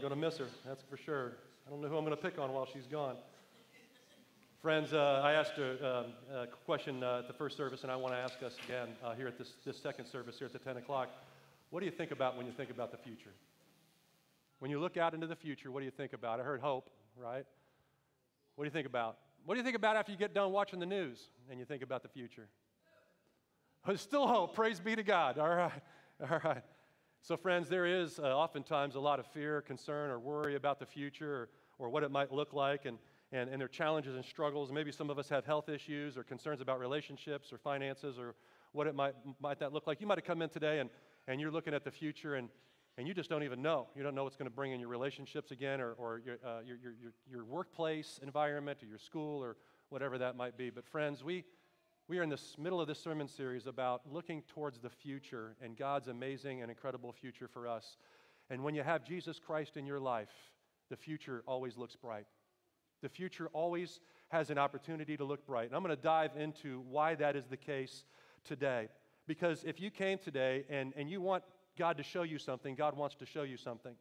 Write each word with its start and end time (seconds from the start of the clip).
Going 0.00 0.10
to 0.14 0.16
miss 0.16 0.38
her, 0.38 0.46
that's 0.66 0.82
for 0.88 0.96
sure. 0.96 1.32
I 1.66 1.70
don't 1.70 1.82
know 1.82 1.88
who 1.88 1.98
I'm 1.98 2.06
going 2.06 2.16
to 2.16 2.22
pick 2.22 2.38
on 2.38 2.50
while 2.54 2.66
she's 2.72 2.86
gone. 2.86 3.16
Friends, 4.62 4.94
uh, 4.94 5.20
I 5.22 5.32
asked 5.32 5.58
a, 5.58 5.72
um, 5.86 6.06
a 6.34 6.46
question 6.64 7.04
uh, 7.04 7.18
at 7.18 7.28
the 7.28 7.34
first 7.34 7.54
service, 7.54 7.82
and 7.82 7.92
I 7.92 7.96
want 7.96 8.14
to 8.14 8.18
ask 8.18 8.42
us 8.42 8.56
again 8.66 8.88
uh, 9.04 9.14
here 9.14 9.26
at 9.28 9.36
this, 9.36 9.52
this 9.66 9.76
second 9.76 10.06
service 10.06 10.38
here 10.38 10.46
at 10.46 10.54
the 10.54 10.58
10 10.58 10.78
o'clock. 10.78 11.10
What 11.68 11.80
do 11.80 11.86
you 11.86 11.92
think 11.92 12.12
about 12.12 12.38
when 12.38 12.46
you 12.46 12.52
think 12.52 12.70
about 12.70 12.92
the 12.92 12.96
future? 12.96 13.34
When 14.60 14.70
you 14.70 14.80
look 14.80 14.96
out 14.96 15.12
into 15.12 15.26
the 15.26 15.36
future, 15.36 15.70
what 15.70 15.80
do 15.80 15.84
you 15.84 15.90
think 15.90 16.14
about? 16.14 16.40
I 16.40 16.44
heard 16.44 16.62
hope, 16.62 16.88
right? 17.14 17.44
What 18.56 18.64
do 18.64 18.68
you 18.68 18.72
think 18.72 18.86
about? 18.86 19.18
What 19.44 19.54
do 19.54 19.58
you 19.58 19.64
think 19.64 19.76
about 19.76 19.96
after 19.96 20.12
you 20.12 20.18
get 20.18 20.32
done 20.32 20.50
watching 20.50 20.80
the 20.80 20.86
news 20.86 21.28
and 21.50 21.58
you 21.58 21.66
think 21.66 21.82
about 21.82 22.02
the 22.02 22.08
future? 22.08 22.48
There's 23.86 24.00
still 24.00 24.26
hope. 24.26 24.54
Praise 24.54 24.80
be 24.80 24.96
to 24.96 25.02
God. 25.02 25.36
All 25.36 25.54
right. 25.54 25.82
All 26.30 26.40
right. 26.42 26.62
So, 27.22 27.36
friends, 27.36 27.68
there 27.68 27.86
is 27.86 28.18
uh, 28.18 28.22
oftentimes 28.22 28.94
a 28.94 29.00
lot 29.00 29.20
of 29.20 29.26
fear, 29.26 29.60
concern, 29.60 30.10
or 30.10 30.18
worry 30.18 30.56
about 30.56 30.78
the 30.78 30.86
future 30.86 31.32
or, 31.32 31.48
or 31.78 31.88
what 31.90 32.02
it 32.02 32.10
might 32.10 32.32
look 32.32 32.52
like. 32.52 32.86
And 32.86 32.98
and, 33.32 33.48
and 33.48 33.60
their 33.60 33.68
challenges 33.68 34.16
and 34.16 34.24
struggles. 34.24 34.72
Maybe 34.72 34.90
some 34.90 35.10
of 35.10 35.18
us 35.18 35.28
have 35.28 35.44
health 35.44 35.68
issues 35.68 36.16
or 36.16 36.24
concerns 36.24 36.60
about 36.60 36.80
relationships 36.80 37.52
or 37.52 37.58
finances 37.58 38.18
or 38.18 38.34
what 38.72 38.86
it 38.86 38.94
might, 38.94 39.14
might 39.40 39.58
that 39.60 39.72
look 39.72 39.86
like. 39.86 40.00
You 40.00 40.06
might 40.06 40.18
have 40.18 40.24
come 40.24 40.42
in 40.42 40.48
today 40.48 40.80
and, 40.80 40.90
and 41.28 41.40
you're 41.40 41.50
looking 41.50 41.74
at 41.74 41.84
the 41.84 41.90
future 41.90 42.34
and, 42.34 42.48
and 42.98 43.06
you 43.06 43.14
just 43.14 43.30
don't 43.30 43.44
even 43.44 43.62
know. 43.62 43.86
You 43.94 44.02
don't 44.02 44.14
know 44.14 44.24
what's 44.24 44.36
going 44.36 44.50
to 44.50 44.54
bring 44.54 44.72
in 44.72 44.80
your 44.80 44.88
relationships 44.88 45.52
again 45.52 45.80
or, 45.80 45.92
or 45.92 46.20
your, 46.24 46.38
uh, 46.44 46.60
your, 46.64 46.76
your, 46.76 46.92
your, 47.00 47.12
your 47.30 47.44
workplace 47.44 48.18
environment 48.22 48.82
or 48.82 48.86
your 48.86 48.98
school 48.98 49.42
or 49.42 49.56
whatever 49.90 50.18
that 50.18 50.36
might 50.36 50.56
be. 50.56 50.70
But, 50.70 50.88
friends, 50.88 51.22
we, 51.22 51.44
we 52.10 52.18
are 52.18 52.24
in 52.24 52.28
the 52.28 52.40
middle 52.58 52.80
of 52.80 52.88
this 52.88 52.98
sermon 52.98 53.28
series 53.28 53.68
about 53.68 54.02
looking 54.12 54.42
towards 54.48 54.80
the 54.80 54.90
future 54.90 55.54
and 55.62 55.76
God's 55.76 56.08
amazing 56.08 56.60
and 56.60 56.68
incredible 56.68 57.12
future 57.12 57.46
for 57.46 57.68
us. 57.68 57.98
And 58.50 58.64
when 58.64 58.74
you 58.74 58.82
have 58.82 59.04
Jesus 59.04 59.38
Christ 59.38 59.76
in 59.76 59.86
your 59.86 60.00
life, 60.00 60.32
the 60.88 60.96
future 60.96 61.44
always 61.46 61.76
looks 61.76 61.94
bright. 61.94 62.26
The 63.00 63.08
future 63.08 63.48
always 63.52 64.00
has 64.30 64.50
an 64.50 64.58
opportunity 64.58 65.16
to 65.18 65.22
look 65.22 65.46
bright. 65.46 65.66
And 65.66 65.76
I'm 65.76 65.84
going 65.84 65.94
to 65.94 66.02
dive 66.02 66.32
into 66.36 66.82
why 66.90 67.14
that 67.14 67.36
is 67.36 67.46
the 67.46 67.56
case 67.56 68.04
today. 68.42 68.88
Because 69.28 69.62
if 69.62 69.80
you 69.80 69.92
came 69.92 70.18
today 70.18 70.64
and, 70.68 70.92
and 70.96 71.08
you 71.08 71.20
want 71.20 71.44
God 71.78 71.96
to 71.98 72.02
show 72.02 72.24
you 72.24 72.38
something, 72.38 72.74
God 72.74 72.96
wants 72.96 73.14
to 73.20 73.24
show 73.24 73.44
you 73.44 73.56
something. 73.56 73.94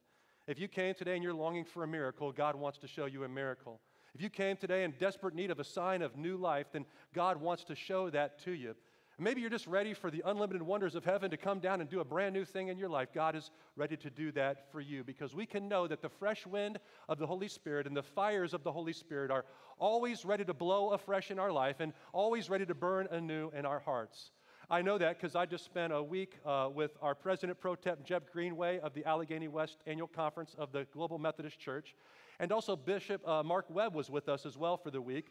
If 0.48 0.60
you 0.60 0.68
came 0.68 0.96
today 0.96 1.14
and 1.14 1.23
you're 1.23 1.32
longing 1.32 1.64
for 1.64 1.84
a 1.84 1.88
miracle, 1.88 2.32
God 2.32 2.56
wants 2.56 2.80
to 2.80 2.88
show 2.88 3.06
you 3.06 3.23
a 3.23 3.30
miracle. 3.30 3.80
If 4.16 4.22
you 4.22 4.30
came 4.30 4.58
today 4.58 4.84
in 4.84 4.92
desperate 5.00 5.36
need 5.36 5.52
of 5.52 5.60
a 5.60 5.64
sign 5.64 6.02
of 6.02 6.18
new 6.18 6.38
life, 6.38 6.68
then 6.72 6.86
God 7.14 7.40
wants 7.40 7.64
to 7.66 7.76
show 7.76 8.10
that 8.10 8.40
to 8.44 8.52
you. 8.52 8.76
Maybe 9.22 9.42
you're 9.42 9.50
just 9.50 9.68
ready 9.68 9.94
for 9.94 10.10
the 10.10 10.24
unlimited 10.26 10.62
wonders 10.62 10.96
of 10.96 11.04
heaven 11.04 11.30
to 11.32 11.38
come 11.38 11.60
down 11.60 11.82
and 11.82 11.90
do 11.90 12.00
a 12.00 12.06
brand 12.06 12.34
new 12.34 12.46
thing 12.46 12.70
in 12.70 12.78
your 12.78 12.88
life. 12.88 13.10
God 13.14 13.36
is 13.36 13.52
ready 13.76 13.98
to 13.98 14.10
do 14.10 14.32
that 14.32 14.72
for 14.72 14.80
you 14.80 15.04
because 15.04 15.36
we 15.36 15.46
can 15.46 15.68
know 15.68 15.88
that 15.88 16.02
the 16.02 16.08
fresh 16.08 16.48
wind 16.48 16.80
of 17.10 17.20
the 17.20 17.28
Holy 17.28 17.50
Spirit 17.50 17.86
and 17.86 17.98
the 17.98 18.02
fires 18.02 18.54
of 18.54 18.64
the 18.64 18.72
Holy 18.72 18.94
Spirit 18.94 19.30
are 19.30 19.44
always 19.78 20.23
ready 20.23 20.46
to 20.46 20.54
blow 20.54 20.92
afresh 20.92 21.32
in 21.32 21.38
our 21.40 21.52
life 21.52 21.82
and 21.82 21.92
always 22.14 22.50
ready 22.50 22.66
to 22.66 22.73
burn 22.73 23.08
anew 23.12 23.52
in 23.54 23.66
our 23.66 23.80
hearts. 23.80 24.32
I 24.70 24.82
know 24.84 24.98
that 24.98 25.20
because 25.20 25.36
I 25.36 25.46
just 25.46 25.66
spent 25.66 25.92
a 25.92 26.02
week 26.02 26.38
uh, 26.46 26.70
with 26.73 26.92
our 27.02 27.16
President 27.16 27.60
Pro 27.60 27.76
Tem, 27.76 27.98
Jeff 28.06 28.23
Greenway 28.32 28.80
of 28.80 28.94
the 28.94 29.04
Allegheny 29.04 29.50
West 29.50 29.80
Annual 29.86 30.10
Conference 30.10 30.56
of 30.58 30.72
the 30.72 30.86
Global 30.94 31.18
Methodist 31.18 31.60
Church. 31.60 31.96
And 32.40 32.52
also, 32.52 32.76
Bishop 32.76 33.28
uh, 33.28 33.44
Mark 33.44 33.66
Webb 33.70 33.94
was 33.94 34.09
with 34.09 34.30
us 34.30 34.45
as 34.45 34.58
well 34.58 34.78
for 34.78 34.92
the 34.92 35.02
week. 35.02 35.28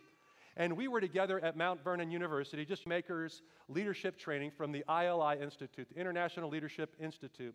And 0.57 0.77
we 0.77 0.89
were 0.89 1.01
together 1.01 1.43
at 1.43 1.57
Mount 1.57 1.83
Vernon 1.83 2.11
University, 2.11 2.65
just 2.65 2.87
makers 2.87 3.43
leadership 3.69 4.19
training 4.19 4.51
from 4.51 4.73
the 4.73 4.85
ILI 4.89 5.41
Institute, 5.41 5.89
the 5.89 5.99
International 5.99 6.51
Leadership 6.51 6.97
Institute. 7.01 7.55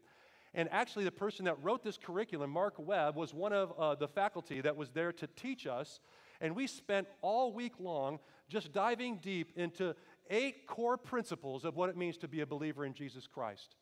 And 0.56 0.70
actually, 0.72 1.04
the 1.04 1.12
person 1.12 1.46
that 1.46 1.62
wrote 1.62 1.84
this 1.84 1.98
curriculum, 1.98 2.50
Mark 2.50 2.76
Webb, 2.78 3.16
was 3.16 3.34
one 3.34 3.54
of 3.54 3.74
uh, 3.78 3.96
the 3.96 4.08
faculty 4.08 4.62
that 4.62 4.76
was 4.76 4.90
there 4.92 5.12
to 5.12 5.28
teach 5.36 5.68
us. 5.68 6.00
And 6.42 6.56
we 6.56 6.66
spent 6.66 7.08
all 7.22 7.52
week 7.54 7.74
long 7.80 8.20
just 8.48 8.72
diving 8.72 9.18
deep 9.18 9.52
into 9.56 9.96
eight 10.30 10.66
core 10.66 10.98
principles 10.98 11.66
of 11.66 11.76
what 11.76 11.90
it 11.90 11.98
means 11.98 12.18
to 12.18 12.28
be 12.28 12.42
a 12.42 12.46
believer 12.46 12.86
in 12.86 12.94
Jesus 12.94 13.28
Christ. 13.28 13.76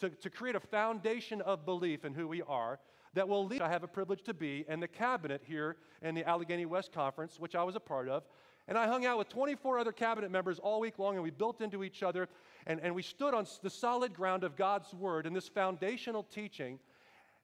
To, 0.00 0.10
to 0.10 0.30
create 0.30 0.56
a 0.56 0.60
foundation 0.60 1.40
of 1.42 1.64
belief 1.64 2.04
in 2.04 2.14
who 2.14 2.28
we 2.28 2.42
are 2.42 2.78
that 3.14 3.28
will 3.28 3.46
lead, 3.46 3.60
I 3.60 3.68
have 3.68 3.82
a 3.82 3.88
privilege 3.88 4.22
to 4.24 4.34
be, 4.34 4.64
in 4.68 4.80
the 4.80 4.88
cabinet 4.88 5.42
here 5.44 5.76
in 6.02 6.14
the 6.14 6.28
Allegheny 6.28 6.66
West 6.66 6.92
Conference, 6.92 7.38
which 7.38 7.54
I 7.54 7.62
was 7.64 7.76
a 7.76 7.80
part 7.80 8.08
of, 8.08 8.24
and 8.68 8.78
I 8.78 8.86
hung 8.86 9.04
out 9.04 9.18
with 9.18 9.28
24 9.28 9.78
other 9.80 9.92
cabinet 9.92 10.30
members 10.30 10.58
all 10.60 10.80
week 10.80 10.98
long, 10.98 11.14
and 11.14 11.22
we 11.22 11.30
built 11.30 11.60
into 11.60 11.82
each 11.82 12.02
other, 12.02 12.28
and, 12.66 12.80
and 12.80 12.94
we 12.94 13.02
stood 13.02 13.34
on 13.34 13.46
the 13.62 13.70
solid 13.70 14.14
ground 14.14 14.44
of 14.44 14.56
God's 14.56 14.94
Word 14.94 15.26
and 15.26 15.34
this 15.34 15.48
foundational 15.48 16.22
teaching. 16.22 16.78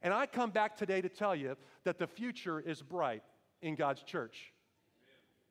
And 0.02 0.14
I 0.14 0.26
come 0.26 0.50
back 0.50 0.76
today 0.76 1.00
to 1.00 1.08
tell 1.08 1.34
you 1.34 1.56
that 1.84 1.98
the 1.98 2.06
future 2.06 2.60
is 2.60 2.80
bright 2.80 3.24
in 3.60 3.74
God's 3.74 4.02
church. 4.02 4.52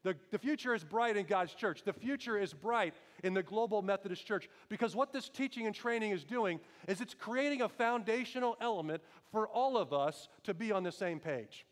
The, 0.05 0.15
the 0.29 0.37
future 0.37 0.75
is 0.75 0.83
bright 0.83 1.17
in 1.17 1.25
God's 1.25 1.55
church. 1.55 1.81
The 1.83 1.91
future 1.91 2.37
is 2.37 2.53
bright 2.53 2.93
in 3.23 3.33
the 3.33 3.41
Global 3.41 3.81
Methodist 3.81 4.23
Church 4.23 4.47
because 4.69 4.95
what 4.95 5.11
this 5.11 5.29
teaching 5.29 5.65
and 5.65 5.73
training 5.73 6.11
is 6.11 6.23
doing 6.23 6.59
is 6.87 7.01
it's 7.01 7.15
creating 7.15 7.63
a 7.63 7.69
foundational 7.69 8.55
element 8.61 9.01
for 9.31 9.47
all 9.47 9.77
of 9.77 9.93
us 9.93 10.29
to 10.43 10.53
be 10.53 10.71
on 10.71 10.83
the 10.83 10.91
same 10.91 11.19
page. 11.19 11.65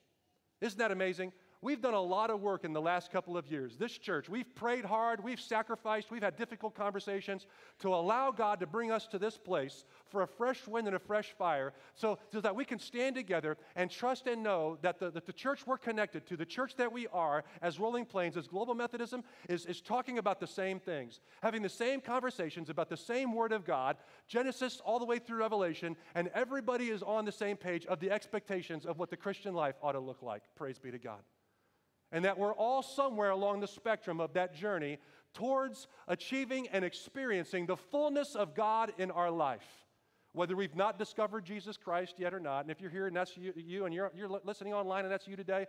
Isn't 0.62 0.80
that 0.80 0.90
amazing? 0.90 1.32
We've 1.64 1.80
done 1.80 1.94
a 1.94 2.02
lot 2.02 2.30
of 2.30 2.42
work 2.42 2.66
in 2.66 2.74
the 2.74 2.82
last 2.82 3.10
couple 3.10 3.38
of 3.38 3.48
years. 3.48 3.78
This 3.78 3.98
church, 3.98 4.28
we've 4.28 4.54
prayed 4.54 4.84
hard, 4.84 5.24
we've 5.24 5.40
sacrificed, 5.40 6.12
we've 6.12 6.22
had 6.22 6.36
difficult 6.36 6.76
conversations 6.76 7.48
to 7.80 7.96
allow 7.96 8.32
God 8.32 8.60
to 8.60 8.68
bring 8.68 8.92
us 8.92 9.08
to 9.08 9.18
this 9.18 9.38
place 9.38 9.86
for 10.10 10.24
a 10.24 10.28
fresh 10.28 10.68
wind 10.68 10.88
and 10.88 10.96
a 10.98 11.00
fresh 11.00 11.34
fire 11.38 11.72
so, 11.96 12.20
so 12.34 12.42
that 12.42 12.54
we 12.54 12.66
can 12.66 12.80
stand 12.80 13.16
together 13.16 13.58
and 13.78 13.90
trust 13.90 14.28
and 14.28 14.44
know 14.44 14.78
that 14.82 15.00
the, 15.00 15.10
that 15.12 15.26
the 15.26 15.32
church 15.32 15.66
we're 15.66 15.78
connected 15.78 16.28
to, 16.28 16.36
the 16.36 16.46
church 16.46 16.76
that 16.76 16.92
we 16.92 17.08
are 17.08 17.46
as 17.62 17.80
Rolling 17.80 18.04
Plains, 18.04 18.36
as 18.36 18.46
Global 18.46 18.76
Methodism, 18.76 19.24
is, 19.48 19.66
is 19.66 19.80
talking 19.80 20.18
about 20.18 20.42
the 20.42 20.48
same 20.48 20.82
things, 20.82 21.22
having 21.42 21.62
the 21.62 21.70
same 21.70 22.02
conversations 22.02 22.70
about 22.70 22.90
the 22.90 22.98
same 22.98 23.34
Word 23.34 23.54
of 23.54 23.64
God, 23.64 23.96
Genesis 24.28 24.82
all 24.84 25.00
the 25.00 25.06
way 25.06 25.18
through 25.18 25.38
Revelation, 25.38 25.96
and 26.14 26.30
everybody 26.36 26.90
is 26.90 27.02
on 27.02 27.24
the 27.24 27.32
same 27.32 27.56
page 27.56 27.86
of 27.86 28.02
the 28.02 28.12
expectations 28.12 28.86
of 28.86 29.00
what 29.00 29.10
the 29.10 29.16
Christian 29.16 29.54
life 29.54 29.76
ought 29.82 29.94
to 29.94 30.02
look 30.02 30.22
like. 30.22 30.44
Praise 30.58 30.78
be 30.78 30.92
to 30.92 31.00
God 31.00 31.20
and 32.14 32.24
that 32.24 32.38
we're 32.38 32.54
all 32.54 32.82
somewhere 32.82 33.32
along 33.32 33.60
the 33.60 33.68
spectrum 33.68 34.22
of 34.22 34.32
that 34.34 34.56
journey 34.56 35.00
towards 35.34 35.88
achieving 36.08 36.68
and 36.68 36.86
experiencing 36.86 37.66
the 37.66 37.76
fullness 37.76 38.36
of 38.36 38.56
God 38.56 38.94
in 39.00 39.12
our 39.12 39.32
life. 39.32 39.66
Whether 40.32 40.56
we've 40.56 40.76
not 40.76 40.98
discovered 40.98 41.44
Jesus 41.44 41.76
Christ 41.76 42.16
yet 42.18 42.34
or 42.34 42.40
not, 42.40 42.62
and 42.62 42.72
if 42.72 42.80
you're 42.80 42.92
here 42.92 43.08
and 43.08 43.16
that's 43.16 43.36
you, 43.36 43.52
you 43.56 43.86
and 43.86 43.94
you're, 43.94 44.12
you're 44.16 44.30
listening 44.44 44.74
online 44.74 45.06
and 45.06 45.12
that's 45.12 45.28
you 45.28 45.36
today, 45.36 45.66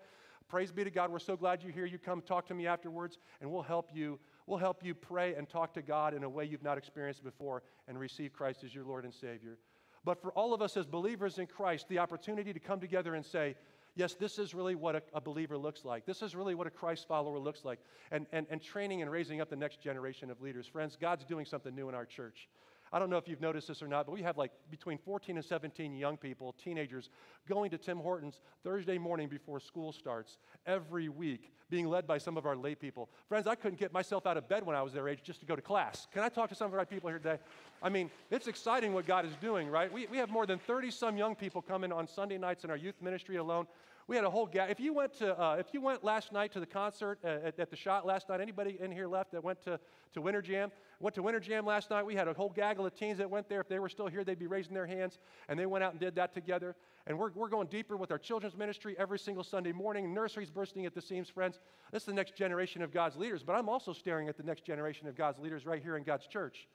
praise 0.48 0.70
be 0.70 0.84
to 0.84 0.90
God. 0.90 1.10
We're 1.10 1.18
so 1.18 1.36
glad 1.36 1.62
you're 1.62 1.72
here. 1.72 1.86
You 1.86 1.98
come 1.98 2.20
talk 2.20 2.46
to 2.48 2.54
me 2.54 2.66
afterwards, 2.66 3.18
and 3.40 3.50
we'll 3.50 3.62
help 3.62 3.90
you. 3.94 4.18
We'll 4.46 4.58
help 4.58 4.84
you 4.84 4.94
pray 4.94 5.34
and 5.34 5.48
talk 5.48 5.72
to 5.74 5.82
God 5.82 6.14
in 6.14 6.24
a 6.24 6.28
way 6.28 6.44
you've 6.44 6.62
not 6.62 6.78
experienced 6.78 7.24
before 7.24 7.62
and 7.88 7.98
receive 7.98 8.32
Christ 8.32 8.64
as 8.64 8.74
your 8.74 8.84
Lord 8.84 9.04
and 9.04 9.12
Savior. 9.12 9.58
But 10.04 10.20
for 10.20 10.32
all 10.32 10.52
of 10.52 10.60
us 10.60 10.76
as 10.76 10.86
believers 10.86 11.38
in 11.38 11.46
Christ, 11.46 11.88
the 11.88 11.98
opportunity 11.98 12.52
to 12.52 12.60
come 12.60 12.80
together 12.80 13.14
and 13.14 13.24
say, 13.24 13.56
yes, 13.96 14.14
this 14.14 14.38
is 14.38 14.54
really 14.54 14.74
what 14.74 14.96
a, 14.96 15.02
a, 15.12 15.20
believer 15.20 15.56
looks 15.56 15.84
like. 15.84 16.06
This 16.06 16.22
is 16.22 16.34
really 16.34 16.54
what 16.54 16.66
a 16.66 16.70
Christ 16.70 17.06
follower 17.06 17.38
looks 17.38 17.64
like. 17.64 17.78
And, 18.10 18.26
and, 18.32 18.46
and 18.50 18.62
training 18.62 19.02
and 19.02 19.10
raising 19.10 19.40
up 19.40 19.50
the 19.50 19.56
next 19.56 19.80
generation 19.80 20.30
of 20.30 20.40
leaders. 20.40 20.66
Friends, 20.66 20.96
God's 21.00 21.24
doing 21.24 21.44
something 21.44 21.74
new 21.74 21.88
in 21.88 21.94
our 21.94 22.06
church. 22.06 22.48
I 22.94 23.00
don't 23.00 23.10
know 23.10 23.16
if 23.16 23.26
you've 23.26 23.40
noticed 23.40 23.66
this 23.66 23.82
or 23.82 23.88
not, 23.88 24.06
but 24.06 24.12
we 24.12 24.22
have 24.22 24.38
like 24.38 24.52
between 24.70 24.98
14 24.98 25.36
and 25.36 25.44
17 25.44 25.96
young 25.96 26.16
people, 26.16 26.54
teenagers, 26.62 27.10
going 27.48 27.68
to 27.72 27.76
Tim 27.76 27.98
Hortons 27.98 28.38
Thursday 28.62 28.98
morning 28.98 29.26
before 29.26 29.58
school 29.58 29.90
starts 29.92 30.38
every 30.64 31.08
week, 31.08 31.52
being 31.68 31.88
led 31.88 32.06
by 32.06 32.18
some 32.18 32.36
of 32.36 32.46
our 32.46 32.54
lay 32.54 32.76
people. 32.76 33.10
Friends, 33.28 33.48
I 33.48 33.56
couldn't 33.56 33.80
get 33.80 33.92
myself 33.92 34.26
out 34.26 34.36
of 34.36 34.48
bed 34.48 34.64
when 34.64 34.76
I 34.76 34.82
was 34.82 34.92
their 34.92 35.08
age 35.08 35.18
just 35.24 35.40
to 35.40 35.46
go 35.46 35.56
to 35.56 35.60
class. 35.60 36.06
Can 36.12 36.22
I 36.22 36.28
talk 36.28 36.50
to 36.50 36.54
some 36.54 36.68
of 36.72 36.78
our 36.78 36.86
people 36.86 37.10
here 37.10 37.18
today? 37.18 37.38
I 37.82 37.88
mean, 37.88 38.10
it's 38.30 38.46
exciting 38.46 38.94
what 38.94 39.06
God 39.06 39.26
is 39.26 39.34
doing, 39.40 39.68
right? 39.68 39.92
We, 39.92 40.06
we 40.06 40.18
have 40.18 40.30
more 40.30 40.46
than 40.46 40.60
30 40.60 40.92
some 40.92 41.16
young 41.16 41.34
people 41.34 41.62
coming 41.62 41.90
on 41.90 42.06
Sunday 42.06 42.38
nights 42.38 42.62
in 42.62 42.70
our 42.70 42.76
youth 42.76 43.02
ministry 43.02 43.38
alone. 43.38 43.66
We 44.06 44.16
had 44.16 44.24
a 44.26 44.30
whole 44.30 44.46
gap. 44.46 44.68
If 44.68 44.80
you 44.80 44.92
went 44.92 45.14
to, 45.18 45.40
uh, 45.40 45.54
if 45.54 45.72
you 45.72 45.80
went 45.80 46.04
last 46.04 46.30
night 46.30 46.52
to 46.52 46.60
the 46.60 46.66
concert 46.66 47.18
uh, 47.24 47.28
at, 47.46 47.58
at, 47.58 47.70
the 47.70 47.76
Schott 47.76 48.04
last 48.04 48.28
night, 48.28 48.40
anybody 48.40 48.76
in 48.78 48.92
here 48.92 49.06
left 49.06 49.32
that 49.32 49.42
went 49.42 49.62
to, 49.62 49.80
to 50.12 50.20
Winter 50.20 50.42
Jam? 50.42 50.70
Went 51.00 51.14
to 51.14 51.22
Winter 51.22 51.40
Jam 51.40 51.64
last 51.64 51.88
night. 51.88 52.04
We 52.04 52.14
had 52.14 52.28
a 52.28 52.34
whole 52.34 52.50
gaggle 52.50 52.84
of 52.84 52.94
teens 52.94 53.16
that 53.16 53.30
went 53.30 53.48
there. 53.48 53.62
If 53.62 53.68
they 53.68 53.78
were 53.78 53.88
still 53.88 54.06
here, 54.06 54.22
they'd 54.22 54.38
be 54.38 54.46
raising 54.46 54.74
their 54.74 54.86
hands. 54.86 55.18
And 55.48 55.58
they 55.58 55.64
went 55.64 55.84
out 55.84 55.92
and 55.92 56.00
did 56.00 56.16
that 56.16 56.34
together. 56.34 56.76
And 57.06 57.18
we're, 57.18 57.30
we're 57.32 57.48
going 57.48 57.68
deeper 57.68 57.96
with 57.96 58.10
our 58.10 58.18
children's 58.18 58.56
ministry 58.56 58.94
every 58.98 59.18
single 59.18 59.42
Sunday 59.42 59.72
morning. 59.72 60.12
Nurseries 60.12 60.50
bursting 60.50 60.84
at 60.84 60.94
the 60.94 61.02
seams, 61.02 61.30
friends. 61.30 61.58
This 61.90 62.02
is 62.02 62.06
the 62.06 62.12
next 62.12 62.36
generation 62.36 62.82
of 62.82 62.92
God's 62.92 63.16
leaders. 63.16 63.42
But 63.42 63.54
I'm 63.54 63.70
also 63.70 63.94
staring 63.94 64.28
at 64.28 64.36
the 64.36 64.42
next 64.42 64.66
generation 64.66 65.08
of 65.08 65.16
God's 65.16 65.38
leaders 65.38 65.64
right 65.64 65.82
here 65.82 65.96
in 65.96 66.02
God's 66.02 66.26
church. 66.26 66.68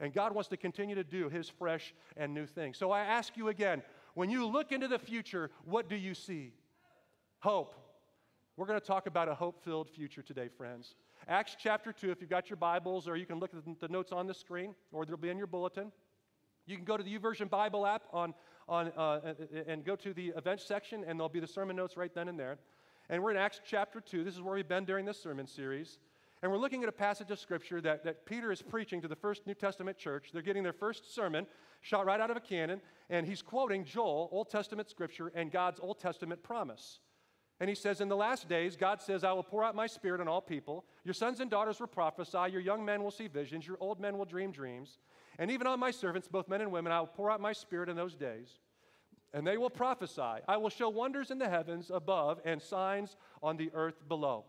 And 0.00 0.12
God 0.12 0.34
wants 0.34 0.48
to 0.48 0.56
continue 0.56 0.96
to 0.96 1.04
do 1.04 1.28
His 1.28 1.48
fresh 1.48 1.94
and 2.16 2.34
new 2.34 2.46
thing. 2.46 2.74
So 2.74 2.90
I 2.90 3.02
ask 3.02 3.36
you 3.36 3.48
again 3.48 3.82
when 4.14 4.30
you 4.30 4.46
look 4.46 4.72
into 4.72 4.88
the 4.88 4.98
future, 4.98 5.50
what 5.64 5.88
do 5.88 5.94
you 5.94 6.14
see? 6.14 6.52
Hope. 7.42 7.74
We're 8.56 8.66
going 8.66 8.78
to 8.78 8.86
talk 8.86 9.08
about 9.08 9.28
a 9.28 9.34
hope 9.34 9.64
filled 9.64 9.90
future 9.90 10.22
today, 10.22 10.46
friends. 10.46 10.94
Acts 11.26 11.56
chapter 11.58 11.92
2, 11.92 12.12
if 12.12 12.20
you've 12.20 12.30
got 12.30 12.48
your 12.48 12.56
Bibles, 12.56 13.08
or 13.08 13.16
you 13.16 13.26
can 13.26 13.40
look 13.40 13.50
at 13.52 13.80
the 13.80 13.88
notes 13.88 14.12
on 14.12 14.28
the 14.28 14.34
screen, 14.34 14.76
or 14.92 15.04
they'll 15.04 15.16
be 15.16 15.28
in 15.28 15.38
your 15.38 15.48
bulletin. 15.48 15.90
You 16.66 16.76
can 16.76 16.84
go 16.84 16.96
to 16.96 17.02
the 17.02 17.18
YouVersion 17.18 17.50
Bible 17.50 17.84
app 17.84 18.04
on, 18.12 18.32
on 18.68 18.92
uh, 18.96 19.34
and 19.66 19.84
go 19.84 19.96
to 19.96 20.14
the 20.14 20.28
events 20.36 20.64
section, 20.64 21.02
and 21.04 21.18
there'll 21.18 21.28
be 21.28 21.40
the 21.40 21.48
sermon 21.48 21.74
notes 21.74 21.96
right 21.96 22.14
then 22.14 22.28
and 22.28 22.38
there. 22.38 22.58
And 23.10 23.20
we're 23.20 23.32
in 23.32 23.36
Acts 23.36 23.60
chapter 23.66 24.00
2. 24.00 24.22
This 24.22 24.34
is 24.34 24.40
where 24.40 24.54
we've 24.54 24.68
been 24.68 24.84
during 24.84 25.04
this 25.04 25.20
sermon 25.20 25.48
series. 25.48 25.98
And 26.44 26.52
we're 26.52 26.58
looking 26.58 26.84
at 26.84 26.88
a 26.88 26.92
passage 26.92 27.32
of 27.32 27.40
scripture 27.40 27.80
that, 27.80 28.04
that 28.04 28.24
Peter 28.24 28.52
is 28.52 28.62
preaching 28.62 29.02
to 29.02 29.08
the 29.08 29.16
first 29.16 29.48
New 29.48 29.54
Testament 29.54 29.98
church. 29.98 30.30
They're 30.32 30.42
getting 30.42 30.62
their 30.62 30.72
first 30.72 31.12
sermon 31.12 31.48
shot 31.80 32.06
right 32.06 32.20
out 32.20 32.30
of 32.30 32.36
a 32.36 32.40
cannon, 32.40 32.80
and 33.10 33.26
he's 33.26 33.42
quoting 33.42 33.84
Joel, 33.84 34.28
Old 34.30 34.48
Testament 34.48 34.88
scripture, 34.88 35.32
and 35.34 35.50
God's 35.50 35.80
Old 35.80 35.98
Testament 35.98 36.44
promise. 36.44 37.00
And 37.60 37.68
he 37.68 37.74
says, 37.74 38.00
In 38.00 38.08
the 38.08 38.16
last 38.16 38.48
days, 38.48 38.76
God 38.76 39.00
says, 39.00 39.24
I 39.24 39.32
will 39.32 39.42
pour 39.42 39.62
out 39.62 39.74
my 39.74 39.86
spirit 39.86 40.20
on 40.20 40.28
all 40.28 40.40
people. 40.40 40.84
Your 41.04 41.14
sons 41.14 41.40
and 41.40 41.50
daughters 41.50 41.78
will 41.78 41.86
prophesy. 41.86 42.50
Your 42.50 42.60
young 42.60 42.84
men 42.84 43.02
will 43.02 43.10
see 43.10 43.28
visions. 43.28 43.66
Your 43.66 43.76
old 43.80 44.00
men 44.00 44.18
will 44.18 44.24
dream 44.24 44.50
dreams. 44.50 44.98
And 45.38 45.50
even 45.50 45.66
on 45.66 45.80
my 45.80 45.90
servants, 45.90 46.28
both 46.28 46.48
men 46.48 46.60
and 46.60 46.72
women, 46.72 46.92
I 46.92 47.00
will 47.00 47.06
pour 47.06 47.30
out 47.30 47.40
my 47.40 47.52
spirit 47.52 47.88
in 47.88 47.96
those 47.96 48.14
days. 48.14 48.58
And 49.32 49.46
they 49.46 49.56
will 49.56 49.70
prophesy. 49.70 50.42
I 50.46 50.56
will 50.58 50.68
show 50.68 50.88
wonders 50.88 51.30
in 51.30 51.38
the 51.38 51.48
heavens 51.48 51.90
above 51.92 52.40
and 52.44 52.60
signs 52.60 53.16
on 53.42 53.56
the 53.56 53.70
earth 53.74 54.06
below. 54.08 54.44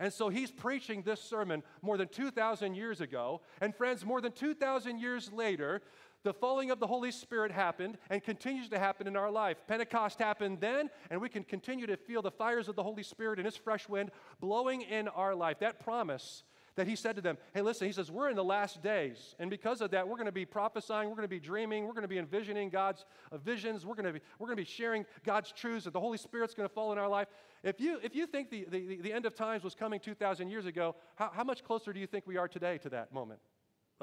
And 0.00 0.12
so 0.12 0.28
he's 0.28 0.50
preaching 0.50 1.02
this 1.02 1.20
sermon 1.20 1.62
more 1.82 1.96
than 1.96 2.08
2,000 2.08 2.74
years 2.74 3.00
ago. 3.00 3.42
And 3.60 3.74
friends, 3.74 4.04
more 4.04 4.20
than 4.20 4.32
2,000 4.32 4.98
years 4.98 5.30
later, 5.32 5.82
the 6.24 6.32
falling 6.32 6.70
of 6.70 6.80
the 6.80 6.86
Holy 6.86 7.10
Spirit 7.10 7.52
happened 7.52 7.98
and 8.10 8.22
continues 8.22 8.68
to 8.70 8.78
happen 8.78 9.06
in 9.06 9.16
our 9.16 9.30
life. 9.30 9.56
Pentecost 9.66 10.18
happened 10.18 10.60
then, 10.60 10.90
and 11.10 11.20
we 11.20 11.28
can 11.28 11.42
continue 11.42 11.86
to 11.86 11.96
feel 11.96 12.22
the 12.22 12.30
fires 12.30 12.68
of 12.68 12.76
the 12.76 12.82
Holy 12.82 13.02
Spirit 13.02 13.38
and 13.38 13.46
His 13.46 13.56
fresh 13.56 13.88
wind 13.88 14.10
blowing 14.40 14.82
in 14.82 15.08
our 15.08 15.34
life. 15.34 15.58
That 15.60 15.80
promise 15.80 16.44
that 16.76 16.86
He 16.86 16.96
said 16.96 17.16
to 17.16 17.22
them, 17.22 17.36
hey, 17.54 17.60
listen, 17.60 17.86
He 17.86 17.92
says, 17.92 18.10
we're 18.10 18.30
in 18.30 18.36
the 18.36 18.44
last 18.44 18.82
days. 18.82 19.34
And 19.38 19.50
because 19.50 19.80
of 19.80 19.90
that, 19.90 20.08
we're 20.08 20.16
going 20.16 20.26
to 20.26 20.32
be 20.32 20.46
prophesying, 20.46 21.08
we're 21.08 21.16
going 21.16 21.28
to 21.28 21.28
be 21.28 21.40
dreaming, 21.40 21.84
we're 21.84 21.92
going 21.92 22.02
to 22.02 22.08
be 22.08 22.18
envisioning 22.18 22.70
God's 22.70 23.04
uh, 23.30 23.38
visions, 23.38 23.84
we're 23.84 23.94
going, 23.94 24.06
to 24.06 24.12
be, 24.12 24.20
we're 24.38 24.46
going 24.46 24.56
to 24.56 24.62
be 24.62 24.68
sharing 24.68 25.04
God's 25.24 25.52
truths, 25.52 25.84
that 25.84 25.92
the 25.92 26.00
Holy 26.00 26.18
Spirit's 26.18 26.54
going 26.54 26.68
to 26.68 26.74
fall 26.74 26.92
in 26.92 26.98
our 26.98 27.08
life. 27.08 27.28
If 27.62 27.80
you, 27.80 27.98
if 28.02 28.14
you 28.14 28.26
think 28.26 28.50
the, 28.50 28.66
the, 28.70 28.96
the 29.02 29.12
end 29.12 29.26
of 29.26 29.34
times 29.34 29.62
was 29.62 29.74
coming 29.74 30.00
2,000 30.00 30.48
years 30.48 30.66
ago, 30.66 30.96
how, 31.16 31.30
how 31.32 31.44
much 31.44 31.62
closer 31.62 31.92
do 31.92 32.00
you 32.00 32.06
think 32.06 32.26
we 32.26 32.36
are 32.36 32.48
today 32.48 32.78
to 32.78 32.88
that 32.90 33.12
moment? 33.12 33.40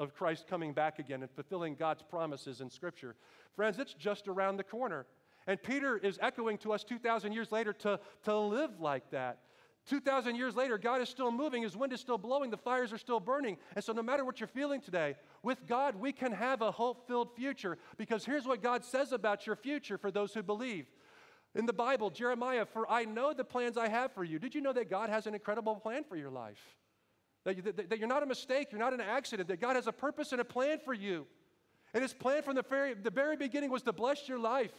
Of 0.00 0.14
Christ 0.14 0.46
coming 0.48 0.72
back 0.72 0.98
again 0.98 1.22
and 1.22 1.30
fulfilling 1.30 1.76
God's 1.76 2.02
promises 2.02 2.60
in 2.60 2.70
Scripture. 2.70 3.14
Friends, 3.54 3.78
it's 3.78 3.94
just 3.94 4.26
around 4.26 4.56
the 4.56 4.64
corner. 4.64 5.06
And 5.46 5.62
Peter 5.62 5.98
is 5.98 6.18
echoing 6.22 6.58
to 6.58 6.72
us 6.72 6.82
2,000 6.82 7.32
years 7.32 7.52
later 7.52 7.72
to, 7.74 8.00
to 8.24 8.38
live 8.38 8.80
like 8.80 9.10
that. 9.10 9.40
2,000 9.86 10.36
years 10.36 10.56
later, 10.56 10.78
God 10.78 11.00
is 11.00 11.08
still 11.08 11.30
moving, 11.30 11.62
His 11.62 11.76
wind 11.76 11.92
is 11.92 12.00
still 12.00 12.18
blowing, 12.18 12.50
the 12.50 12.56
fires 12.56 12.92
are 12.92 12.98
still 12.98 13.20
burning. 13.20 13.56
And 13.74 13.84
so, 13.84 13.92
no 13.92 14.02
matter 14.02 14.24
what 14.24 14.38
you're 14.38 14.46
feeling 14.46 14.80
today, 14.80 15.16
with 15.42 15.66
God, 15.66 15.96
we 15.96 16.12
can 16.12 16.32
have 16.32 16.62
a 16.62 16.70
hope 16.70 17.06
filled 17.06 17.34
future 17.34 17.78
because 17.96 18.24
here's 18.24 18.46
what 18.46 18.62
God 18.62 18.84
says 18.84 19.12
about 19.12 19.46
your 19.46 19.56
future 19.56 19.98
for 19.98 20.10
those 20.10 20.34
who 20.34 20.42
believe. 20.42 20.86
In 21.54 21.66
the 21.66 21.72
Bible, 21.72 22.10
Jeremiah, 22.10 22.64
for 22.64 22.90
I 22.90 23.04
know 23.04 23.32
the 23.32 23.42
plans 23.42 23.76
I 23.76 23.88
have 23.88 24.12
for 24.12 24.22
you. 24.22 24.38
Did 24.38 24.54
you 24.54 24.60
know 24.60 24.72
that 24.72 24.88
God 24.88 25.10
has 25.10 25.26
an 25.26 25.34
incredible 25.34 25.74
plan 25.76 26.04
for 26.04 26.16
your 26.16 26.30
life? 26.30 26.60
That, 27.44 27.56
you, 27.56 27.62
that, 27.62 27.88
that 27.88 27.98
you're 27.98 28.08
not 28.08 28.22
a 28.22 28.26
mistake, 28.26 28.68
you're 28.70 28.80
not 28.80 28.92
an 28.92 29.00
accident, 29.00 29.48
that 29.48 29.60
God 29.60 29.76
has 29.76 29.86
a 29.86 29.92
purpose 29.92 30.32
and 30.32 30.40
a 30.40 30.44
plan 30.44 30.78
for 30.84 30.92
you. 30.92 31.26
And 31.94 32.02
his 32.02 32.12
plan 32.12 32.42
from 32.42 32.54
the 32.54 32.62
very, 32.62 32.94
the 32.94 33.10
very 33.10 33.36
beginning 33.36 33.70
was 33.70 33.82
to 33.82 33.92
bless 33.92 34.28
your 34.28 34.38
life 34.38 34.74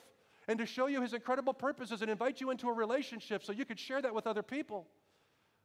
and 0.48 0.58
to 0.60 0.66
show 0.66 0.88
you 0.88 1.02
his 1.02 1.14
incredible 1.14 1.54
purposes 1.54 2.02
and 2.02 2.10
invite 2.10 2.40
you 2.40 2.52
into 2.52 2.70
a 2.70 2.74
relationship 2.74 3.44
so 3.44 3.52
you 3.52 3.66
could 3.66 3.80
share 3.80 4.02
that 4.02 4.14
with 4.14 4.28
other 4.28 4.44
people. 4.44 4.88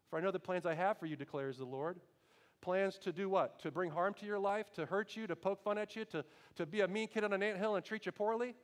For 0.08 0.18
I 0.18 0.22
know 0.22 0.30
the 0.30 0.40
plans 0.40 0.66
I 0.66 0.74
have 0.74 0.98
for 0.98 1.06
you, 1.06 1.16
declares 1.16 1.58
the 1.58 1.64
Lord. 1.64 2.00
Plans 2.60 2.98
to 2.98 3.12
do 3.12 3.28
what? 3.28 3.58
To 3.60 3.70
bring 3.70 3.90
harm 3.90 4.14
to 4.14 4.26
your 4.26 4.38
life, 4.38 4.72
to 4.74 4.86
hurt 4.86 5.16
you, 5.16 5.26
to 5.26 5.36
poke 5.36 5.62
fun 5.62 5.78
at 5.78 5.94
you, 5.94 6.04
to, 6.06 6.24
to 6.56 6.66
be 6.66 6.80
a 6.80 6.88
mean 6.88 7.08
kid 7.08 7.24
on 7.24 7.32
an 7.32 7.42
ant 7.42 7.58
hill 7.58 7.76
and 7.76 7.84
treat 7.84 8.06
you 8.06 8.12
poorly? 8.12 8.54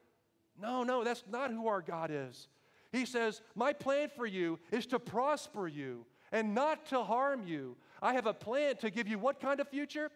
No, 0.60 0.82
no, 0.82 1.04
that's 1.04 1.24
not 1.30 1.50
who 1.50 1.68
our 1.68 1.82
God 1.82 2.10
is. 2.12 2.48
He 2.90 3.06
says, 3.06 3.42
My 3.54 3.72
plan 3.72 4.10
for 4.14 4.26
you 4.26 4.58
is 4.70 4.86
to 4.86 4.98
prosper 4.98 5.66
you 5.66 6.06
and 6.32 6.54
not 6.54 6.86
to 6.86 7.02
harm 7.02 7.46
you. 7.46 7.76
I 8.00 8.14
have 8.14 8.26
a 8.26 8.34
plan 8.34 8.76
to 8.78 8.90
give 8.90 9.06
you 9.06 9.18
what 9.18 9.40
kind 9.40 9.60
of 9.60 9.68
future? 9.68 10.10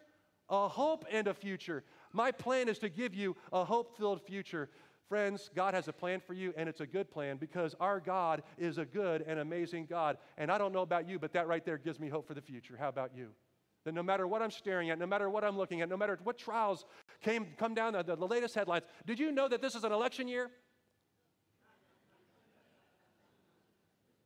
A 0.48 0.66
hope 0.68 1.04
and 1.10 1.28
a 1.28 1.34
future. 1.34 1.84
My 2.12 2.32
plan 2.32 2.68
is 2.68 2.78
to 2.80 2.88
give 2.88 3.14
you 3.14 3.36
a 3.52 3.64
hope 3.64 3.96
filled 3.96 4.22
future. 4.22 4.70
Friends, 5.08 5.50
God 5.54 5.74
has 5.74 5.86
a 5.86 5.92
plan 5.92 6.20
for 6.20 6.34
you, 6.34 6.52
and 6.56 6.68
it's 6.68 6.80
a 6.80 6.86
good 6.86 7.10
plan 7.10 7.36
because 7.36 7.76
our 7.78 8.00
God 8.00 8.42
is 8.58 8.78
a 8.78 8.84
good 8.84 9.22
and 9.22 9.38
amazing 9.38 9.86
God. 9.86 10.18
And 10.36 10.50
I 10.50 10.58
don't 10.58 10.72
know 10.72 10.80
about 10.80 11.08
you, 11.08 11.18
but 11.18 11.32
that 11.34 11.46
right 11.46 11.64
there 11.64 11.78
gives 11.78 12.00
me 12.00 12.08
hope 12.08 12.26
for 12.26 12.34
the 12.34 12.40
future. 12.40 12.76
How 12.76 12.88
about 12.88 13.12
you? 13.14 13.28
That 13.84 13.94
no 13.94 14.02
matter 14.02 14.26
what 14.26 14.42
I'm 14.42 14.50
staring 14.50 14.90
at, 14.90 14.98
no 14.98 15.06
matter 15.06 15.30
what 15.30 15.44
I'm 15.44 15.56
looking 15.56 15.80
at, 15.80 15.88
no 15.88 15.96
matter 15.96 16.18
what 16.24 16.38
trials 16.38 16.86
came, 17.22 17.46
come 17.56 17.72
down, 17.72 17.92
the, 17.92 18.02
the 18.02 18.26
latest 18.26 18.56
headlines, 18.56 18.82
did 19.06 19.20
you 19.20 19.30
know 19.30 19.46
that 19.46 19.62
this 19.62 19.76
is 19.76 19.84
an 19.84 19.92
election 19.92 20.26
year? 20.26 20.50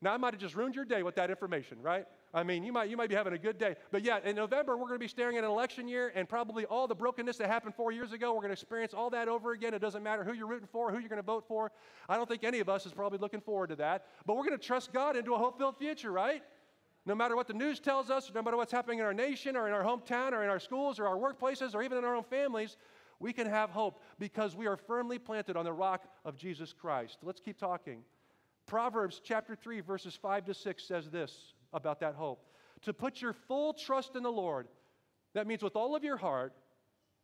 Now, 0.03 0.15
I 0.15 0.17
might 0.17 0.33
have 0.33 0.41
just 0.41 0.55
ruined 0.55 0.75
your 0.75 0.87
day 0.87 1.03
with 1.03 1.15
that 1.17 1.29
information, 1.29 1.83
right? 1.83 2.07
I 2.33 2.43
mean, 2.43 2.65
you 2.65 2.73
might, 2.73 2.89
you 2.89 2.97
might 2.97 3.11
be 3.11 3.15
having 3.15 3.35
a 3.35 3.39
good 3.39 3.59
day. 3.59 3.77
But 3.91 4.03
yeah, 4.03 4.19
in 4.25 4.35
November, 4.35 4.77
we're 4.77 4.87
going 4.87 4.95
to 4.95 5.05
be 5.05 5.09
staring 5.09 5.37
at 5.37 5.45
an 5.45 5.51
election 5.51 5.89
year, 5.89 6.11
and 6.15 6.27
probably 6.27 6.65
all 6.65 6.87
the 6.87 6.95
brokenness 6.95 7.37
that 7.37 7.49
happened 7.49 7.75
four 7.75 7.93
years 7.93 8.13
ago, 8.13 8.33
we're 8.33 8.41
going 8.41 8.49
to 8.49 8.55
experience 8.55 8.95
all 8.95 9.11
that 9.11 9.29
over 9.29 9.53
again. 9.53 9.75
It 9.75 9.81
doesn't 9.81 10.03
matter 10.03 10.25
who 10.25 10.33
you're 10.33 10.47
rooting 10.47 10.69
for, 10.73 10.91
who 10.91 11.01
you're 11.01 11.11
going 11.11 11.21
to 11.21 11.27
vote 11.27 11.45
for. 11.47 11.71
I 12.09 12.17
don't 12.17 12.29
think 12.29 12.45
any 12.45 12.61
of 12.61 12.71
us 12.71 12.87
is 12.87 12.93
probably 12.93 13.19
looking 13.19 13.43
forward 13.43 13.69
to 13.69 13.77
that. 13.77 14.07
But 14.25 14.37
we're 14.37 14.45
going 14.45 14.59
to 14.59 14.65
trust 14.65 14.91
God 14.93 15.17
into 15.17 15.35
a 15.35 15.39
hope 15.39 15.59
filled 15.59 15.77
future, 15.77 16.13
right? 16.13 16.43
No 17.05 17.15
matter 17.15 17.37
what 17.37 17.47
the 17.47 17.55
news 17.55 17.79
tells 17.79 18.09
us, 18.09 18.31
no 18.35 18.41
matter 18.41 18.57
what's 18.57 18.73
happening 18.73 19.01
in 19.01 19.05
our 19.05 19.15
nation 19.15 19.55
or 19.55 19.67
in 19.67 19.75
our 19.75 19.83
hometown 19.83 20.33
or 20.33 20.43
in 20.43 20.49
our 20.49 20.61
schools 20.61 20.99
or 20.99 21.07
our 21.07 21.17
workplaces 21.17 21.75
or 21.75 21.83
even 21.83 21.99
in 21.99 22.05
our 22.05 22.15
own 22.15 22.25
families, 22.25 22.77
we 23.19 23.35
can 23.35 23.47
have 23.47 23.69
hope 23.71 24.03
because 24.19 24.57
we 24.57 24.67
are 24.67 24.77
firmly 24.77 25.19
planted 25.19 25.57
on 25.57 25.65
the 25.65 25.73
rock 25.73 26.09
of 26.25 26.37
Jesus 26.37 26.73
Christ. 26.73 27.19
Let's 27.23 27.41
keep 27.41 27.59
talking. 27.59 28.03
Proverbs 28.71 29.21
chapter 29.25 29.57
3, 29.57 29.81
verses 29.81 30.15
5 30.15 30.45
to 30.45 30.55
6 30.55 30.85
says 30.85 31.11
this 31.11 31.55
about 31.73 31.99
that 31.99 32.15
hope 32.15 32.47
to 32.83 32.93
put 32.93 33.21
your 33.21 33.33
full 33.33 33.75
trust 33.75 34.15
in 34.15 34.23
the 34.23 34.31
Lord. 34.31 34.69
That 35.35 35.49
means 35.49 35.65
with 35.65 35.75
all 35.75 35.97
of 35.97 36.05
your 36.05 36.17
heart 36.17 36.55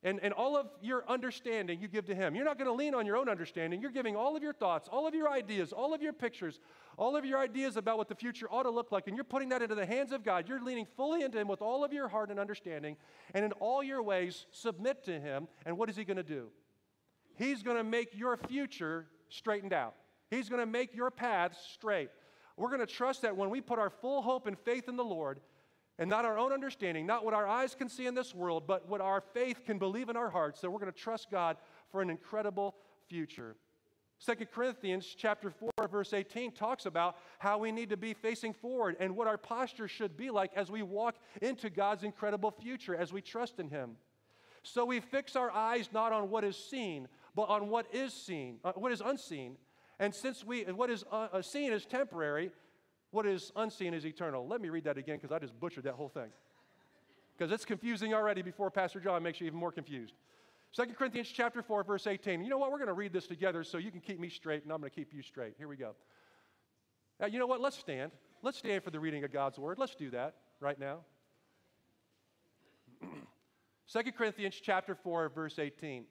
and, 0.03 0.19
and 0.25 0.35
all 0.35 0.57
of 0.57 0.67
your 0.83 1.09
understanding 1.09 1.81
you 1.81 1.87
give 1.87 2.05
to 2.07 2.17
Him. 2.17 2.35
You're 2.35 2.45
not 2.45 2.59
going 2.59 2.67
to 2.67 2.75
lean 2.75 2.97
on 2.97 3.07
your 3.07 3.17
own 3.17 3.29
understanding. 3.29 3.81
You're 3.81 3.93
giving 3.93 4.17
all 4.17 4.37
of 4.37 4.43
your 4.43 4.55
thoughts, 4.55 4.89
all 4.91 5.07
of 5.07 5.15
your 5.15 5.31
ideas, 5.31 5.73
all 5.73 5.95
of 5.95 6.03
your 6.03 6.13
pictures, 6.13 6.59
all 6.99 7.17
of 7.17 7.25
your 7.25 7.39
ideas 7.39 7.77
about 7.77 7.97
what 7.97 8.09
the 8.09 8.17
future 8.17 8.49
ought 8.51 8.65
to 8.65 8.71
look 8.71 8.91
like, 8.91 9.07
and 9.07 9.17
you're 9.17 9.23
putting 9.23 9.51
that 9.51 9.63
into 9.63 9.77
the 9.77 9.87
hands 9.87 10.11
of 10.11 10.25
God. 10.25 10.49
You're 10.49 10.61
leaning 10.61 10.87
fully 10.97 11.23
into 11.23 11.39
Him 11.39 11.47
with 11.47 11.63
all 11.63 11.85
of 11.85 11.93
your 11.93 12.09
heart 12.09 12.31
and 12.31 12.41
understanding, 12.41 12.97
and 13.35 13.45
in 13.45 13.53
all 13.53 13.85
your 13.85 14.03
ways, 14.03 14.47
submit 14.51 15.05
to 15.05 15.21
Him. 15.21 15.47
And 15.65 15.79
what 15.79 15.89
is 15.89 15.97
He 15.97 16.05
going 16.05 16.17
to 16.17 16.25
do? 16.25 16.49
He's 17.37 17.63
going 17.63 17.77
to 17.77 17.85
make 17.85 18.19
your 18.19 18.37
future 18.37 19.07
straightened 19.29 19.73
out. 19.73 19.95
He's 20.31 20.49
going 20.49 20.61
to 20.61 20.67
make 20.67 20.95
your 20.95 21.11
path 21.11 21.57
straight. 21.73 22.11
We're 22.57 22.69
going 22.69 22.81
to 22.81 22.87
trust 22.87 23.23
that 23.23 23.37
when 23.37 23.51
we 23.51 23.61
put 23.61 23.79
our 23.79 23.91
full 23.91 24.23
hope 24.23 24.47
and 24.47 24.59
faith 24.59 24.89
in 24.89 24.97
the 24.97 25.05
Lord, 25.05 25.41
and 25.99 26.11
not 26.11 26.25
our 26.25 26.39
own 26.39 26.53
understanding, 26.53 27.07
not 27.07 27.25
what 27.25 27.35
our 27.35 27.47
eyes 27.47 27.75
can 27.75 27.89
see 27.89 28.07
in 28.07 28.15
this 28.15 28.35
world, 28.35 28.65
but 28.67 28.89
what 28.89 29.01
our 29.01 29.23
faith 29.33 29.65
can 29.65 29.79
believe 29.79 30.09
in 30.09 30.17
our 30.17 30.31
hearts, 30.31 30.61
that 30.61 30.71
we're 30.71 30.79
going 30.79 30.93
to 30.93 30.99
trust 30.99 31.31
God 31.31 31.57
for 31.91 32.03
an 32.03 32.11
incredible 32.11 32.75
future. 33.09 33.57
2 34.25 34.47
Corinthians 34.47 35.15
chapter 35.17 35.51
4 35.51 35.71
verse 35.91 36.15
18 36.15 36.53
talks 36.53 36.87
about 36.87 37.17
how 37.39 37.59
we 37.59 37.71
need 37.71 37.91
to 37.91 37.99
be 37.99 38.15
facing 38.15 38.55
forward 38.55 38.97
and 38.99 39.15
what 39.15 39.27
our 39.27 39.37
posture 39.37 39.89
should 39.89 40.17
be 40.17 40.31
like 40.31 40.51
as 40.57 40.71
we 40.71 40.83
walk 40.83 41.17
into 41.43 41.69
God's 41.69 42.03
incredible 42.03 42.51
future 42.51 42.97
as 42.97 43.13
we 43.13 43.21
trust 43.21 43.59
in 43.59 43.69
him. 43.69 43.97
So 44.63 44.85
we 44.85 45.01
fix 45.01 45.37
our 45.37 45.51
eyes 45.51 45.91
not 45.93 46.13
on 46.13 46.31
what 46.31 46.45
is 46.45 46.57
seen, 46.57 47.09
but 47.35 47.49
on 47.51 47.69
what 47.69 47.87
is 47.95 48.13
seen, 48.13 48.59
uh, 48.65 48.73
what 48.73 48.91
is 48.91 49.03
unseen, 49.05 49.59
and 49.99 50.15
since 50.15 50.45
we, 50.45 50.63
what 50.65 50.91
is 50.91 51.05
uh, 51.11 51.29
uh, 51.33 51.43
seen 51.43 51.73
is 51.73 51.87
temporary, 51.87 52.51
what 53.11 53.27
is 53.27 53.53
unseen 53.57 53.95
is 53.95 54.05
eternal. 54.05 54.47
Let 54.47 54.61
me 54.61 54.69
read 54.69 54.85
that 54.85 54.99
again 54.99 55.17
because 55.17 55.33
I 55.33 55.39
just 55.39 55.59
butchered 55.59 55.85
that 55.85 55.95
whole 55.95 56.09
thing. 56.09 56.29
Because 57.37 57.51
it's 57.53 57.65
confusing 57.65 58.15
already 58.15 58.43
before 58.43 58.71
Pastor 58.71 59.01
John 59.01 59.23
makes 59.23 59.41
you 59.41 59.47
even 59.47 59.59
more 59.59 59.73
confused. 59.73 60.15
2 60.75 60.85
Corinthians 60.99 61.29
chapter 61.29 61.63
4, 61.63 61.85
verse 61.85 62.07
18. 62.07 62.45
You 62.45 62.51
know 62.51 62.59
what? 62.59 62.71
We're 62.71 62.79
going 62.79 62.89
to 62.89 62.95
read 62.95 63.13
this 63.13 63.27
together 63.27 63.65
so 63.65 63.79
you 63.79 63.91
can 63.91 64.01
keep 64.01 64.21
me 64.21 64.29
straight 64.29 64.65
and 64.65 64.73
I'm 64.73 64.81
going 64.81 64.91
to 64.91 64.95
keep 64.95 65.15
you 65.15 65.23
straight. 65.23 65.55
Here 65.57 65.69
we 65.69 65.77
go. 65.77 65.95
Now, 67.19 67.27
you 67.27 67.39
know 67.39 67.47
what? 67.47 67.61
Let's 67.61 67.79
stand. 67.79 68.13
Let's 68.43 68.59
stand 68.59 68.85
for 68.85 68.91
the 68.91 69.01
reading 69.01 69.25
of 69.25 69.33
God's 69.33 69.59
word. 69.59 69.79
Let's 69.79 69.95
do 69.95 70.11
that 70.11 70.35
right 70.61 70.79
now. 70.79 70.99
2 73.93 74.13
Corinthians 74.13 74.61
chapter 74.63 74.95
4, 74.95 75.31
verse 75.31 75.59
18. 75.59 76.05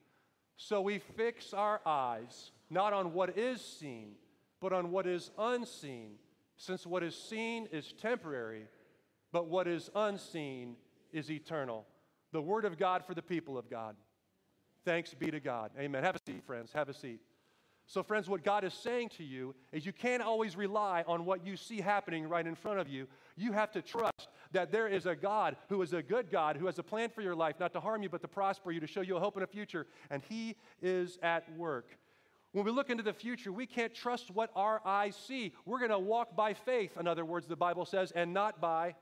So 0.58 0.82
we 0.82 1.00
fix 1.00 1.54
our 1.54 1.82
eyes 1.86 2.52
not 2.70 2.94
on 2.94 3.14
what 3.14 3.38
is 3.38 3.62
seen, 3.62 4.14
but 4.62 4.74
on 4.74 4.92
what 4.92 5.06
is 5.06 5.32
unseen, 5.38 6.14
since 6.58 6.86
what 6.86 7.04
is 7.04 7.16
seen 7.16 7.68
is 7.72 7.94
temporary, 8.02 8.68
but 9.32 9.48
what 9.48 9.68
is 9.68 9.90
unseen 9.96 10.76
is 11.12 11.30
eternal. 11.30 11.86
The 12.32 12.42
word 12.42 12.66
of 12.66 12.78
God 12.78 13.06
for 13.06 13.14
the 13.14 13.22
people 13.22 13.58
of 13.58 13.70
God. 13.70 13.96
Thanks 14.84 15.14
be 15.14 15.32
to 15.32 15.40
God. 15.40 15.72
Amen. 15.80 16.04
Have 16.04 16.16
a 16.16 16.20
seat, 16.26 16.44
friends. 16.46 16.72
Have 16.74 16.90
a 16.90 16.94
seat. 16.94 17.20
So, 17.88 18.02
friends, 18.02 18.28
what 18.28 18.44
God 18.44 18.64
is 18.64 18.74
saying 18.74 19.10
to 19.18 19.24
you 19.24 19.54
is 19.72 19.86
you 19.86 19.94
can't 19.94 20.24
always 20.24 20.56
rely 20.56 21.04
on 21.08 21.24
what 21.24 21.46
you 21.46 21.56
see 21.56 21.82
happening 21.82 22.28
right 22.28 22.46
in 22.46 22.56
front 22.56 22.80
of 22.80 22.88
you. 22.88 23.08
You 23.36 23.52
have 23.52 23.72
to 23.74 23.82
trust 23.82 24.30
that 24.54 24.72
there 24.72 24.88
is 24.88 25.06
a 25.06 25.16
God 25.16 25.56
who 25.70 25.82
is 25.84 25.94
a 25.94 26.02
good 26.02 26.32
God, 26.32 26.58
who 26.58 26.66
has 26.66 26.80
a 26.80 26.84
plan 26.84 27.10
for 27.10 27.22
your 27.22 27.36
life, 27.36 27.60
not 27.60 27.74
to 27.74 27.80
harm 27.80 28.02
you, 28.02 28.10
but 28.10 28.22
to 28.22 28.28
prosper 28.28 28.72
you, 28.72 28.80
to 28.80 28.88
show 28.88 29.02
you 29.02 29.18
a 29.18 29.20
hope 29.20 29.36
and 29.36 29.44
a 29.44 29.48
future, 29.48 29.86
and 30.10 30.24
He 30.28 30.56
is 30.82 31.20
at 31.22 31.52
work. 31.58 31.98
When 32.56 32.64
we 32.64 32.72
look 32.72 32.90
into 32.90 33.04
the 33.04 33.12
future, 33.12 33.52
we 33.52 33.66
can't 33.66 33.94
trust 33.94 34.32
what 34.32 34.50
our 34.56 34.82
eyes 34.86 35.18
see. 35.28 35.52
We're 35.66 35.80
going 35.80 35.92
to 35.92 36.00
walk 36.00 36.38
by 36.38 36.54
faith, 36.54 36.96
in 36.98 37.06
other 37.06 37.26
words, 37.26 37.48
the 37.48 37.58
Bible 37.58 37.84
says, 37.84 38.12
and 38.12 38.34
not 38.34 38.62
by 38.62 38.96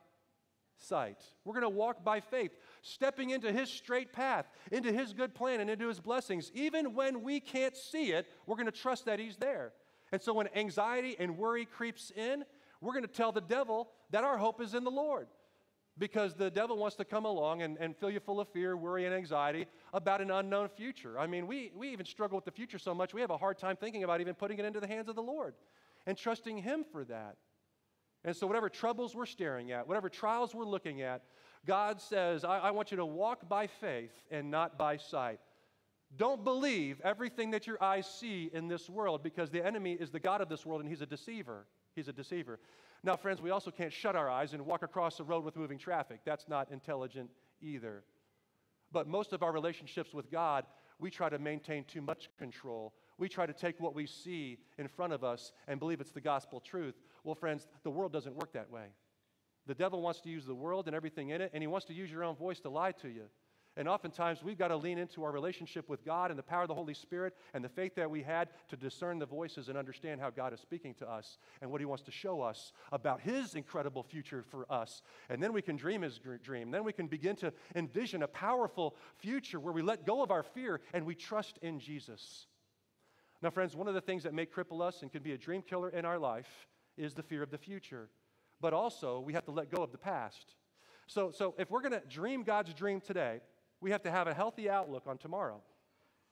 sight. 0.80 1.22
We're 1.46 1.54
going 1.54 1.62
to 1.62 1.70
walk 1.70 2.04
by 2.04 2.20
faith, 2.20 2.50
stepping 2.82 3.30
into 3.30 3.52
His 3.52 3.70
straight 3.70 4.12
path, 4.12 4.48
into 4.72 4.92
His 4.92 5.14
good 5.14 5.36
plan, 5.36 5.62
and 5.62 5.70
into 5.70 5.88
His 5.88 6.00
blessings. 6.00 6.52
Even 6.56 6.96
when 6.96 7.22
we 7.22 7.40
can't 7.40 7.78
see 7.78 8.12
it, 8.12 8.26
we're 8.48 8.56
going 8.56 8.66
to 8.66 8.72
trust 8.72 9.06
that 9.06 9.20
He's 9.20 9.38
there. 9.38 9.74
And 10.12 10.20
so 10.20 10.34
when 10.34 10.48
anxiety 10.56 11.16
and 11.20 11.38
worry 11.38 11.66
creeps 11.66 12.12
in, 12.16 12.46
we're 12.82 12.94
going 12.94 13.06
to 13.06 13.08
tell 13.08 13.32
the 13.32 13.40
devil 13.40 13.92
that 14.10 14.24
our 14.24 14.40
hope 14.40 14.62
is 14.62 14.74
in 14.74 14.84
the 14.84 14.90
Lord 14.90 15.28
because 16.00 16.34
the 16.34 16.50
devil 16.50 16.76
wants 16.76 16.96
to 16.96 17.06
come 17.06 17.26
along 17.26 17.62
and, 17.62 17.78
and 17.80 17.96
fill 17.96 18.10
you 18.10 18.20
full 18.20 18.40
of 18.40 18.50
fear, 18.50 18.76
worry, 18.76 19.06
and 19.06 19.14
anxiety 19.14 19.68
about 19.94 20.22
an 20.22 20.32
unknown 20.32 20.68
future. 20.70 21.20
I 21.20 21.28
mean, 21.28 21.48
we, 21.48 21.72
we 21.76 21.90
even 21.90 22.06
struggle 22.06 22.36
with 22.36 22.46
the 22.46 22.52
future 22.52 22.80
so 22.80 22.94
much, 22.94 23.14
we 23.14 23.22
have 23.22 23.30
a 23.30 23.38
hard 23.38 23.58
time 23.58 23.76
thinking 23.76 24.04
about 24.04 24.20
even 24.20 24.34
putting 24.34 24.60
it 24.60 24.66
into 24.66 24.80
the 24.80 24.88
hands 24.88 25.08
of 25.08 25.16
the 25.16 25.24
Lord 25.24 25.54
and 26.06 26.18
trusting 26.18 26.58
Him 26.58 26.84
for 26.92 27.06
that. 27.06 27.38
And 28.26 28.36
so, 28.36 28.48
whatever 28.48 28.70
troubles 28.70 29.16
we're 29.16 29.26
staring 29.26 29.72
at, 29.72 29.88
whatever 29.88 30.10
trials 30.10 30.56
we're 30.56 30.66
looking 30.66 31.02
at, 31.02 31.24
God 31.66 32.02
says, 32.02 32.44
I, 32.44 32.60
I 32.60 32.72
want 32.72 32.92
you 32.92 32.98
to 32.98 33.06
walk 33.06 33.48
by 33.48 33.68
faith 33.68 34.12
and 34.32 34.50
not 34.50 34.78
by 34.78 34.98
sight. 34.98 35.40
Don't 36.16 36.44
believe 36.44 37.02
everything 37.04 37.52
that 37.52 37.66
your 37.66 37.82
eyes 37.84 38.08
see 38.08 38.50
in 38.54 38.68
this 38.68 38.90
world 38.90 39.24
because 39.24 39.50
the 39.50 39.66
enemy 39.66 39.94
is 39.94 40.10
the 40.12 40.20
God 40.20 40.42
of 40.42 40.50
this 40.50 40.66
world 40.66 40.82
and 40.82 40.90
he's 40.90 41.02
a 41.02 41.06
deceiver. 41.06 41.66
He's 41.96 42.08
a 42.08 42.14
deceiver. 42.14 42.60
Now, 43.04 43.16
friends, 43.16 43.42
we 43.42 43.50
also 43.50 43.72
can't 43.72 43.92
shut 43.92 44.16
our 44.16 44.30
eyes 44.30 44.54
and 44.54 44.66
walk 44.66 44.84
across 44.84 45.18
the 45.18 45.24
road 45.24 45.44
with 45.44 45.56
moving 45.56 45.78
traffic. 45.78 46.22
That's 46.24 46.48
not 46.48 46.72
intelligent 46.72 47.30
either. 47.62 48.04
But 48.94 49.08
most 49.08 49.34
of 49.34 49.42
our 49.42 49.52
relationships 49.52 50.14
with 50.14 50.32
God, 50.32 50.66
we 51.00 51.10
try 51.10 51.28
to 51.28 51.40
maintain 51.40 51.84
too 51.84 52.02
much 52.02 52.30
control. 52.38 52.94
We 53.18 53.28
try 53.28 53.46
to 53.46 53.54
take 53.54 53.80
what 53.80 53.96
we 53.96 54.06
see 54.06 54.60
in 54.78 54.88
front 54.88 55.12
of 55.12 55.24
us 55.24 55.52
and 55.68 55.80
believe 55.80 56.00
it's 56.00 56.12
the 56.12 56.22
gospel 56.22 56.60
truth. 56.60 56.96
Well, 57.24 57.36
friends, 57.36 57.68
the 57.84 57.90
world 57.90 58.14
doesn't 58.14 58.36
work 58.36 58.54
that 58.54 58.70
way. 58.70 58.86
The 59.66 59.74
devil 59.74 60.02
wants 60.02 60.22
to 60.22 60.30
use 60.30 60.46
the 60.46 60.54
world 60.54 60.88
and 60.88 60.96
everything 60.96 61.30
in 61.30 61.42
it, 61.42 61.52
and 61.54 61.64
he 61.64 61.68
wants 61.68 61.88
to 61.88 61.94
use 61.94 62.12
your 62.12 62.24
own 62.24 62.36
voice 62.36 62.60
to 62.62 62.70
lie 62.70 62.92
to 62.94 63.08
you. 63.08 63.24
And 63.76 63.88
oftentimes 63.88 64.44
we've 64.44 64.58
got 64.58 64.68
to 64.68 64.78
lean 64.78 65.00
into 65.00 65.24
our 65.24 65.32
relationship 65.32 65.90
with 65.90 66.06
God 66.06 66.30
and 66.30 66.38
the 66.38 66.44
power 66.44 66.62
of 66.62 66.68
the 66.68 66.76
Holy 66.76 66.94
Spirit 66.94 67.36
and 67.56 67.64
the 67.64 67.70
faith 67.70 67.96
that 67.96 68.10
we 68.10 68.22
had 68.22 68.50
to 68.70 68.78
discern 68.78 69.18
the 69.18 69.26
voices 69.26 69.68
and 69.68 69.78
understand 69.78 70.22
how 70.22 70.30
God 70.30 70.54
is 70.54 70.60
speaking 70.60 70.94
to 70.96 71.10
us 71.10 71.40
and 71.60 71.72
what 71.72 71.82
He 71.82 71.86
wants 71.86 72.04
to 72.04 72.12
show 72.12 72.42
us 72.42 72.72
about 72.92 73.22
His 73.22 73.56
incredible 73.56 74.04
future 74.04 74.44
for 74.52 74.72
us. 74.72 75.02
And 75.28 75.42
then 75.42 75.54
we 75.54 75.64
can 75.64 75.76
dream 75.76 76.04
His 76.04 76.20
dream. 76.44 76.70
Then 76.70 76.84
we 76.84 76.94
can 76.94 77.08
begin 77.08 77.36
to 77.38 77.52
envision 77.76 78.22
a 78.22 78.28
powerful 78.28 78.96
future 79.18 79.60
where 79.60 79.74
we 79.74 79.82
let 79.82 80.06
go 80.06 80.22
of 80.22 80.30
our 80.30 80.44
fear 80.44 80.82
and 80.94 81.04
we 81.04 81.16
trust 81.16 81.58
in 81.64 81.80
Jesus. 81.80 82.46
Now, 83.42 83.50
friends, 83.50 83.76
one 83.76 83.88
of 83.88 83.96
the 83.96 84.02
things 84.02 84.24
that 84.24 84.36
may 84.36 84.46
cripple 84.46 84.82
us 84.82 85.02
and 85.02 85.12
can 85.12 85.24
be 85.24 85.32
a 85.32 85.38
dream 85.38 85.64
killer 85.64 85.90
in 85.90 86.06
our 86.06 86.20
life 86.20 86.68
is 86.96 87.16
the 87.16 87.24
fear 87.24 87.42
of 87.42 87.50
the 87.50 87.58
future. 87.58 88.10
But 88.62 88.74
also, 88.74 89.20
we 89.20 89.34
have 89.34 89.46
to 89.46 89.52
let 89.52 89.72
go 89.72 89.82
of 89.82 89.92
the 89.92 89.98
past. 89.98 90.56
So, 91.08 91.32
so 91.32 91.56
if 91.58 91.70
we're 91.70 91.82
going 91.82 92.00
to 92.00 92.08
dream 92.08 92.44
God's 92.44 92.74
dream 92.74 93.02
today, 93.02 93.42
we 93.84 93.92
have 93.92 94.02
to 94.04 94.12
have 94.12 94.28
a 94.28 94.34
healthy 94.34 94.70
outlook 94.70 95.04
on 95.08 95.18
tomorrow. 95.18 95.62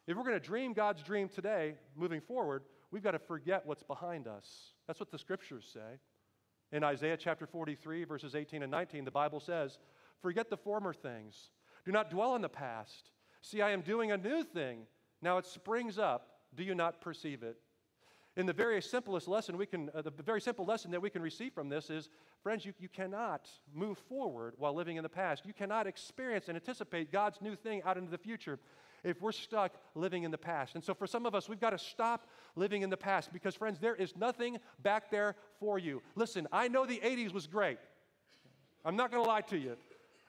If 0.07 0.15
we're 0.15 0.23
going 0.23 0.39
to 0.39 0.39
dream 0.39 0.71
God's 0.71 1.03
dream 1.03 1.27
today, 1.27 1.75
moving 1.97 2.21
forward, 2.21 2.63
we've 2.91 3.03
got 3.03 3.11
to 3.11 3.19
forget 3.19 3.65
what's 3.65 3.83
behind 3.83 4.25
us. 4.25 4.71
That's 4.87 5.01
what 5.01 5.11
the 5.11 5.19
scriptures 5.19 5.69
say. 5.71 5.99
In 6.71 6.83
Isaiah 6.83 7.17
chapter 7.17 7.45
43, 7.45 8.05
verses 8.05 8.35
18 8.35 8.63
and 8.63 8.71
19, 8.71 9.03
the 9.03 9.11
Bible 9.11 9.41
says, 9.41 9.79
Forget 10.21 10.49
the 10.49 10.55
former 10.55 10.93
things. 10.93 11.51
Do 11.85 11.91
not 11.91 12.09
dwell 12.09 12.31
on 12.31 12.41
the 12.41 12.49
past. 12.49 13.11
See, 13.41 13.61
I 13.61 13.71
am 13.71 13.81
doing 13.81 14.13
a 14.13 14.17
new 14.17 14.43
thing. 14.43 14.83
Now 15.21 15.37
it 15.37 15.45
springs 15.45 15.99
up. 15.99 16.29
Do 16.55 16.63
you 16.63 16.73
not 16.73 17.01
perceive 17.01 17.43
it? 17.43 17.57
In 18.41 18.47
the 18.47 18.53
very 18.53 18.81
simplest 18.81 19.27
lesson 19.27 19.55
we 19.55 19.67
can, 19.67 19.91
uh, 19.93 20.01
the 20.01 20.09
very 20.09 20.41
simple 20.41 20.65
lesson 20.65 20.89
that 20.89 20.99
we 20.99 21.11
can 21.11 21.21
receive 21.21 21.53
from 21.53 21.69
this 21.69 21.91
is, 21.91 22.09
friends, 22.41 22.65
you, 22.65 22.73
you 22.79 22.89
cannot 22.89 23.47
move 23.71 23.99
forward 24.09 24.55
while 24.57 24.73
living 24.73 24.97
in 24.97 25.03
the 25.03 25.09
past. 25.09 25.45
You 25.45 25.53
cannot 25.53 25.85
experience 25.85 26.47
and 26.47 26.55
anticipate 26.55 27.11
God's 27.11 27.39
new 27.39 27.55
thing 27.55 27.83
out 27.83 27.99
into 27.99 28.09
the 28.09 28.17
future 28.17 28.57
if 29.03 29.21
we're 29.21 29.31
stuck 29.31 29.73
living 29.93 30.23
in 30.23 30.31
the 30.31 30.39
past. 30.39 30.73
And 30.73 30.83
so 30.83 30.95
for 30.95 31.05
some 31.05 31.27
of 31.27 31.35
us, 31.35 31.49
we've 31.49 31.59
got 31.59 31.69
to 31.69 31.77
stop 31.77 32.27
living 32.55 32.81
in 32.81 32.89
the 32.89 32.97
past 32.97 33.31
because, 33.31 33.53
friends, 33.53 33.77
there 33.77 33.93
is 33.93 34.15
nothing 34.17 34.57
back 34.81 35.11
there 35.11 35.35
for 35.59 35.77
you. 35.77 36.01
Listen, 36.15 36.47
I 36.51 36.67
know 36.67 36.87
the 36.87 36.99
80s 37.05 37.33
was 37.33 37.45
great. 37.45 37.77
I'm 38.83 38.95
not 38.95 39.11
going 39.11 39.23
to 39.23 39.29
lie 39.29 39.41
to 39.41 39.57
you. 39.59 39.77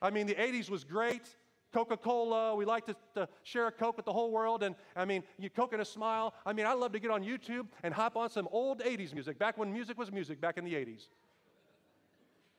I 0.03 0.11
mean, 0.11 0.27
the 0.27 0.35
80s 0.35 0.69
was 0.69 0.85
great. 0.85 1.35
Coca 1.73 1.97
Cola. 1.97 2.55
We 2.55 2.65
like 2.65 2.87
to, 2.87 2.97
to, 3.15 3.29
share 3.43 3.67
a 3.67 3.73
Coke 3.73 3.97
with 3.97 4.07
the 4.07 4.13
whole 4.13 4.31
world. 4.31 4.63
And 4.63 4.75
I 4.95 5.05
mean, 5.05 5.23
you 5.39 5.51
Coke 5.51 5.73
and 5.73 5.83
a 5.83 5.85
smile. 5.85 6.35
I 6.45 6.53
mean, 6.53 6.67
I 6.67 6.75
love 6.75 6.93
to 6.93 6.99
get 6.99 7.11
on 7.11 7.23
YouTube 7.23 7.67
and 7.83 7.93
hop 7.93 8.17
on 8.17 8.31
some 8.31 8.49
old 8.53 8.81
80s 8.81 9.13
music, 9.15 9.39
back 9.39 9.59
when 9.59 9.73
music 9.73 9.99
was 9.99 10.13
music, 10.13 10.41
back 10.41 10.59
in 10.59 10.65
the 10.65 10.75
80s. 10.75 11.09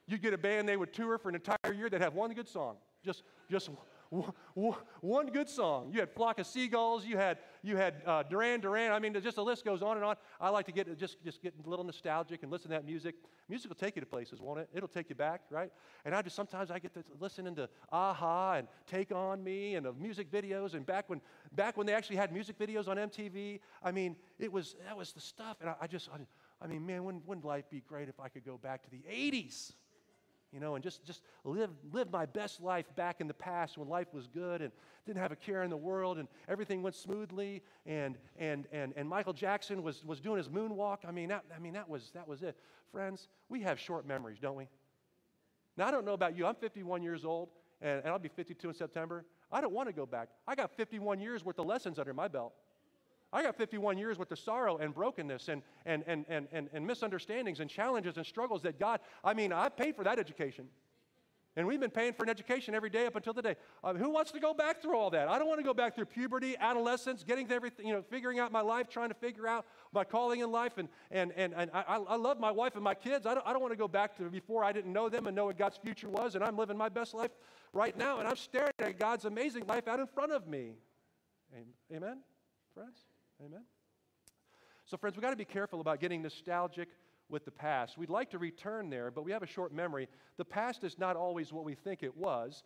You'd 0.06 0.20
get 0.20 0.34
a 0.34 0.38
band, 0.38 0.68
they 0.68 0.76
would 0.76 0.92
tour 0.92 1.16
for 1.16 1.30
an 1.30 1.34
entire 1.34 1.72
year, 1.72 1.88
they'd 1.88 2.00
have 2.00 2.14
one 2.14 2.32
good 2.32 2.48
song. 2.48 2.76
Just, 3.02 3.22
just 3.50 3.70
one 4.10 5.26
good 5.28 5.48
song. 5.48 5.90
You 5.92 6.00
had 6.00 6.10
Flock 6.10 6.38
of 6.38 6.46
Seagulls, 6.46 7.04
you 7.04 7.16
had, 7.16 7.38
you 7.62 7.76
had 7.76 8.02
uh, 8.06 8.22
Duran 8.22 8.60
Duran. 8.60 8.92
I 8.92 8.98
mean, 8.98 9.14
just 9.14 9.36
the 9.36 9.44
list 9.44 9.64
goes 9.64 9.82
on 9.82 9.96
and 9.96 10.04
on. 10.04 10.16
I 10.40 10.50
like 10.50 10.66
to 10.66 10.72
get 10.72 10.98
just, 10.98 11.22
just 11.24 11.42
get 11.42 11.54
a 11.64 11.68
little 11.68 11.84
nostalgic 11.84 12.42
and 12.42 12.52
listen 12.52 12.70
to 12.70 12.76
that 12.76 12.84
music. 12.84 13.14
Music 13.48 13.68
will 13.68 13.76
take 13.76 13.96
you 13.96 14.00
to 14.00 14.06
places, 14.06 14.40
won't 14.40 14.60
it? 14.60 14.68
It'll 14.72 14.88
take 14.88 15.08
you 15.08 15.14
back, 15.14 15.42
right? 15.50 15.70
And 16.04 16.14
I 16.14 16.22
just 16.22 16.36
sometimes 16.36 16.70
I 16.70 16.78
get 16.78 16.94
to 16.94 17.04
listen 17.20 17.52
to 17.54 17.68
a-ha 17.92 18.54
and 18.54 18.68
Take 18.86 19.12
On 19.12 19.42
Me 19.42 19.74
and 19.74 19.84
the 19.84 19.92
music 19.92 20.30
videos. 20.30 20.74
And 20.74 20.86
back 20.86 21.08
when, 21.08 21.20
back 21.52 21.76
when 21.76 21.86
they 21.86 21.94
actually 21.94 22.16
had 22.16 22.32
music 22.32 22.58
videos 22.58 22.88
on 22.88 22.96
MTV, 22.96 23.60
I 23.82 23.92
mean, 23.92 24.16
it 24.38 24.50
was, 24.50 24.76
that 24.86 24.96
was 24.96 25.12
the 25.12 25.20
stuff. 25.20 25.58
And 25.60 25.70
I, 25.70 25.74
I 25.82 25.86
just, 25.86 26.08
I, 26.08 26.18
I 26.64 26.66
mean, 26.66 26.86
man, 26.86 27.04
wouldn't, 27.04 27.26
wouldn't 27.26 27.44
life 27.44 27.64
be 27.70 27.82
great 27.86 28.08
if 28.08 28.18
I 28.20 28.28
could 28.28 28.44
go 28.44 28.56
back 28.56 28.82
to 28.84 28.90
the 28.90 29.02
80s? 29.10 29.72
You 30.54 30.60
know, 30.60 30.76
and 30.76 30.84
just, 30.84 31.04
just 31.04 31.22
live, 31.42 31.70
live 31.92 32.12
my 32.12 32.24
best 32.24 32.62
life 32.62 32.86
back 32.94 33.20
in 33.20 33.26
the 33.26 33.34
past 33.34 33.76
when 33.76 33.88
life 33.88 34.06
was 34.14 34.28
good 34.28 34.62
and 34.62 34.70
didn't 35.04 35.18
have 35.18 35.32
a 35.32 35.36
care 35.36 35.64
in 35.64 35.70
the 35.70 35.76
world 35.76 36.16
and 36.16 36.28
everything 36.48 36.80
went 36.80 36.94
smoothly 36.94 37.60
and, 37.86 38.16
and, 38.38 38.66
and, 38.70 38.94
and 38.96 39.08
Michael 39.08 39.32
Jackson 39.32 39.82
was, 39.82 40.04
was 40.04 40.20
doing 40.20 40.38
his 40.38 40.48
moonwalk. 40.48 40.98
I 41.06 41.10
mean, 41.10 41.28
that, 41.30 41.44
I 41.54 41.58
mean 41.58 41.72
that, 41.72 41.88
was, 41.88 42.12
that 42.14 42.28
was 42.28 42.44
it. 42.44 42.56
Friends, 42.92 43.26
we 43.48 43.62
have 43.62 43.80
short 43.80 44.06
memories, 44.06 44.38
don't 44.40 44.56
we? 44.56 44.68
Now, 45.76 45.88
I 45.88 45.90
don't 45.90 46.04
know 46.04 46.12
about 46.12 46.36
you. 46.36 46.46
I'm 46.46 46.54
51 46.54 47.02
years 47.02 47.24
old, 47.24 47.48
and, 47.82 47.98
and 47.98 48.08
I'll 48.08 48.20
be 48.20 48.28
52 48.28 48.68
in 48.68 48.74
September. 48.74 49.24
I 49.50 49.60
don't 49.60 49.72
want 49.72 49.88
to 49.88 49.92
go 49.92 50.06
back. 50.06 50.28
I 50.46 50.54
got 50.54 50.70
51 50.76 51.20
years 51.20 51.44
worth 51.44 51.58
of 51.58 51.66
lessons 51.66 51.98
under 51.98 52.14
my 52.14 52.28
belt. 52.28 52.54
I 53.34 53.42
got 53.42 53.56
51 53.56 53.98
years 53.98 54.16
with 54.16 54.28
the 54.28 54.36
sorrow 54.36 54.78
and 54.78 54.94
brokenness 54.94 55.48
and, 55.48 55.62
and, 55.84 56.04
and, 56.06 56.24
and, 56.28 56.46
and, 56.52 56.68
and 56.72 56.86
misunderstandings 56.86 57.58
and 57.58 57.68
challenges 57.68 58.16
and 58.16 58.24
struggles 58.24 58.62
that 58.62 58.78
God, 58.78 59.00
I 59.24 59.34
mean, 59.34 59.52
I 59.52 59.68
paid 59.68 59.96
for 59.96 60.04
that 60.04 60.20
education. 60.20 60.68
And 61.56 61.66
we've 61.66 61.80
been 61.80 61.90
paying 61.90 62.12
for 62.12 62.24
an 62.24 62.28
education 62.28 62.74
every 62.74 62.90
day 62.90 63.06
up 63.06 63.16
until 63.16 63.34
today. 63.34 63.56
Uh, 63.82 63.94
who 63.94 64.10
wants 64.10 64.30
to 64.32 64.40
go 64.40 64.54
back 64.54 64.80
through 64.80 64.96
all 64.96 65.10
that? 65.10 65.28
I 65.28 65.38
don't 65.38 65.48
want 65.48 65.58
to 65.58 65.64
go 65.64 65.74
back 65.74 65.94
through 65.94 66.06
puberty, 66.06 66.56
adolescence, 66.58 67.24
getting 67.24 67.50
everything, 67.50 67.86
you 67.86 67.92
know, 67.92 68.02
figuring 68.08 68.38
out 68.38 68.52
my 68.52 68.60
life, 68.60 68.88
trying 68.88 69.08
to 69.08 69.14
figure 69.14 69.46
out 69.46 69.64
my 69.92 70.04
calling 70.04 70.40
in 70.40 70.50
life. 70.50 70.78
And, 70.78 70.88
and, 71.10 71.32
and, 71.36 71.54
and 71.54 71.70
I, 71.72 71.96
I 71.96 72.16
love 72.16 72.40
my 72.40 72.50
wife 72.50 72.74
and 72.74 72.82
my 72.82 72.94
kids. 72.94 73.26
I 73.26 73.34
don't, 73.34 73.46
I 73.46 73.52
don't 73.52 73.62
want 73.62 73.72
to 73.72 73.78
go 73.78 73.88
back 73.88 74.16
to 74.16 74.24
before 74.30 74.64
I 74.64 74.72
didn't 74.72 74.92
know 74.92 75.08
them 75.08 75.26
and 75.26 75.36
know 75.36 75.46
what 75.46 75.58
God's 75.58 75.76
future 75.76 76.08
was. 76.08 76.34
And 76.34 76.42
I'm 76.42 76.56
living 76.56 76.76
my 76.76 76.88
best 76.88 77.14
life 77.14 77.30
right 77.72 77.96
now. 77.96 78.18
And 78.18 78.28
I'm 78.28 78.36
staring 78.36 78.72
at 78.80 78.98
God's 78.98 79.24
amazing 79.24 79.66
life 79.66 79.86
out 79.86 80.00
in 80.00 80.08
front 80.08 80.32
of 80.32 80.48
me. 80.48 80.74
Amen, 81.92 82.18
friends? 82.74 82.98
Amen? 83.42 83.64
So, 84.86 84.96
friends, 84.96 85.16
we've 85.16 85.22
got 85.22 85.30
to 85.30 85.36
be 85.36 85.44
careful 85.44 85.80
about 85.80 86.00
getting 86.00 86.22
nostalgic 86.22 86.88
with 87.28 87.44
the 87.44 87.50
past. 87.50 87.96
We'd 87.96 88.10
like 88.10 88.30
to 88.30 88.38
return 88.38 88.90
there, 88.90 89.10
but 89.10 89.24
we 89.24 89.32
have 89.32 89.42
a 89.42 89.46
short 89.46 89.72
memory. 89.72 90.08
The 90.36 90.44
past 90.44 90.84
is 90.84 90.98
not 90.98 91.16
always 91.16 91.52
what 91.52 91.64
we 91.64 91.74
think 91.74 92.02
it 92.02 92.16
was 92.16 92.62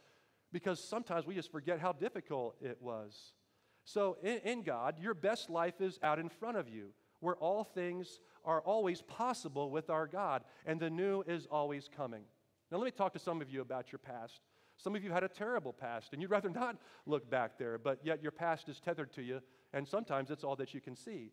because 0.52 0.82
sometimes 0.82 1.26
we 1.26 1.34
just 1.34 1.52
forget 1.52 1.78
how 1.78 1.92
difficult 1.92 2.56
it 2.60 2.78
was. 2.80 3.32
So, 3.84 4.16
in, 4.22 4.38
in 4.38 4.62
God, 4.62 4.98
your 4.98 5.14
best 5.14 5.48
life 5.48 5.80
is 5.80 5.98
out 6.02 6.18
in 6.18 6.28
front 6.28 6.56
of 6.56 6.68
you, 6.68 6.90
where 7.20 7.36
all 7.36 7.64
things 7.64 8.20
are 8.44 8.60
always 8.60 9.02
possible 9.02 9.70
with 9.70 9.90
our 9.90 10.06
God, 10.06 10.42
and 10.66 10.80
the 10.80 10.90
new 10.90 11.22
is 11.26 11.46
always 11.46 11.88
coming. 11.94 12.24
Now, 12.70 12.78
let 12.78 12.84
me 12.84 12.90
talk 12.90 13.12
to 13.14 13.18
some 13.18 13.40
of 13.40 13.48
you 13.48 13.60
about 13.60 13.92
your 13.92 13.98
past. 13.98 14.40
Some 14.76 14.94
of 14.94 15.02
you 15.02 15.10
had 15.10 15.24
a 15.24 15.28
terrible 15.28 15.72
past, 15.72 16.12
and 16.12 16.20
you'd 16.20 16.30
rather 16.30 16.50
not 16.64 16.76
look 17.06 17.30
back 17.30 17.58
there, 17.58 17.78
but 17.78 18.00
yet 18.02 18.22
your 18.22 18.32
past 18.32 18.68
is 18.68 18.80
tethered 18.80 19.12
to 19.14 19.22
you 19.22 19.40
and 19.72 19.86
sometimes 19.86 20.30
it's 20.30 20.44
all 20.44 20.56
that 20.56 20.74
you 20.74 20.80
can 20.80 20.96
see. 20.96 21.32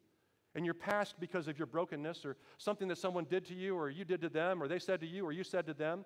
And 0.56 0.63
your 0.63 0.74
past, 0.74 1.15
because 1.20 1.48
of 1.48 1.58
your 1.58 1.65
brokenness 1.65 2.25
or 2.25 2.38
something 2.58 2.88
that 2.88 2.98
someone 2.98 3.25
did 3.25 3.46
to 3.48 3.54
you, 3.54 3.75
or 3.75 3.89
you 3.89 4.06
did 4.06 4.22
to 4.22 4.30
them, 4.30 4.63
or 4.63 4.68
they 4.68 4.80
said 4.80 5.01
to 5.01 5.08
you, 5.08 5.25
or 5.25 5.32
you 5.32 5.44
said 5.44 5.65
to 5.68 5.74
them, 5.74 6.06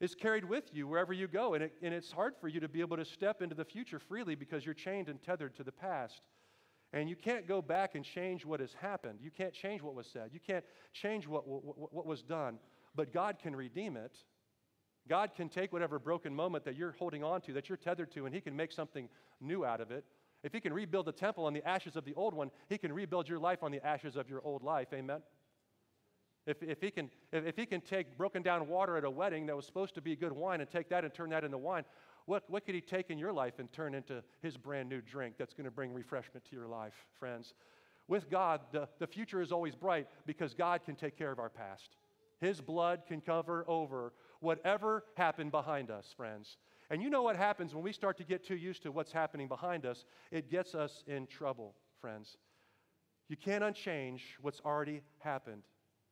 is 0.00 0.14
carried 0.14 0.44
with 0.44 0.64
you 0.72 0.86
wherever 0.86 1.12
you 1.12 1.28
go. 1.28 1.54
And, 1.54 1.64
it, 1.64 1.74
and 1.82 1.92
it's 1.92 2.10
hard 2.10 2.34
for 2.40 2.48
you 2.48 2.60
to 2.60 2.68
be 2.68 2.80
able 2.80 2.96
to 2.96 3.04
step 3.04 3.42
into 3.42 3.54
the 3.54 3.64
future 3.64 3.98
freely 3.98 4.34
because 4.34 4.64
you're 4.64 4.74
chained 4.74 5.08
and 5.08 5.22
tethered 5.22 5.56
to 5.56 5.64
the 5.64 5.72
past. 5.72 6.22
And 6.92 7.08
you 7.08 7.16
can't 7.16 7.48
go 7.48 7.62
back 7.62 7.94
and 7.94 8.04
change 8.04 8.44
what 8.44 8.60
has 8.60 8.74
happened. 8.74 9.18
You 9.22 9.30
can't 9.30 9.52
change 9.52 9.80
what 9.80 9.94
was 9.94 10.06
said. 10.06 10.30
You 10.32 10.40
can't 10.40 10.64
change 10.92 11.26
what, 11.26 11.46
what, 11.46 11.92
what 11.92 12.06
was 12.06 12.22
done. 12.22 12.58
But 12.94 13.12
God 13.12 13.38
can 13.40 13.56
redeem 13.56 13.96
it. 13.96 14.16
God 15.08 15.30
can 15.34 15.48
take 15.48 15.72
whatever 15.72 15.98
broken 15.98 16.34
moment 16.34 16.64
that 16.64 16.76
you're 16.76 16.94
holding 16.98 17.24
on 17.24 17.40
to, 17.42 17.52
that 17.54 17.68
you're 17.68 17.78
tethered 17.78 18.12
to, 18.12 18.26
and 18.26 18.34
He 18.34 18.40
can 18.40 18.54
make 18.54 18.72
something 18.72 19.08
new 19.40 19.64
out 19.64 19.80
of 19.80 19.90
it. 19.90 20.04
If 20.42 20.52
He 20.52 20.60
can 20.60 20.72
rebuild 20.72 21.06
the 21.06 21.12
temple 21.12 21.46
on 21.46 21.52
the 21.52 21.66
ashes 21.66 21.96
of 21.96 22.04
the 22.04 22.14
old 22.14 22.34
one, 22.34 22.50
He 22.68 22.78
can 22.78 22.92
rebuild 22.92 23.28
your 23.28 23.38
life 23.38 23.62
on 23.62 23.70
the 23.70 23.84
ashes 23.86 24.16
of 24.16 24.28
your 24.28 24.40
old 24.44 24.62
life. 24.62 24.88
Amen? 24.92 25.20
If, 26.46 26.62
if, 26.62 26.80
he 26.80 26.90
can, 26.90 27.08
if, 27.30 27.46
if 27.46 27.56
he 27.56 27.66
can 27.66 27.80
take 27.80 28.16
broken 28.18 28.42
down 28.42 28.66
water 28.66 28.96
at 28.96 29.04
a 29.04 29.10
wedding 29.10 29.46
that 29.46 29.54
was 29.54 29.64
supposed 29.64 29.94
to 29.94 30.00
be 30.00 30.16
good 30.16 30.32
wine 30.32 30.60
and 30.60 30.68
take 30.68 30.88
that 30.88 31.04
and 31.04 31.14
turn 31.14 31.30
that 31.30 31.44
into 31.44 31.58
wine, 31.58 31.84
what, 32.26 32.44
what 32.48 32.66
could 32.66 32.74
he 32.74 32.80
take 32.80 33.10
in 33.10 33.18
your 33.18 33.32
life 33.32 33.58
and 33.58 33.72
turn 33.72 33.94
into 33.94 34.22
his 34.40 34.56
brand 34.56 34.88
new 34.88 35.00
drink 35.00 35.34
that's 35.38 35.54
going 35.54 35.64
to 35.64 35.70
bring 35.70 35.92
refreshment 35.92 36.44
to 36.46 36.56
your 36.56 36.66
life, 36.66 36.94
friends? 37.18 37.54
With 38.08 38.28
God, 38.28 38.60
the, 38.72 38.88
the 38.98 39.06
future 39.06 39.40
is 39.40 39.52
always 39.52 39.76
bright 39.76 40.08
because 40.26 40.54
God 40.54 40.84
can 40.84 40.96
take 40.96 41.16
care 41.16 41.30
of 41.30 41.38
our 41.38 41.48
past. 41.48 41.96
His 42.40 42.60
blood 42.60 43.02
can 43.06 43.20
cover 43.20 43.64
over 43.68 44.12
whatever 44.40 45.04
happened 45.16 45.52
behind 45.52 45.90
us, 45.90 46.12
friends. 46.16 46.56
And 46.92 47.02
you 47.02 47.08
know 47.08 47.22
what 47.22 47.36
happens 47.36 47.74
when 47.74 47.82
we 47.82 47.90
start 47.90 48.18
to 48.18 48.24
get 48.24 48.46
too 48.46 48.54
used 48.54 48.82
to 48.82 48.92
what's 48.92 49.12
happening 49.12 49.48
behind 49.48 49.86
us? 49.86 50.04
It 50.30 50.50
gets 50.50 50.74
us 50.74 51.02
in 51.06 51.26
trouble, 51.26 51.74
friends. 52.02 52.36
You 53.30 53.36
can't 53.38 53.64
unchange 53.64 54.36
what's 54.42 54.60
already 54.60 55.00
happened, 55.18 55.62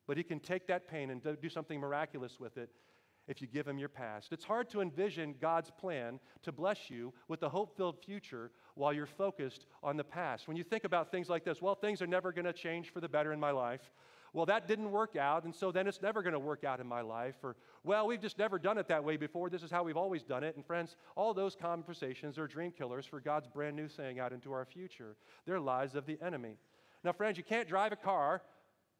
but 0.06 0.16
He 0.16 0.22
can 0.22 0.40
take 0.40 0.66
that 0.68 0.88
pain 0.88 1.10
and 1.10 1.22
do 1.22 1.50
something 1.50 1.78
miraculous 1.78 2.40
with 2.40 2.56
it 2.56 2.70
if 3.28 3.42
you 3.42 3.46
give 3.46 3.68
him 3.68 3.78
your 3.78 3.90
past. 3.90 4.32
It's 4.32 4.44
hard 4.44 4.70
to 4.70 4.80
envision 4.80 5.34
God's 5.38 5.70
plan 5.70 6.18
to 6.42 6.50
bless 6.50 6.88
you 6.88 7.12
with 7.28 7.42
a 7.42 7.48
hope 7.48 7.76
filled 7.76 8.02
future 8.02 8.50
while 8.74 8.92
you're 8.94 9.06
focused 9.06 9.66
on 9.82 9.98
the 9.98 10.02
past. 10.02 10.48
When 10.48 10.56
you 10.56 10.64
think 10.64 10.84
about 10.84 11.10
things 11.10 11.28
like 11.28 11.44
this, 11.44 11.60
well, 11.60 11.74
things 11.74 12.00
are 12.00 12.06
never 12.06 12.32
going 12.32 12.46
to 12.46 12.54
change 12.54 12.90
for 12.90 13.00
the 13.00 13.08
better 13.08 13.32
in 13.32 13.38
my 13.38 13.50
life. 13.50 13.92
Well, 14.32 14.46
that 14.46 14.68
didn't 14.68 14.90
work 14.90 15.16
out, 15.16 15.44
and 15.44 15.54
so 15.54 15.72
then 15.72 15.86
it's 15.86 16.00
never 16.00 16.22
going 16.22 16.34
to 16.34 16.38
work 16.38 16.62
out 16.62 16.80
in 16.80 16.86
my 16.86 17.00
life. 17.00 17.34
Or, 17.42 17.56
well, 17.82 18.06
we've 18.06 18.20
just 18.20 18.38
never 18.38 18.58
done 18.58 18.78
it 18.78 18.86
that 18.88 19.02
way 19.02 19.16
before. 19.16 19.50
This 19.50 19.62
is 19.62 19.70
how 19.70 19.82
we've 19.82 19.96
always 19.96 20.22
done 20.22 20.44
it. 20.44 20.54
And, 20.56 20.64
friends, 20.64 20.96
all 21.16 21.34
those 21.34 21.56
conversations 21.56 22.38
are 22.38 22.46
dream 22.46 22.70
killers 22.70 23.06
for 23.06 23.20
God's 23.20 23.48
brand 23.48 23.74
new 23.74 23.88
thing 23.88 24.20
out 24.20 24.32
into 24.32 24.52
our 24.52 24.64
future. 24.64 25.16
They're 25.46 25.58
lies 25.60 25.94
of 25.94 26.06
the 26.06 26.18
enemy. 26.22 26.56
Now, 27.02 27.12
friends, 27.12 27.38
you 27.38 27.44
can't 27.44 27.68
drive 27.68 27.92
a 27.92 27.96
car 27.96 28.42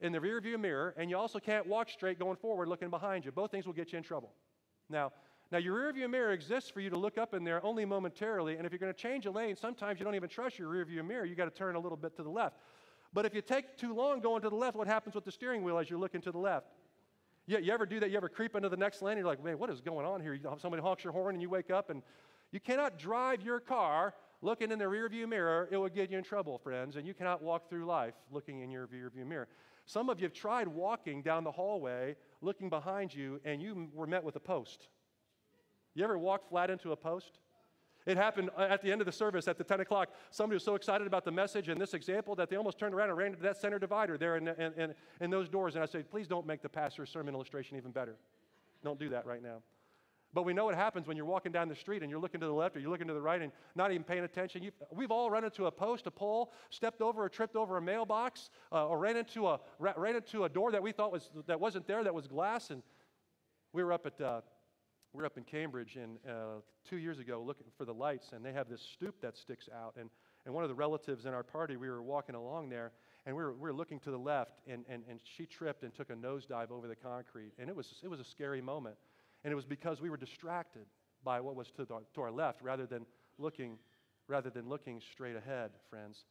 in 0.01 0.13
the 0.13 0.19
rearview 0.19 0.59
mirror, 0.59 0.95
and 0.97 1.11
you 1.11 1.17
also 1.17 1.39
can't 1.39 1.67
walk 1.67 1.91
straight 1.91 2.19
going 2.19 2.37
forward 2.37 2.69
looking 2.69 2.91
behind 2.91 3.25
you. 3.25 3.31
Both 3.31 3.51
things 3.51 3.67
will 3.67 3.75
get 3.75 3.93
you 3.93 3.99
in 3.99 4.05
trouble. 4.05 4.33
Now, 4.89 5.13
now 5.53 5.59
your 5.59 5.77
rearview 5.77 6.09
mirror 6.09 6.33
exists 6.33 6.71
for 6.71 6.81
you 6.81 6.91
to 6.91 6.99
look 6.99 7.19
up 7.19 7.35
in 7.35 7.45
there 7.45 7.65
only 7.65 7.85
momentarily, 7.85 8.57
and 8.57 8.65
if 8.65 8.73
you're 8.73 8.79
going 8.79 8.93
to 8.93 8.99
change 8.99 9.27
a 9.27 9.31
lane, 9.31 9.57
sometimes 9.57 9.99
you 9.99 10.05
don't 10.05 10.15
even 10.15 10.29
trust 10.29 10.59
your 10.59 10.73
rearview 10.73 11.07
mirror. 11.07 11.25
You 11.25 11.35
got 11.35 11.47
to 11.47 11.51
turn 11.51 11.75
a 11.75 11.81
little 11.81 11.99
bit 11.99 12.17
to 12.17 12.23
the 12.23 12.31
left. 12.31 12.57
But 13.13 13.27
if 13.27 13.35
you 13.35 13.43
take 13.43 13.77
too 13.77 13.95
long 13.95 14.21
going 14.21 14.43
to 14.43 14.51
the 14.51 14.57
left, 14.57 14.77
what 14.77 14.87
happens 14.87 15.15
with 15.15 15.25
the 15.25 15.33
steering 15.33 15.65
wheel 15.65 15.79
as 15.79 15.91
you're 15.91 15.99
looking 15.99 16.21
to 16.23 16.33
the 16.33 16.39
left? 16.39 16.67
You, 17.47 17.59
you 17.59 17.73
ever 17.73 17.87
do 17.87 17.99
that? 18.01 18.11
You 18.11 18.17
ever 18.17 18.29
creep 18.29 18.55
into 18.55 18.69
the 18.69 18.77
next 18.77 19.03
lane? 19.03 19.17
You're 19.17 19.27
like, 19.27 19.43
man, 19.43 19.59
what 19.59 19.71
is 19.71 19.81
going 19.81 20.07
on 20.07 20.21
here? 20.21 20.39
Somebody 20.59 20.83
honks 20.83 21.03
your 21.03 21.13
horn 21.13 21.35
and 21.35 21.43
you 21.43 21.51
wake 21.51 21.71
up, 21.71 21.91
and 21.91 22.03
you 22.53 22.61
cannot 22.61 22.99
drive 22.99 23.43
your 23.43 23.59
car 23.59 24.15
looking 24.43 24.71
in 24.71 24.79
the 24.79 24.85
rearview 24.85 25.29
mirror. 25.29 25.69
It 25.71 25.77
will 25.77 25.89
get 25.89 26.11
you 26.11 26.19
in 26.19 26.25
trouble, 26.25 26.59
friends, 26.59 26.97
and 26.97 27.07
you 27.07 27.15
cannot 27.15 27.43
walk 27.43 27.69
through 27.69 27.85
life 27.87 28.15
looking 28.31 28.61
in 28.61 28.71
your 28.71 28.87
rearview 28.87 29.27
mirror. 29.27 29.49
Some 29.87 30.09
of 30.09 30.21
you 30.21 30.25
have 30.25 30.33
tried 30.33 30.69
walking 30.69 31.23
down 31.23 31.43
the 31.43 31.51
hallway, 31.51 32.15
looking 32.41 32.69
behind 32.69 33.13
you, 33.13 33.41
and 33.45 33.61
you 33.61 33.89
were 33.93 34.07
met 34.07 34.23
with 34.23 34.37
a 34.37 34.41
post. 34.41 34.89
You 35.95 36.05
ever 36.05 36.17
walk 36.17 36.49
flat 36.49 36.71
into 36.71 36.93
a 36.93 36.97
post? 36.97 37.41
It 38.07 38.17
happened 38.17 38.51
at 38.57 38.83
the 38.83 38.91
end 38.91 39.01
of 39.01 39.07
the 39.07 39.13
service 39.13 39.47
at 39.47 39.59
the 39.59 39.65
10 39.65 39.81
o'clock. 39.81 40.09
Somebody 40.31 40.57
was 40.57 40.65
so 40.65 40.75
excited 40.75 41.07
about 41.07 41.25
the 41.25 41.31
message 41.31 41.69
and 41.69 41.81
this 41.81 41.95
example 41.95 42.35
that 42.37 42.49
they 42.49 42.57
almost 42.57 42.79
turned 42.79 42.95
around 42.95 43.11
and 43.11 43.19
ran 43.19 43.33
into 43.33 43.43
that 43.43 43.57
center 43.57 43.79
divider 43.79 44.17
there 44.17 44.37
in, 44.37 44.49
in, 44.49 44.73
in, 44.77 44.95
in 45.21 45.31
those 45.31 45.49
doors. 45.49 45.75
And 45.75 45.83
I 45.83 45.87
said, 45.87 46.11
please 46.11 46.27
don't 46.27 46.47
make 46.47 46.63
the 46.63 46.69
pastor's 46.69 47.11
sermon 47.11 47.35
illustration 47.35 47.77
even 47.77 47.91
better. 47.91 48.17
Don't 48.83 48.99
do 48.99 49.11
that 49.11 49.27
right 49.27 49.43
now. 49.43 49.59
But 50.33 50.45
we 50.45 50.53
know 50.53 50.65
what 50.65 50.77
happens 50.77 51.09
when 51.09 51.17
you're 51.17 51.27
walking 51.27 51.51
down 51.51 51.69
the 51.69 51.75
street 51.75 52.03
and 52.03 52.11
you're 52.11 52.21
looking 52.21 52.41
to 52.41 52.47
the 52.47 52.53
left 52.53 52.77
or 52.77 52.81
you're 52.81 52.91
looking 52.91 53.09
to 53.09 53.15
the 53.15 53.21
right 53.21 53.43
and 53.43 53.51
not 53.75 53.91
even 53.91 54.05
paying 54.05 54.23
attention. 54.23 54.63
You've, 54.63 54.75
we've 54.93 55.11
all 55.11 55.29
run 55.29 55.45
into 55.45 55.67
a 55.67 55.73
post, 55.73 56.07
a 56.07 56.11
pole, 56.11 56.53
stepped 56.71 57.03
over 57.03 57.25
or 57.25 57.29
tripped 57.29 57.57
over 57.57 57.79
a 57.79 57.83
mailbox, 57.83 58.51
uh, 58.71 58.87
or 58.87 58.99
ran 58.99 59.17
into 59.17 59.49
a, 59.49 59.59
ran 59.81 60.15
into 60.15 60.45
a 60.45 60.49
door 60.49 60.71
that 60.71 60.83
we 60.83 60.93
thought 60.93 61.11
was, 61.11 61.31
that 61.47 61.59
wasn't 61.59 61.87
there, 61.89 62.05
that 62.05 62.15
was 62.15 62.29
glass. 62.29 62.71
And 62.71 62.83
we 63.73 63.83
were 63.83 63.93
up 63.93 64.07
at, 64.07 64.21
uh, 64.21 64.41
were 65.13 65.27
up 65.27 65.37
in 65.37 65.45
Cambridge 65.45 65.97
and, 65.97 66.19
uh, 66.29 66.61
two 66.89 66.97
years 66.97 67.19
ago 67.19 67.43
looking 67.45 67.67
for 67.77 67.85
the 67.85 67.95
lights, 67.95 68.29
and 68.33 68.45
they 68.45 68.53
have 68.53 68.69
this 68.69 68.81
stoop 68.95 69.21
that 69.23 69.37
sticks 69.37 69.69
out. 69.75 69.95
And, 69.99 70.11
and 70.47 70.55
one 70.55 70.65
of 70.65 70.71
the 70.71 70.75
relatives 70.75 71.27
in 71.27 71.35
our 71.35 71.43
party, 71.43 71.77
we 71.77 71.89
were 71.89 72.03
walking 72.03 72.35
along 72.35 72.69
there, 72.69 72.93
and 73.27 73.37
we 73.37 73.43
were, 73.43 73.53
we 73.53 73.61
were 73.61 73.73
looking 73.73 74.01
to 74.01 74.11
the 74.11 74.19
left, 74.19 74.61
and, 74.67 74.85
and, 74.89 75.03
and 75.09 75.21
she 75.37 75.47
tripped 75.47 75.83
and 75.83 75.95
took 75.95 76.11
a 76.11 76.15
nosedive 76.15 76.71
over 76.71 76.89
the 76.89 76.97
concrete. 76.97 77.53
And 77.59 77.69
it 77.69 77.77
was, 77.77 77.87
it 78.03 78.09
was 78.09 78.21
a 78.21 78.25
scary 78.25 78.63
moment. 78.63 78.97
And 79.45 79.53
it 79.53 79.57
was 79.57 79.65
because 79.67 80.01
we 80.01 80.11
were 80.11 80.17
distracted 80.17 80.87
by 81.25 81.41
what 81.41 81.57
was 81.57 81.71
to, 81.77 81.85
the, 81.85 82.01
to 82.15 82.21
our 82.23 82.31
left 82.31 82.63
rather 82.63 82.87
than 82.87 83.05
looking 83.39 83.79
rather 84.31 84.49
than 84.49 84.69
looking 84.69 85.03
straight 85.13 85.37
ahead, 85.37 85.71
friends. 85.91 86.25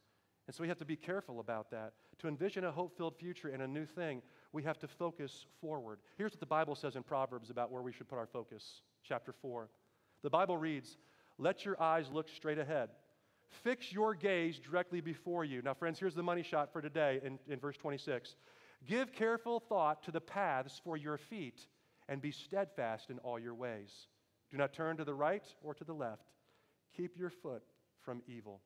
And 0.46 0.56
so 0.56 0.62
we 0.62 0.68
have 0.68 0.78
to 0.78 0.84
be 0.84 0.96
careful 0.96 1.38
about 1.38 1.70
that. 1.70 1.92
To 2.20 2.28
envision 2.28 2.64
a 2.64 2.72
hope 2.72 2.96
filled 2.96 3.14
future 3.16 3.48
and 3.48 3.62
a 3.62 3.68
new 3.68 3.84
thing, 3.84 4.22
we 4.52 4.62
have 4.64 4.78
to 4.80 4.88
focus 4.88 5.46
forward. 5.60 6.00
Here's 6.16 6.32
what 6.32 6.40
the 6.40 6.46
Bible 6.46 6.74
says 6.74 6.96
in 6.96 7.02
Proverbs 7.02 7.50
about 7.50 7.70
where 7.70 7.82
we 7.82 7.92
should 7.92 8.08
put 8.08 8.18
our 8.18 8.26
focus. 8.26 8.82
Chapter 9.02 9.32
4. 9.32 9.68
The 10.22 10.30
Bible 10.30 10.56
reads, 10.56 10.96
Let 11.38 11.64
your 11.64 11.80
eyes 11.80 12.06
look 12.12 12.28
straight 12.28 12.58
ahead. 12.58 12.90
Fix 13.62 13.92
your 13.92 14.14
gaze 14.14 14.58
directly 14.58 15.00
before 15.00 15.44
you. 15.44 15.62
Now, 15.62 15.74
friends, 15.74 15.98
here's 15.98 16.14
the 16.14 16.22
money 16.22 16.42
shot 16.42 16.72
for 16.72 16.80
today 16.80 17.20
in, 17.24 17.38
in 17.48 17.58
verse 17.58 17.76
26. 17.76 18.36
Give 18.86 19.12
careful 19.12 19.60
thought 19.60 20.02
to 20.04 20.10
the 20.10 20.20
paths 20.20 20.80
for 20.82 20.96
your 20.96 21.18
feet 21.18 21.66
and 22.08 22.20
be 22.20 22.30
steadfast 22.30 23.10
in 23.10 23.18
all 23.18 23.38
your 23.38 23.54
ways. 23.54 24.08
Do 24.50 24.56
not 24.56 24.72
turn 24.72 24.96
to 24.96 25.04
the 25.04 25.14
right 25.14 25.44
or 25.62 25.74
to 25.74 25.84
the 25.84 25.92
left. 25.92 26.32
Keep 26.96 27.16
your 27.16 27.30
foot 27.30 27.62
from 28.02 28.22
evil. 28.26 28.60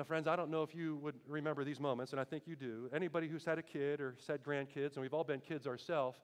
Now, 0.00 0.04
friends, 0.04 0.26
I 0.26 0.34
don't 0.34 0.50
know 0.50 0.62
if 0.62 0.74
you 0.74 0.96
would 1.02 1.16
remember 1.28 1.62
these 1.62 1.78
moments, 1.78 2.12
and 2.12 2.20
I 2.22 2.24
think 2.24 2.44
you 2.46 2.56
do. 2.56 2.88
Anybody 2.90 3.28
who's 3.28 3.44
had 3.44 3.58
a 3.58 3.62
kid 3.62 4.00
or 4.00 4.16
said 4.18 4.42
grandkids, 4.42 4.94
and 4.94 5.02
we've 5.02 5.12
all 5.12 5.24
been 5.24 5.40
kids 5.40 5.66
ourselves, 5.66 6.18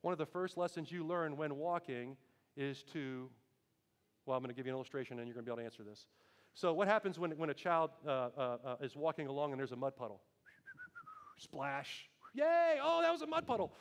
one 0.00 0.10
of 0.10 0.18
the 0.18 0.26
first 0.26 0.56
lessons 0.56 0.90
you 0.90 1.06
learn 1.06 1.36
when 1.36 1.54
walking 1.54 2.16
is 2.56 2.82
to, 2.92 3.30
well, 4.26 4.36
I'm 4.36 4.42
going 4.42 4.52
to 4.52 4.56
give 4.56 4.66
you 4.66 4.72
an 4.72 4.76
illustration 4.76 5.20
and 5.20 5.28
you're 5.28 5.34
going 5.34 5.44
to 5.44 5.48
be 5.48 5.52
able 5.52 5.58
to 5.58 5.64
answer 5.64 5.84
this. 5.84 6.06
So, 6.54 6.72
what 6.72 6.88
happens 6.88 7.20
when, 7.20 7.30
when 7.38 7.50
a 7.50 7.54
child 7.54 7.90
uh, 8.04 8.10
uh, 8.10 8.56
uh, 8.64 8.76
is 8.80 8.96
walking 8.96 9.28
along 9.28 9.52
and 9.52 9.60
there's 9.60 9.70
a 9.70 9.76
mud 9.76 9.94
puddle? 9.94 10.20
Splash. 11.38 12.08
Yay! 12.34 12.80
Oh, 12.82 13.00
that 13.00 13.12
was 13.12 13.22
a 13.22 13.28
mud 13.28 13.46
puddle 13.46 13.72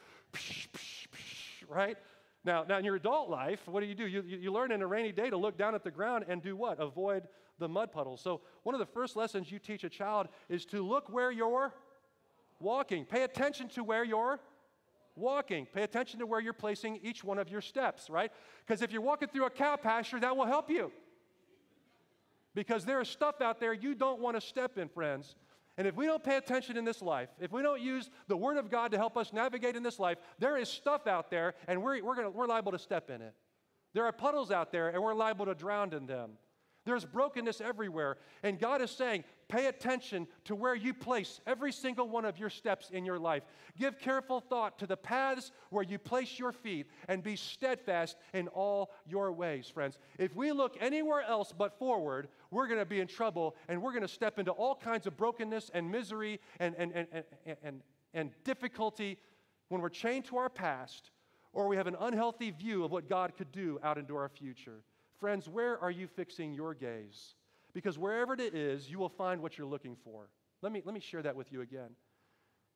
right? 1.70 1.98
Now, 2.44 2.64
now 2.68 2.78
in 2.78 2.86
your 2.86 2.96
adult 2.96 3.30
life, 3.30 3.60
what 3.66 3.82
do 3.82 3.86
you 3.86 3.96
do? 3.96 4.08
You, 4.08 4.22
you 4.22 4.52
learn 4.52 4.72
in 4.72 4.82
a 4.82 4.88
rainy 4.88 5.12
day 5.12 5.30
to 5.30 5.38
look 5.38 5.58
down 5.58 5.76
at 5.76 5.84
the 5.84 5.92
ground 5.92 6.26
and 6.28 6.42
do 6.42 6.56
what? 6.56 6.80
Avoid 6.80 7.28
the 7.60 7.70
mud 7.70 7.92
puddles. 7.92 8.22
So, 8.22 8.42
one 8.64 8.74
of 8.74 8.80
the 8.80 8.86
first 8.86 9.16
lessons 9.16 9.52
you 9.52 9.60
teach 9.60 9.84
a 9.84 9.90
child 9.90 10.28
is 10.48 10.66
to 10.68 10.86
look 10.86 11.10
where 11.10 11.32
you're 11.32 11.74
walking. 12.60 13.06
Pay 13.06 13.24
attention 13.24 13.70
to 13.70 13.84
where 13.84 14.04
you're 14.04 14.40
walking. 15.16 15.66
Pay 15.66 15.84
attention 15.84 16.20
to 16.20 16.26
where 16.26 16.40
you're 16.40 16.54
placing 16.54 17.00
each 17.04 17.24
one 17.24 17.38
of 17.38 17.50
your 17.50 17.62
steps, 17.62 18.10
right? 18.10 18.32
Because 18.66 18.82
if 18.82 18.92
you're 18.92 19.02
walking 19.02 19.28
through 19.28 19.46
a 19.46 19.50
cow 19.50 19.76
pasture, 19.76 20.20
that 20.20 20.36
will 20.36 20.46
help 20.46 20.70
you. 20.70 20.92
Because 22.56 22.86
there 22.86 23.00
is 23.02 23.08
stuff 23.08 23.42
out 23.42 23.60
there 23.60 23.74
you 23.74 23.94
don't 23.94 24.20
want 24.20 24.36
to 24.36 24.42
step 24.42 24.78
in, 24.78 24.90
friends. 24.90 25.36
And 25.78 25.88
if 25.88 25.96
we 25.96 26.06
don't 26.06 26.24
pay 26.24 26.36
attention 26.36 26.76
in 26.76 26.84
this 26.84 27.02
life, 27.02 27.30
if 27.40 27.54
we 27.54 27.62
don't 27.62 27.80
use 27.80 28.10
the 28.28 28.36
Word 28.36 28.58
of 28.58 28.70
God 28.70 28.92
to 28.92 28.98
help 28.98 29.16
us 29.16 29.32
navigate 29.32 29.78
in 29.78 29.84
this 29.84 29.98
life, 29.98 30.18
there 30.38 30.58
is 30.58 30.68
stuff 30.68 31.08
out 31.08 31.32
there 31.32 31.54
and 31.68 31.82
we're, 31.82 32.04
we're, 32.04 32.16
gonna, 32.16 32.30
we're 32.30 32.48
liable 32.48 32.74
to 32.74 32.80
step 32.80 33.10
in 33.10 33.22
it. 33.22 33.34
There 33.94 34.06
are 34.06 34.12
puddles 34.12 34.52
out 34.52 34.72
there 34.72 34.90
and 34.90 35.02
we're 35.02 35.14
liable 35.14 35.46
to 35.46 35.56
drown 35.56 35.94
in 35.94 36.06
them. 36.06 36.32
There's 36.90 37.06
brokenness 37.06 37.62
everywhere. 37.62 38.18
And 38.42 38.58
God 38.58 38.82
is 38.82 38.90
saying, 38.90 39.24
pay 39.48 39.68
attention 39.68 40.26
to 40.46 40.56
where 40.56 40.74
you 40.74 40.92
place 40.92 41.40
every 41.46 41.72
single 41.72 42.10
one 42.10 42.26
of 42.26 42.40
your 42.40 42.50
steps 42.50 42.90
in 42.90 43.06
your 43.06 43.20
life. 43.20 43.44
Give 43.78 44.00
careful 44.00 44.40
thought 44.40 44.80
to 44.80 44.88
the 44.88 44.98
paths 44.98 45.52
where 45.70 45.84
you 45.84 46.00
place 46.00 46.40
your 46.40 46.52
feet 46.52 46.88
and 47.08 47.22
be 47.22 47.36
steadfast 47.36 48.18
in 48.34 48.48
all 48.48 48.90
your 49.06 49.32
ways, 49.32 49.70
friends. 49.70 50.00
If 50.18 50.36
we 50.36 50.52
look 50.52 50.78
anywhere 50.82 51.22
else 51.22 51.54
but 51.56 51.78
forward, 51.78 52.28
we're 52.50 52.66
going 52.66 52.80
to 52.80 52.86
be 52.86 53.02
in 53.02 53.08
trouble 53.08 53.56
and 53.68 53.80
we're 53.80 53.92
going 53.92 54.02
to 54.02 54.08
step 54.08 54.40
into 54.40 54.52
all 54.52 54.74
kinds 54.74 55.06
of 55.06 55.16
brokenness 55.16 55.70
and 55.76 55.92
misery 55.92 56.40
and, 56.60 56.74
and, 56.76 56.92
and, 56.96 57.08
and, 57.14 57.58
and, 57.62 57.82
and 58.16 58.32
difficulty 58.44 59.20
when 59.68 59.80
we're 59.80 59.90
chained 59.90 60.26
to 60.26 60.38
our 60.38 60.50
past 60.50 61.12
or 61.54 61.68
we 61.68 61.78
have 61.78 61.86
an 61.86 61.98
unhealthy 62.00 62.50
view 62.50 62.84
of 62.84 62.90
what 62.90 63.08
God 63.08 63.36
could 63.38 63.52
do 63.52 63.78
out 63.84 64.00
into 64.00 64.16
our 64.16 64.30
future. 64.30 64.82
Friends, 65.20 65.50
where 65.50 65.78
are 65.80 65.92
you 65.92 66.08
fixing 66.08 66.54
your 66.54 66.74
gaze? 66.74 67.36
Because 67.74 67.98
wherever 67.98 68.34
it 68.34 68.56
is, 68.56 68.90
you 68.90 69.00
will 69.00 69.10
find 69.10 69.42
what 69.42 69.58
you're 69.58 69.68
looking 69.68 69.96
for. 70.04 70.30
Let 70.62 70.72
me, 70.72 70.82
let 70.86 70.94
me 70.94 71.02
share 71.02 71.22
that 71.22 71.36
with 71.36 71.52
you 71.52 71.62
again. 71.62 71.90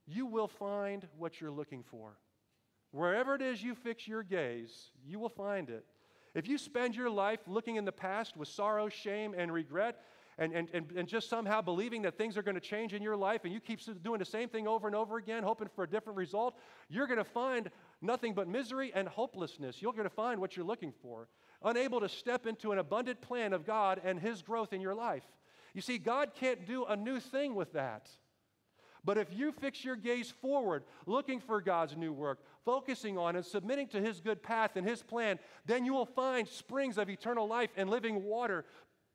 You 0.06 0.26
will 0.26 0.48
find 0.48 1.08
what 1.18 1.40
you're 1.40 1.52
looking 1.52 1.84
for. 1.84 2.18
Wherever 2.92 3.34
it 3.36 3.42
is 3.42 3.64
you 3.64 3.76
fix 3.76 4.08
your 4.08 4.24
gaze, 4.24 4.92
you 5.06 5.20
will 5.20 5.30
find 5.30 5.70
it. 5.70 5.86
If 6.36 6.48
you 6.48 6.58
spend 6.58 6.96
your 6.96 7.10
life 7.10 7.40
looking 7.48 7.78
in 7.78 7.86
the 7.86 7.92
past 7.92 8.36
with 8.36 8.48
sorrow, 8.48 8.90
shame, 8.90 9.34
and 9.38 9.52
regret, 9.52 10.02
and, 10.38 10.52
and, 10.52 10.68
and, 10.74 10.92
and 10.96 11.08
just 11.08 11.30
somehow 11.30 11.62
believing 11.62 12.02
that 12.02 12.18
things 12.18 12.38
are 12.38 12.44
going 12.44 12.56
to 12.56 12.62
change 12.62 12.94
in 12.94 13.02
your 13.02 13.16
life, 13.16 13.42
and 13.46 13.54
you 13.54 13.60
keep 13.60 13.80
doing 14.04 14.20
the 14.20 14.26
same 14.26 14.50
thing 14.50 14.68
over 14.68 14.88
and 14.88 14.96
over 14.96 15.18
again, 15.18 15.44
hoping 15.44 15.70
for 15.76 15.84
a 15.84 15.90
different 15.90 16.18
result, 16.18 16.56
you're 16.90 17.08
going 17.08 17.20
to 17.20 17.24
find 17.24 17.70
nothing 18.02 18.34
but 18.34 18.48
misery 18.48 18.92
and 18.94 19.08
hopelessness. 19.08 19.82
You're 19.82 19.94
going 19.94 20.04
to 20.04 20.10
find 20.10 20.42
what 20.42 20.58
you're 20.58 20.66
looking 20.66 20.94
for 21.02 21.28
unable 21.64 22.00
to 22.00 22.10
step 22.10 22.46
into 22.46 22.72
an 22.72 22.80
abundant 22.80 23.22
plan 23.22 23.54
of 23.54 23.66
God 23.66 24.02
and 24.04 24.20
His 24.20 24.42
growth 24.42 24.74
in 24.74 24.82
your 24.82 24.96
life. 24.96 25.24
You 25.74 25.82
see, 25.82 25.98
God 25.98 26.32
can't 26.36 26.66
do 26.66 26.86
a 26.86 26.96
new 26.96 27.20
thing 27.20 27.56
with 27.56 27.74
that. 27.74 28.10
But 29.06 29.18
if 29.18 29.34
you 29.34 29.52
fix 29.52 29.84
your 29.84 29.98
gaze 29.98 30.32
forward, 30.32 30.84
looking 31.06 31.42
for 31.42 31.60
God's 31.60 31.98
new 31.98 32.14
work, 32.14 32.40
focusing 32.64 33.18
on 33.18 33.36
and 33.36 33.46
submitting 33.46 33.88
to 33.90 34.02
His 34.02 34.22
good 34.22 34.42
path 34.42 34.72
and 34.76 34.88
His 34.88 35.04
plan, 35.04 35.40
then 35.66 35.84
you 35.84 35.94
will 35.94 36.06
find 36.06 36.48
springs 36.48 36.98
of 36.98 37.10
eternal 37.10 37.48
life 37.48 37.72
and 37.76 37.90
living 37.90 38.24
water 38.24 38.66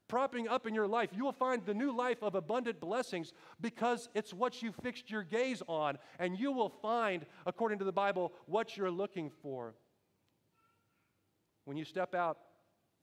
propping 0.08 0.48
up 0.48 0.66
in 0.66 0.74
your 0.74 0.86
life. 0.86 1.10
You 1.14 1.24
will 1.24 1.32
find 1.32 1.64
the 1.64 1.74
new 1.74 1.94
life 1.94 2.22
of 2.22 2.34
abundant 2.34 2.80
blessings 2.80 3.32
because 3.60 4.08
it's 4.14 4.34
what 4.34 4.62
you 4.62 4.72
fixed 4.82 5.10
your 5.10 5.22
gaze 5.22 5.62
on, 5.68 5.98
and 6.18 6.38
you 6.38 6.50
will 6.50 6.70
find, 6.70 7.24
according 7.46 7.78
to 7.78 7.84
the 7.84 7.92
Bible, 7.92 8.32
what 8.46 8.76
you're 8.76 8.90
looking 8.90 9.30
for. 9.42 9.74
When 11.68 11.76
you 11.76 11.84
step 11.84 12.14
out 12.14 12.38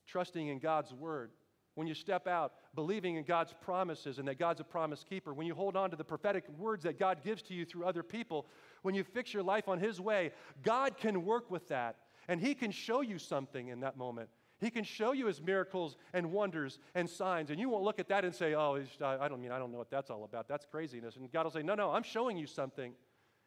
trusting 0.07 0.47
in 0.47 0.57
God's 0.57 0.91
word, 0.91 1.29
when 1.75 1.85
you 1.85 1.93
step 1.93 2.25
out 2.25 2.53
believing 2.73 3.15
in 3.15 3.23
God's 3.23 3.53
promises 3.61 4.17
and 4.17 4.27
that 4.27 4.39
God's 4.39 4.59
a 4.59 4.63
promise 4.63 5.05
keeper, 5.07 5.35
when 5.35 5.45
you 5.45 5.53
hold 5.53 5.75
on 5.75 5.91
to 5.91 5.95
the 5.95 6.03
prophetic 6.03 6.45
words 6.57 6.81
that 6.81 6.97
God 6.97 7.19
gives 7.23 7.43
to 7.43 7.53
you 7.53 7.63
through 7.63 7.85
other 7.85 8.01
people, 8.01 8.47
when 8.81 8.95
you 8.95 9.03
fix 9.03 9.35
your 9.35 9.43
life 9.43 9.67
on 9.69 9.77
His 9.77 10.01
way, 10.01 10.31
God 10.63 10.97
can 10.97 11.25
work 11.25 11.51
with 11.51 11.67
that 11.67 11.97
and 12.27 12.41
He 12.41 12.55
can 12.55 12.71
show 12.71 13.01
you 13.01 13.19
something 13.19 13.67
in 13.67 13.81
that 13.81 13.97
moment. 13.97 14.29
He 14.59 14.71
can 14.71 14.83
show 14.83 15.11
you 15.11 15.27
his 15.27 15.41
miracles 15.41 15.95
and 16.13 16.31
wonders 16.31 16.79
and 16.95 17.07
signs, 17.07 17.51
and 17.51 17.59
you 17.59 17.69
won't 17.69 17.83
look 17.83 17.99
at 17.99 18.07
that 18.07 18.25
and 18.25 18.33
say, 18.33 18.55
Oh, 18.55 18.81
I 19.01 19.27
don't 19.27 19.41
mean, 19.41 19.51
I 19.51 19.59
don't 19.59 19.71
know 19.71 19.77
what 19.77 19.91
that's 19.91 20.09
all 20.09 20.23
about. 20.23 20.47
That's 20.47 20.65
craziness. 20.65 21.17
And 21.17 21.31
God 21.31 21.43
will 21.43 21.51
say, 21.51 21.61
No, 21.61 21.75
no, 21.75 21.91
I'm 21.91 22.01
showing 22.01 22.35
you 22.35 22.47
something. 22.47 22.93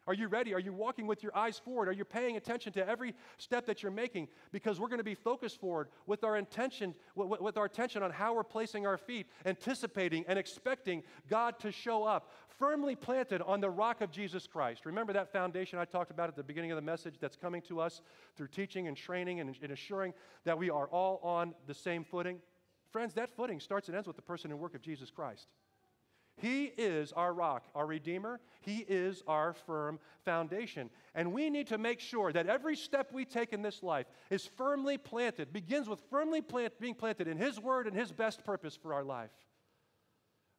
Are 0.07 0.13
you 0.13 0.27
ready? 0.27 0.53
Are 0.53 0.59
you 0.59 0.73
walking 0.73 1.05
with 1.05 1.21
your 1.21 1.35
eyes 1.37 1.59
forward? 1.59 1.87
Are 1.87 1.93
you 1.93 2.03
paying 2.03 2.35
attention 2.35 2.73
to 2.73 2.87
every 2.87 3.13
step 3.37 3.65
that 3.67 3.83
you're 3.83 3.91
making? 3.91 4.27
Because 4.51 4.79
we're 4.79 4.87
going 4.87 4.99
to 4.99 5.03
be 5.03 5.15
focused 5.15 5.59
forward 5.59 5.89
with 6.07 6.23
our 6.23 6.37
intention, 6.37 6.95
with, 7.15 7.39
with 7.39 7.57
our 7.57 7.65
attention 7.65 8.01
on 8.01 8.09
how 8.09 8.33
we're 8.33 8.43
placing 8.43 8.87
our 8.87 8.97
feet, 8.97 9.27
anticipating 9.45 10.25
and 10.27 10.39
expecting 10.39 11.03
God 11.29 11.59
to 11.59 11.71
show 11.71 12.03
up, 12.05 12.31
firmly 12.57 12.95
planted 12.95 13.41
on 13.43 13.61
the 13.61 13.69
rock 13.69 14.01
of 14.01 14.11
Jesus 14.11 14.47
Christ. 14.47 14.85
Remember 14.85 15.13
that 15.13 15.31
foundation 15.31 15.77
I 15.77 15.85
talked 15.85 16.11
about 16.11 16.27
at 16.27 16.35
the 16.35 16.43
beginning 16.43 16.71
of 16.71 16.75
the 16.75 16.81
message 16.81 17.15
that's 17.19 17.35
coming 17.35 17.61
to 17.63 17.79
us 17.79 18.01
through 18.35 18.47
teaching 18.47 18.87
and 18.87 18.97
training 18.97 19.39
and, 19.39 19.55
and 19.61 19.71
assuring 19.71 20.13
that 20.43 20.57
we 20.57 20.69
are 20.69 20.87
all 20.87 21.19
on 21.23 21.53
the 21.67 21.73
same 21.73 22.03
footing? 22.03 22.39
Friends, 22.91 23.13
that 23.13 23.35
footing 23.35 23.59
starts 23.59 23.87
and 23.87 23.95
ends 23.95 24.07
with 24.07 24.15
the 24.15 24.21
person 24.23 24.49
and 24.49 24.59
work 24.59 24.73
of 24.73 24.81
Jesus 24.81 25.11
Christ. 25.11 25.47
He 26.39 26.65
is 26.77 27.11
our 27.13 27.33
rock, 27.33 27.65
our 27.75 27.85
Redeemer. 27.85 28.39
He 28.61 28.85
is 28.87 29.23
our 29.27 29.53
firm 29.53 29.99
foundation. 30.25 30.89
And 31.13 31.33
we 31.33 31.49
need 31.49 31.67
to 31.67 31.77
make 31.77 31.99
sure 31.99 32.31
that 32.31 32.47
every 32.47 32.75
step 32.75 33.11
we 33.11 33.25
take 33.25 33.53
in 33.53 33.61
this 33.61 33.83
life 33.83 34.07
is 34.29 34.45
firmly 34.45 34.97
planted, 34.97 35.51
begins 35.51 35.89
with 35.89 36.01
firmly 36.09 36.41
plant, 36.41 36.79
being 36.79 36.95
planted 36.95 37.27
in 37.27 37.37
His 37.37 37.59
Word 37.59 37.87
and 37.87 37.95
His 37.95 38.11
best 38.11 38.43
purpose 38.43 38.77
for 38.81 38.93
our 38.93 39.03
life. 39.03 39.31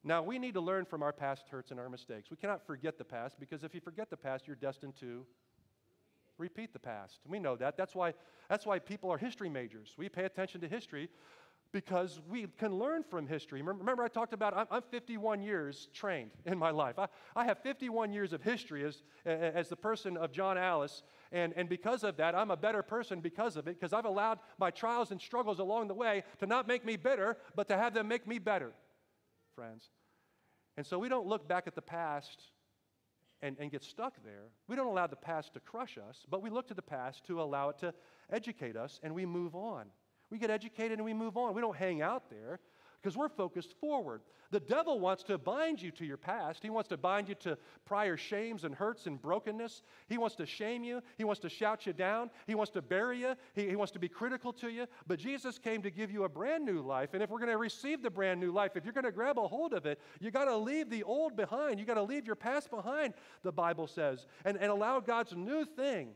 Now, 0.03 0.23
we 0.23 0.39
need 0.39 0.55
to 0.55 0.61
learn 0.61 0.87
from 0.87 1.03
our 1.03 1.13
past 1.13 1.49
hurts 1.51 1.71
and 1.71 1.81
our 1.81 1.91
mistakes. 1.91 2.31
We 2.31 2.37
cannot 2.37 2.67
forget 2.67 2.97
the 2.97 3.05
past 3.05 3.39
because 3.39 3.65
if 3.65 3.75
you 3.75 3.81
forget 3.81 4.09
the 4.09 4.17
past, 4.17 4.47
you're 4.47 4.57
destined 4.57 4.97
to 5.01 5.27
repeat 6.39 6.73
the 6.73 6.79
past. 6.79 7.21
We 7.29 7.39
know 7.39 7.55
that. 7.57 7.77
That's 7.77 7.95
why, 7.95 8.15
that's 8.49 8.65
why 8.65 8.79
people 8.79 9.11
are 9.11 9.19
history 9.19 9.51
majors. 9.51 9.95
We 9.99 10.09
pay 10.09 10.25
attention 10.25 10.63
to 10.63 10.69
history 10.69 11.11
because 11.73 12.21
we 12.29 12.47
can 12.59 12.75
learn 12.75 13.05
from 13.05 13.27
history. 13.27 13.63
Remember, 13.63 14.03
I 14.03 14.09
talked 14.09 14.33
about 14.33 14.69
I'm 14.71 14.83
51 14.91 15.43
years 15.43 15.89
trained 15.95 16.31
in 16.45 16.59
my 16.59 16.71
life. 16.71 16.97
I, 17.37 17.45
have 17.45 17.59
51 17.59 18.13
years 18.13 18.33
of 18.33 18.43
history 18.43 18.85
as, 18.85 19.03
as 19.25 19.69
the 19.69 19.77
person 19.77 20.17
of 20.17 20.33
John 20.33 20.59
Alice, 20.59 21.03
and, 21.31 21.53
and 21.57 21.69
because 21.69 22.03
of 22.03 22.17
that, 22.17 22.35
I'm 22.35 22.51
a 22.51 22.57
better 22.57 22.83
person 22.83 23.21
because 23.21 23.57
of 23.57 23.69
it, 23.69 23.79
because 23.79 23.93
I've 23.93 24.05
allowed 24.05 24.41
my 24.59 24.71
trials 24.71 25.13
and 25.13 25.21
struggles 25.21 25.61
along 25.61 25.89
the 25.89 25.95
way 25.95 26.25
to 26.39 26.47
not 26.47 26.67
make 26.67 26.85
me 26.85 26.97
bitter, 26.97 27.37
but 27.55 27.69
to 27.69 27.77
have 27.77 27.95
them 27.95 28.09
make 28.09 28.27
me 28.27 28.39
better, 28.39 28.73
friends. 29.55 29.91
And 30.77 30.85
so 30.85 30.99
we 30.99 31.09
don't 31.09 31.27
look 31.27 31.47
back 31.47 31.67
at 31.67 31.75
the 31.75 31.83
past 31.83 32.43
and, 33.43 33.57
and 33.61 33.71
get 33.71 33.85
stuck 33.85 34.15
there. 34.25 34.49
We 34.67 34.77
don't 34.77 34.87
allow 34.87 35.07
the 35.07 35.17
past 35.17 35.55
to 35.55 35.61
crush 35.61 35.99
us, 35.99 36.27
but 36.29 36.43
we 36.43 36.51
look 36.51 36.69
to 36.69 36.75
the 36.75 36.83
past 36.83 37.25
to 37.27 37.41
allow 37.41 37.69
it 37.69 37.79
to 37.79 37.95
educate 38.31 38.77
us, 38.77 38.99
and 39.03 39.15
we 39.15 39.25
move 39.25 39.55
on. 39.55 39.87
We 40.31 40.39
get 40.39 40.51
educated 40.51 40.99
and 40.99 41.05
we 41.05 41.15
move 41.15 41.37
on. 41.37 41.55
We 41.55 41.61
don't 41.61 41.77
hang 41.77 42.03
out 42.03 42.31
there 42.31 42.61
because 43.01 43.17
we're 43.17 43.29
focused 43.29 43.75
forward. 43.81 44.23
The 44.51 44.61
devil 44.61 44.99
wants 44.99 45.23
to 45.25 45.39
bind 45.39 45.81
you 45.81 45.91
to 45.93 46.05
your 46.05 46.17
past. 46.17 46.63
He 46.63 46.71
wants 46.71 46.89
to 46.89 46.97
bind 46.97 47.29
you 47.29 47.35
to 47.37 47.57
prior 47.85 48.17
shames 48.17 48.65
and 48.65 48.75
hurts 48.75 49.07
and 49.07 49.21
brokenness. 49.21 49.83
He 50.09 50.19
wants 50.19 50.35
to 50.37 50.47
shame 50.47 50.83
you. 50.83 51.01
He 51.17 51.25
wants 51.25 51.41
to 51.43 51.49
shout 51.49 51.87
you 51.87 51.93
down. 51.93 52.31
He 52.47 52.57
wants 52.57 52.73
to 52.73 52.83
bury 52.83 53.21
you. 53.21 53.37
He, 53.55 53.69
he 53.69 53.77
wants 53.77 53.93
to 53.93 54.01
be 54.01 54.09
critical 54.09 54.53
to 54.55 54.69
you. 54.69 54.87
But 55.07 55.21
Jesus 55.21 55.57
came 55.59 55.83
to 55.83 55.91
give 55.91 56.11
you 56.11 56.25
a 56.25 56.29
brand 56.29 56.65
new 56.65 56.83
life. 56.83 57.15
And 57.15 57.23
if 57.23 57.31
we're 57.31 57.39
going 57.39 57.51
to 57.51 57.59
receive 57.59 58.03
the 58.03 58.11
brand 58.11 58.41
new 58.41 58.51
life, 58.51 58.73
if 58.75 58.85
you're 58.85 58.93
going 58.93 59.05
to 59.05 59.13
grab 59.13 59.39
a 59.39 59.47
hold 59.47 59.73
of 59.73 59.87
it, 59.87 60.01
you 60.19 60.31
got 60.31 60.47
to 60.47 60.57
leave 60.57 60.91
the 60.91 61.05
old 61.05 61.37
behind. 61.37 61.79
You 61.79 61.87
got 61.87 61.95
to 61.95 62.03
leave 62.03 62.27
your 62.27 62.37
past 62.37 62.71
behind, 62.71 63.15
the 63.43 63.53
Bible 63.53 63.87
says, 63.87 64.27
and, 64.45 64.57
and 64.57 64.71
allow 64.71 64.99
God's 64.99 65.35
new 65.35 65.65
thing, 65.65 66.11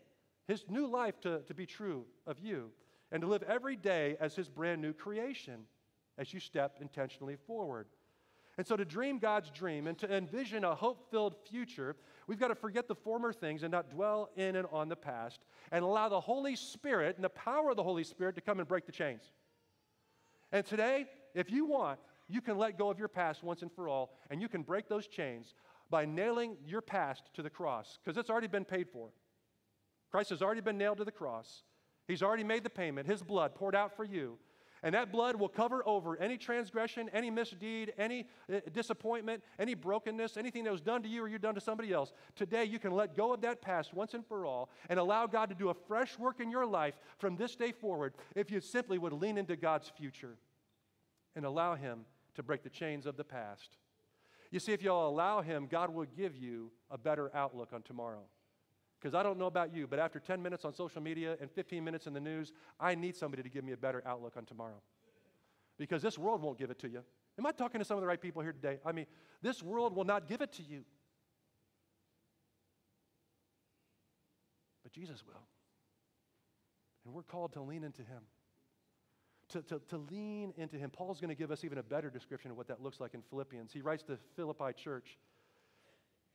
his 0.48 0.64
new 0.68 0.86
life 0.86 1.20
to, 1.20 1.40
to 1.42 1.54
be 1.54 1.66
true 1.66 2.04
of 2.26 2.40
you 2.40 2.72
and 3.14 3.20
to 3.20 3.28
live 3.28 3.44
every 3.44 3.76
day 3.76 4.16
as 4.18 4.34
His 4.34 4.48
brand 4.48 4.82
new 4.82 4.92
creation 4.92 5.60
as 6.18 6.34
you 6.34 6.40
step 6.40 6.78
intentionally 6.80 7.36
forward. 7.46 7.86
And 8.58 8.66
so, 8.66 8.76
to 8.76 8.84
dream 8.84 9.20
God's 9.20 9.50
dream 9.50 9.86
and 9.86 9.96
to 9.98 10.12
envision 10.12 10.64
a 10.64 10.74
hope 10.74 11.10
filled 11.12 11.36
future, 11.48 11.94
we've 12.26 12.40
got 12.40 12.48
to 12.48 12.56
forget 12.56 12.88
the 12.88 12.94
former 12.94 13.32
things 13.32 13.62
and 13.62 13.70
not 13.70 13.88
dwell 13.88 14.30
in 14.36 14.56
and 14.56 14.66
on 14.72 14.88
the 14.88 14.96
past 14.96 15.44
and 15.70 15.84
allow 15.84 16.08
the 16.08 16.20
Holy 16.20 16.56
Spirit 16.56 17.14
and 17.14 17.24
the 17.24 17.30
power 17.30 17.70
of 17.70 17.76
the 17.76 17.84
Holy 17.84 18.02
Spirit 18.02 18.34
to 18.34 18.40
come 18.40 18.58
and 18.58 18.66
break 18.66 18.84
the 18.84 18.92
chains. 18.92 19.30
And 20.50 20.66
today, 20.66 21.06
if 21.34 21.52
you 21.52 21.66
want, 21.66 22.00
you 22.28 22.40
can 22.40 22.58
let 22.58 22.76
go 22.76 22.90
of 22.90 22.98
your 22.98 23.08
past 23.08 23.44
once 23.44 23.62
and 23.62 23.70
for 23.70 23.88
all, 23.88 24.16
and 24.28 24.42
you 24.42 24.48
can 24.48 24.62
break 24.62 24.88
those 24.88 25.06
chains 25.06 25.54
by 25.88 26.04
nailing 26.04 26.56
your 26.66 26.80
past 26.80 27.30
to 27.34 27.42
the 27.42 27.50
cross 27.50 28.00
because 28.02 28.18
it's 28.18 28.30
already 28.30 28.48
been 28.48 28.64
paid 28.64 28.88
for. 28.88 29.10
Christ 30.10 30.30
has 30.30 30.42
already 30.42 30.60
been 30.60 30.78
nailed 30.78 30.98
to 30.98 31.04
the 31.04 31.12
cross. 31.12 31.62
He's 32.06 32.22
already 32.22 32.44
made 32.44 32.64
the 32.64 32.70
payment, 32.70 33.06
His 33.06 33.22
blood 33.22 33.54
poured 33.54 33.74
out 33.74 33.96
for 33.96 34.04
you. 34.04 34.38
And 34.84 34.94
that 34.94 35.10
blood 35.10 35.36
will 35.36 35.48
cover 35.48 35.82
over 35.88 36.18
any 36.18 36.36
transgression, 36.36 37.08
any 37.14 37.30
misdeed, 37.30 37.94
any 37.96 38.26
uh, 38.52 38.60
disappointment, 38.70 39.42
any 39.58 39.72
brokenness, 39.72 40.36
anything 40.36 40.62
that 40.64 40.72
was 40.72 40.82
done 40.82 41.02
to 41.04 41.08
you 41.08 41.22
or 41.24 41.28
you've 41.28 41.40
done 41.40 41.54
to 41.54 41.60
somebody 41.60 41.90
else. 41.90 42.12
Today, 42.36 42.64
you 42.64 42.78
can 42.78 42.92
let 42.92 43.16
go 43.16 43.32
of 43.32 43.40
that 43.40 43.62
past 43.62 43.94
once 43.94 44.12
and 44.12 44.26
for 44.26 44.44
all 44.44 44.68
and 44.90 44.98
allow 44.98 45.26
God 45.26 45.48
to 45.48 45.54
do 45.54 45.70
a 45.70 45.74
fresh 45.74 46.18
work 46.18 46.38
in 46.38 46.50
your 46.50 46.66
life 46.66 46.96
from 47.16 47.34
this 47.34 47.56
day 47.56 47.72
forward 47.72 48.12
if 48.36 48.50
you 48.50 48.60
simply 48.60 48.98
would 48.98 49.14
lean 49.14 49.38
into 49.38 49.56
God's 49.56 49.88
future 49.88 50.36
and 51.34 51.46
allow 51.46 51.76
Him 51.76 52.04
to 52.34 52.42
break 52.42 52.62
the 52.62 52.68
chains 52.68 53.06
of 53.06 53.16
the 53.16 53.24
past. 53.24 53.78
You 54.50 54.60
see, 54.60 54.74
if 54.74 54.82
you'll 54.82 55.08
allow 55.08 55.40
Him, 55.40 55.66
God 55.66 55.94
will 55.94 56.04
give 56.04 56.36
you 56.36 56.70
a 56.90 56.98
better 56.98 57.34
outlook 57.34 57.70
on 57.72 57.80
tomorrow. 57.80 58.24
Because 59.04 59.14
I 59.14 59.22
don't 59.22 59.38
know 59.38 59.44
about 59.44 59.74
you, 59.74 59.86
but 59.86 59.98
after 59.98 60.18
10 60.18 60.42
minutes 60.42 60.64
on 60.64 60.72
social 60.72 61.02
media 61.02 61.36
and 61.38 61.50
15 61.50 61.84
minutes 61.84 62.06
in 62.06 62.14
the 62.14 62.20
news, 62.20 62.54
I 62.80 62.94
need 62.94 63.14
somebody 63.14 63.42
to 63.42 63.50
give 63.50 63.62
me 63.62 63.72
a 63.72 63.76
better 63.76 64.02
outlook 64.06 64.32
on 64.38 64.46
tomorrow. 64.46 64.80
Because 65.76 66.00
this 66.00 66.16
world 66.16 66.40
won't 66.40 66.56
give 66.56 66.70
it 66.70 66.78
to 66.78 66.88
you. 66.88 67.02
Am 67.38 67.44
I 67.44 67.52
talking 67.52 67.80
to 67.80 67.84
some 67.84 67.98
of 67.98 68.00
the 68.00 68.06
right 68.06 68.18
people 68.18 68.40
here 68.40 68.52
today? 68.52 68.78
I 68.82 68.92
mean, 68.92 69.04
this 69.42 69.62
world 69.62 69.94
will 69.94 70.06
not 70.06 70.26
give 70.26 70.40
it 70.40 70.52
to 70.52 70.62
you. 70.62 70.84
But 74.82 74.92
Jesus 74.92 75.22
will. 75.26 75.42
And 77.04 77.12
we're 77.12 77.24
called 77.24 77.52
to 77.52 77.60
lean 77.60 77.84
into 77.84 78.00
Him. 78.00 78.22
To, 79.50 79.60
to, 79.64 79.82
to 79.90 79.98
lean 80.10 80.54
into 80.56 80.78
Him. 80.78 80.88
Paul's 80.88 81.20
going 81.20 81.28
to 81.28 81.34
give 81.34 81.50
us 81.50 81.62
even 81.62 81.76
a 81.76 81.82
better 81.82 82.08
description 82.08 82.50
of 82.50 82.56
what 82.56 82.68
that 82.68 82.82
looks 82.82 83.00
like 83.00 83.12
in 83.12 83.20
Philippians. 83.20 83.70
He 83.70 83.82
writes 83.82 84.02
to 84.04 84.16
Philippi 84.34 84.72
church. 84.74 85.18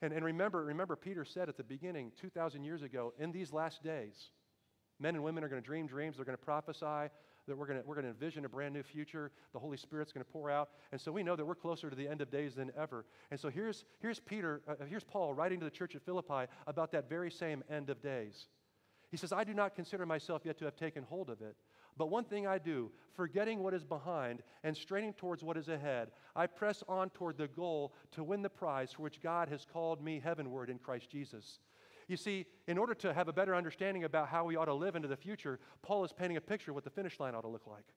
And, 0.01 0.13
and 0.13 0.23
remember, 0.23 0.63
remember, 0.63 0.95
Peter 0.95 1.25
said 1.25 1.49
at 1.49 1.57
the 1.57 1.63
beginning, 1.63 2.11
2,000 2.19 2.63
years 2.63 2.83
ago, 2.83 3.13
in 3.19 3.31
these 3.31 3.51
last 3.51 3.83
days, 3.83 4.31
men 4.99 5.15
and 5.15 5.23
women 5.23 5.43
are 5.43 5.49
going 5.49 5.61
to 5.61 5.65
dream 5.65 5.87
dreams, 5.87 6.15
they're 6.15 6.25
going 6.25 6.37
to 6.37 6.43
prophesy, 6.43 7.11
that 7.49 7.57
we're 7.57 7.65
going 7.65 7.81
to, 7.81 7.85
we're 7.85 7.99
to 7.99 8.07
envision 8.07 8.45
a 8.45 8.49
brand 8.49 8.73
new 8.73 8.83
future. 8.83 9.31
The 9.53 9.59
Holy 9.59 9.75
Spirit's 9.75 10.13
going 10.13 10.23
to 10.23 10.31
pour 10.31 10.49
out. 10.49 10.69
And 10.91 11.01
so 11.01 11.11
we 11.11 11.23
know 11.23 11.35
that 11.35 11.45
we're 11.45 11.55
closer 11.55 11.89
to 11.89 11.95
the 11.95 12.07
end 12.07 12.21
of 12.21 12.31
days 12.31 12.55
than 12.55 12.71
ever. 12.77 13.05
And 13.31 13.39
so 13.39 13.49
here's, 13.49 13.85
here's 13.99 14.19
Peter, 14.19 14.61
uh, 14.67 14.75
here's 14.87 15.03
Paul 15.03 15.33
writing 15.33 15.59
to 15.59 15.65
the 15.65 15.71
church 15.71 15.95
at 15.95 16.03
Philippi 16.03 16.45
about 16.67 16.91
that 16.91 17.09
very 17.09 17.31
same 17.31 17.63
end 17.69 17.89
of 17.89 18.01
days. 18.01 18.47
He 19.11 19.17
says, 19.17 19.33
I 19.33 19.43
do 19.43 19.53
not 19.53 19.75
consider 19.75 20.05
myself 20.05 20.43
yet 20.45 20.59
to 20.59 20.65
have 20.65 20.75
taken 20.75 21.03
hold 21.03 21.29
of 21.29 21.41
it. 21.41 21.55
But 21.99 22.09
one 22.09 22.23
thing 22.23 22.47
I 22.47 22.59
do, 22.59 22.91
forgetting 23.13 23.59
what 23.59 23.73
is 23.73 23.83
behind 23.83 24.41
and 24.63 24.75
straining 24.75 25.11
towards 25.11 25.43
what 25.43 25.57
is 25.57 25.67
ahead, 25.67 26.11
I 26.33 26.47
press 26.47 26.81
on 26.87 27.09
toward 27.09 27.37
the 27.37 27.49
goal 27.49 27.93
to 28.11 28.23
win 28.23 28.41
the 28.41 28.49
prize 28.49 28.93
for 28.93 29.01
which 29.01 29.21
God 29.21 29.49
has 29.49 29.67
called 29.71 30.01
me 30.01 30.21
heavenward 30.23 30.69
in 30.69 30.79
Christ 30.79 31.09
Jesus. 31.11 31.59
You 32.07 32.15
see, 32.15 32.45
in 32.69 32.77
order 32.77 32.93
to 32.95 33.13
have 33.13 33.27
a 33.27 33.33
better 33.33 33.53
understanding 33.53 34.05
about 34.05 34.29
how 34.29 34.45
we 34.45 34.55
ought 34.55 34.65
to 34.65 34.73
live 34.73 34.95
into 34.95 35.09
the 35.09 35.17
future, 35.17 35.59
Paul 35.81 36.05
is 36.05 36.13
painting 36.13 36.37
a 36.37 36.41
picture 36.41 36.71
of 36.71 36.75
what 36.75 36.85
the 36.85 36.89
finish 36.89 37.19
line 37.19 37.35
ought 37.35 37.41
to 37.41 37.49
look 37.49 37.67
like. 37.67 37.93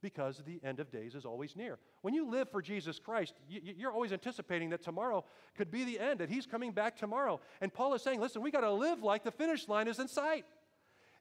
Because 0.00 0.42
the 0.46 0.58
end 0.64 0.80
of 0.80 0.90
days 0.90 1.14
is 1.14 1.26
always 1.26 1.54
near. 1.54 1.78
When 2.00 2.14
you 2.14 2.30
live 2.30 2.50
for 2.50 2.62
Jesus 2.62 2.98
Christ, 2.98 3.34
you're 3.46 3.92
always 3.92 4.12
anticipating 4.12 4.70
that 4.70 4.82
tomorrow 4.82 5.26
could 5.54 5.70
be 5.70 5.84
the 5.84 6.00
end, 6.00 6.20
that 6.20 6.30
He's 6.30 6.46
coming 6.46 6.72
back 6.72 6.96
tomorrow. 6.96 7.40
And 7.60 7.72
Paul 7.72 7.92
is 7.92 8.02
saying, 8.02 8.20
listen, 8.20 8.40
we 8.40 8.50
got 8.50 8.62
to 8.62 8.72
live 8.72 9.02
like 9.02 9.22
the 9.22 9.30
finish 9.30 9.68
line 9.68 9.86
is 9.86 9.98
in 9.98 10.08
sight. 10.08 10.46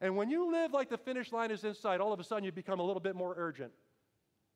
And 0.01 0.17
when 0.17 0.29
you 0.29 0.51
live 0.51 0.73
like 0.73 0.89
the 0.89 0.97
finish 0.97 1.31
line 1.31 1.51
is 1.51 1.63
in 1.63 1.75
sight, 1.75 2.01
all 2.01 2.11
of 2.11 2.19
a 2.19 2.23
sudden 2.23 2.43
you 2.43 2.51
become 2.51 2.79
a 2.79 2.83
little 2.83 2.99
bit 2.99 3.15
more 3.15 3.35
urgent. 3.37 3.71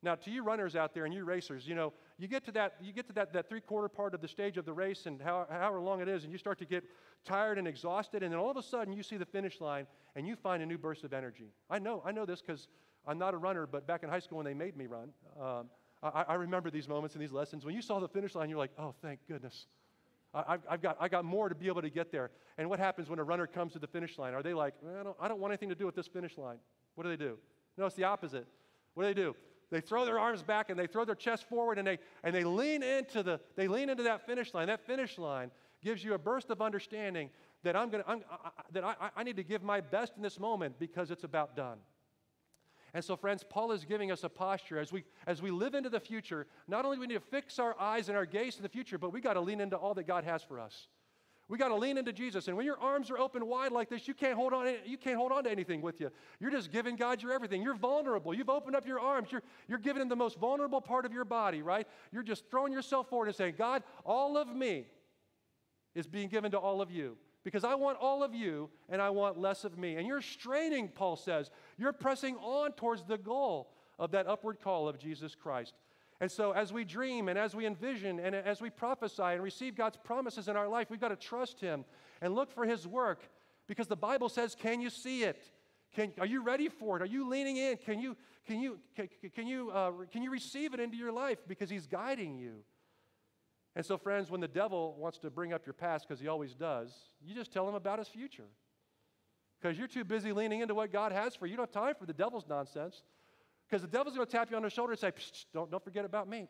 Now, 0.02 0.16
to 0.16 0.30
you 0.30 0.44
runners 0.44 0.76
out 0.76 0.94
there 0.94 1.06
and 1.06 1.14
you 1.14 1.24
racers, 1.24 1.68
you 1.68 1.74
know, 1.74 1.94
you 2.18 2.28
get 2.28 2.46
to 2.46 2.52
that, 2.52 2.76
you 2.82 2.92
get 2.92 3.08
to 3.08 3.14
that, 3.14 3.34
that 3.34 3.50
three 3.50 3.62
quarter 3.62 3.88
part 3.88 4.14
of 4.14 4.22
the 4.22 4.28
stage 4.28 4.58
of 4.58 4.66
the 4.66 4.74
race 4.74 5.06
and 5.06 5.22
how, 5.22 5.48
however 5.50 5.80
long 5.80 6.02
it 6.02 6.08
is, 6.08 6.24
and 6.24 6.32
you 6.32 6.38
start 6.38 6.60
to 6.60 6.66
get 6.66 6.84
tired 7.24 7.58
and 7.58 7.68
exhausted, 7.68 8.22
and 8.22 8.32
then 8.32 8.40
all 8.40 8.52
of 8.52 8.58
a 8.58 8.64
sudden 8.64 8.94
you 8.94 9.02
see 9.02 9.18
the 9.18 9.26
finish 9.26 9.62
line 9.62 9.88
and 10.16 10.28
you 10.28 10.36
find 10.36 10.62
a 10.62 10.66
new 10.66 10.78
burst 10.78 11.04
of 11.04 11.14
energy. 11.14 11.52
I 11.70 11.80
know, 11.80 12.04
I 12.06 12.12
know 12.12 12.26
this 12.26 12.42
because 12.42 12.68
I'm 13.08 13.18
not 13.18 13.34
a 13.34 13.38
runner, 13.38 13.66
but 13.66 13.88
back 13.88 14.04
in 14.04 14.10
high 14.10 14.20
school 14.20 14.38
when 14.38 14.46
they 14.46 14.54
made 14.54 14.78
me 14.78 14.86
run, 14.86 15.10
um, 15.42 15.70
I, 16.04 16.26
I, 16.28 16.34
remember 16.36 16.70
these 16.70 16.88
moments 16.88 17.16
and 17.16 17.22
these 17.22 17.32
lessons. 17.32 17.66
When 17.66 17.74
you 17.74 17.82
saw 17.82 18.00
the 18.00 18.08
finish 18.08 18.36
line, 18.36 18.50
you're 18.50 18.60
like, 18.60 18.72
oh, 18.78 18.94
thank 19.02 19.20
goodness. 19.28 19.66
I, 20.36 20.58
have 20.70 20.82
got, 20.82 20.98
I 21.00 21.08
got 21.08 21.24
more 21.24 21.48
to 21.48 21.56
be 21.56 21.68
able 21.68 21.82
to 21.82 21.90
get 21.90 22.12
there. 22.12 22.32
And 22.58 22.70
what 22.70 22.80
happens 22.80 23.10
when 23.10 23.20
a 23.20 23.24
runner 23.24 23.48
comes 23.48 23.74
to 23.74 23.80
the 23.80 23.88
finish 23.88 24.18
line? 24.18 24.34
Are 24.34 24.44
they 24.44 24.54
like, 24.54 24.74
I 25.00 25.04
don't, 25.04 25.16
I 25.20 25.28
don't 25.28 25.40
want 25.40 25.52
anything 25.52 25.70
to 25.70 25.76
do 25.76 25.86
with 25.86 25.96
this 25.96 26.08
finish 26.08 26.38
line? 26.38 26.58
What 26.96 27.04
do 27.04 27.10
they 27.10 27.18
do? 27.18 27.38
No, 27.78 27.86
it's 27.86 27.96
the 27.96 28.04
opposite. 28.04 28.46
What 28.94 29.04
do 29.04 29.08
they 29.08 29.14
do? 29.14 29.36
They 29.72 29.82
throw 29.82 30.06
their 30.06 30.20
arms 30.20 30.44
back 30.44 30.70
and 30.70 30.78
they 30.78 30.88
throw 30.88 31.06
their 31.06 31.16
chest 31.16 31.48
forward 31.50 31.78
and 31.78 31.88
they, 31.88 32.00
and 32.24 32.36
they, 32.36 32.44
lean, 32.44 32.84
into 32.84 33.24
the, 33.24 33.40
they 33.56 33.68
lean 33.68 33.90
into 33.90 34.04
that 34.04 34.26
finish 34.26 34.54
line. 34.54 34.68
That 34.68 34.86
finish 34.86 35.18
line 35.18 35.52
gives 35.82 36.04
you 36.04 36.14
a 36.14 36.18
burst 36.18 36.50
of 36.50 36.62
understanding 36.62 37.30
that, 37.64 37.76
I'm 37.76 37.90
gonna, 37.90 38.04
I'm, 38.08 38.24
I, 38.30 38.50
that 38.74 38.84
I, 38.84 38.96
I 39.16 39.24
need 39.24 39.38
to 39.38 39.44
give 39.44 39.64
my 39.64 39.82
best 39.82 40.14
in 40.18 40.22
this 40.22 40.40
moment 40.40 40.80
because 40.80 41.12
it's 41.12 41.24
about 41.24 41.56
done. 41.56 41.78
And 42.96 43.04
so, 43.04 43.18
friends, 43.18 43.44
Paul 43.44 43.74
is 43.74 43.84
giving 43.84 44.10
us 44.10 44.24
a 44.24 44.30
posture 44.30 44.80
as 44.80 44.94
we, 44.94 45.04
as 45.28 45.42
we 45.42 45.52
live 45.52 45.76
into 45.76 45.90
the 45.90 46.00
future. 46.00 46.48
Not 46.66 46.86
only 46.86 46.96
do 46.96 47.02
we 47.02 47.08
need 47.08 47.16
to 47.16 47.20
fix 47.20 47.60
our 47.60 47.76
eyes 47.78 48.08
and 48.08 48.18
our 48.18 48.26
gaze 48.26 48.56
to 48.56 48.62
the 48.62 48.70
future, 48.70 48.98
but 48.98 49.12
we 49.12 49.20
got 49.20 49.34
to 49.34 49.42
lean 49.42 49.60
into 49.60 49.76
all 49.76 49.94
that 49.96 50.08
God 50.08 50.24
has 50.24 50.44
for 50.44 50.62
us. 50.62 50.88
We 51.50 51.58
got 51.58 51.68
to 51.68 51.76
lean 51.76 51.98
into 51.98 52.14
Jesus. 52.14 52.48
And 52.48 52.56
when 52.56 52.66
your 52.66 52.80
arms 52.80 53.12
are 53.12 53.18
open 53.18 53.48
wide 53.48 53.74
like 53.74 53.90
this, 53.90 54.08
you 54.08 54.14
can't 54.14 54.36
hold 54.36 54.54
on, 54.54 54.74
you 54.86 54.98
can't 54.98 55.18
hold 55.18 55.34
on 55.34 55.44
to 55.44 55.52
anything 55.52 55.82
with 55.82 56.00
you. 56.00 56.10
You're 56.40 56.52
just 56.52 56.72
giving 56.72 56.96
God 56.96 57.22
your 57.22 57.34
everything. 57.34 57.62
You're 57.62 57.76
vulnerable. 57.76 58.34
You've 58.34 58.50
opened 58.50 58.78
up 58.78 58.88
your 58.88 59.02
arms. 59.02 59.28
You're, 59.30 59.44
you're 59.68 59.78
giving 59.78 60.02
him 60.02 60.08
the 60.08 60.16
most 60.16 60.40
vulnerable 60.40 60.80
part 60.80 61.06
of 61.06 61.12
your 61.12 61.26
body, 61.26 61.62
right? 61.62 61.90
You're 62.14 62.24
just 62.24 62.50
throwing 62.50 62.72
yourself 62.72 63.10
forward 63.10 63.28
and 63.28 63.36
saying, 63.36 63.56
God, 63.58 63.84
all 64.06 64.38
of 64.38 64.48
me 64.56 64.86
is 65.96 66.08
being 66.08 66.30
given 66.30 66.52
to 66.52 66.58
all 66.58 66.82
of 66.82 66.92
you 66.92 67.18
because 67.46 67.64
I 67.64 67.76
want 67.76 68.00
all 68.02 68.24
of 68.24 68.34
you 68.34 68.70
and 68.90 69.02
I 69.02 69.12
want 69.12 69.40
less 69.40 69.64
of 69.64 69.78
me. 69.78 69.96
And 69.96 70.06
you're 70.06 70.22
straining, 70.22 70.90
Paul 70.90 71.16
says. 71.16 71.52
You're 71.78 71.94
pressing 71.94 72.36
on 72.38 72.74
towards 72.74 73.06
the 73.06 73.20
goal 73.20 73.72
of 73.98 74.12
that 74.12 74.28
upward 74.28 74.60
call 74.60 74.90
of 74.90 74.98
Jesus 74.98 75.36
Christ. 75.36 75.76
And 76.20 76.32
so, 76.32 76.52
as 76.52 76.74
we 76.74 76.84
dream 76.84 77.30
and 77.30 77.38
as 77.38 77.56
we 77.56 77.66
envision 77.66 78.20
and 78.20 78.34
as 78.34 78.62
we 78.62 78.70
prophesy 78.70 79.22
and 79.22 79.44
receive 79.44 79.76
God's 79.76 79.98
promises 79.98 80.48
in 80.48 80.56
our 80.56 80.68
life, 80.68 80.90
we've 80.90 81.00
got 81.00 81.10
to 81.10 81.16
trust 81.16 81.62
Him 81.62 81.86
and 82.22 82.34
look 82.34 82.52
for 82.52 82.66
His 82.66 82.88
work 82.88 83.22
because 83.68 83.88
the 83.88 83.98
Bible 83.98 84.30
says, 84.30 84.56
Can 84.56 84.82
you 84.82 84.90
see 84.90 85.24
it? 85.24 85.44
Can, 85.94 86.14
are 86.20 86.26
you 86.26 86.42
ready 86.42 86.68
for 86.68 86.98
it? 86.98 87.02
Are 87.04 87.06
you 87.08 87.30
leaning 87.30 87.58
in? 87.58 87.78
Can 87.78 88.00
you, 88.00 88.18
can, 88.48 88.60
you, 88.60 88.80
can, 89.36 89.46
you, 89.48 89.72
uh, 89.72 89.92
can 90.12 90.24
you 90.24 90.32
receive 90.32 90.74
it 90.74 90.80
into 90.80 90.98
your 90.98 91.12
life 91.12 91.40
because 91.48 91.70
He's 91.70 91.86
guiding 91.86 92.38
you? 92.38 92.64
And 93.76 93.86
so, 93.86 93.98
friends, 93.98 94.32
when 94.32 94.40
the 94.40 94.48
devil 94.48 94.96
wants 94.98 95.18
to 95.20 95.30
bring 95.30 95.52
up 95.52 95.66
your 95.66 95.74
past, 95.74 96.08
because 96.08 96.22
he 96.22 96.28
always 96.28 96.54
does, 96.54 96.94
you 97.22 97.36
just 97.36 97.52
tell 97.52 97.68
him 97.68 97.76
about 97.76 98.00
his 98.00 98.08
future. 98.08 98.48
Because 99.62 99.78
you're 99.78 99.88
too 99.88 100.06
busy 100.06 100.32
leaning 100.32 100.62
into 100.62 100.74
what 100.74 100.94
God 100.94 101.12
has 101.12 101.36
for 101.36 101.46
you. 101.46 101.52
You 101.52 101.58
don't 101.58 101.74
have 101.74 101.84
time 101.84 101.96
for 102.00 102.06
the 102.06 102.14
devil's 102.14 102.46
nonsense. 102.48 103.04
Because 103.68 103.82
the 103.82 103.88
devil's 103.88 104.16
going 104.16 104.28
to 104.28 104.32
tap 104.32 104.50
you 104.50 104.58
on 104.58 104.64
the 104.64 104.70
shoulder 104.70 104.94
and 104.94 105.00
say, 105.00 105.12
don't, 105.54 105.70
don't 105.72 105.84
forget 105.84 106.06
about 106.06 106.30
me. 106.30 106.48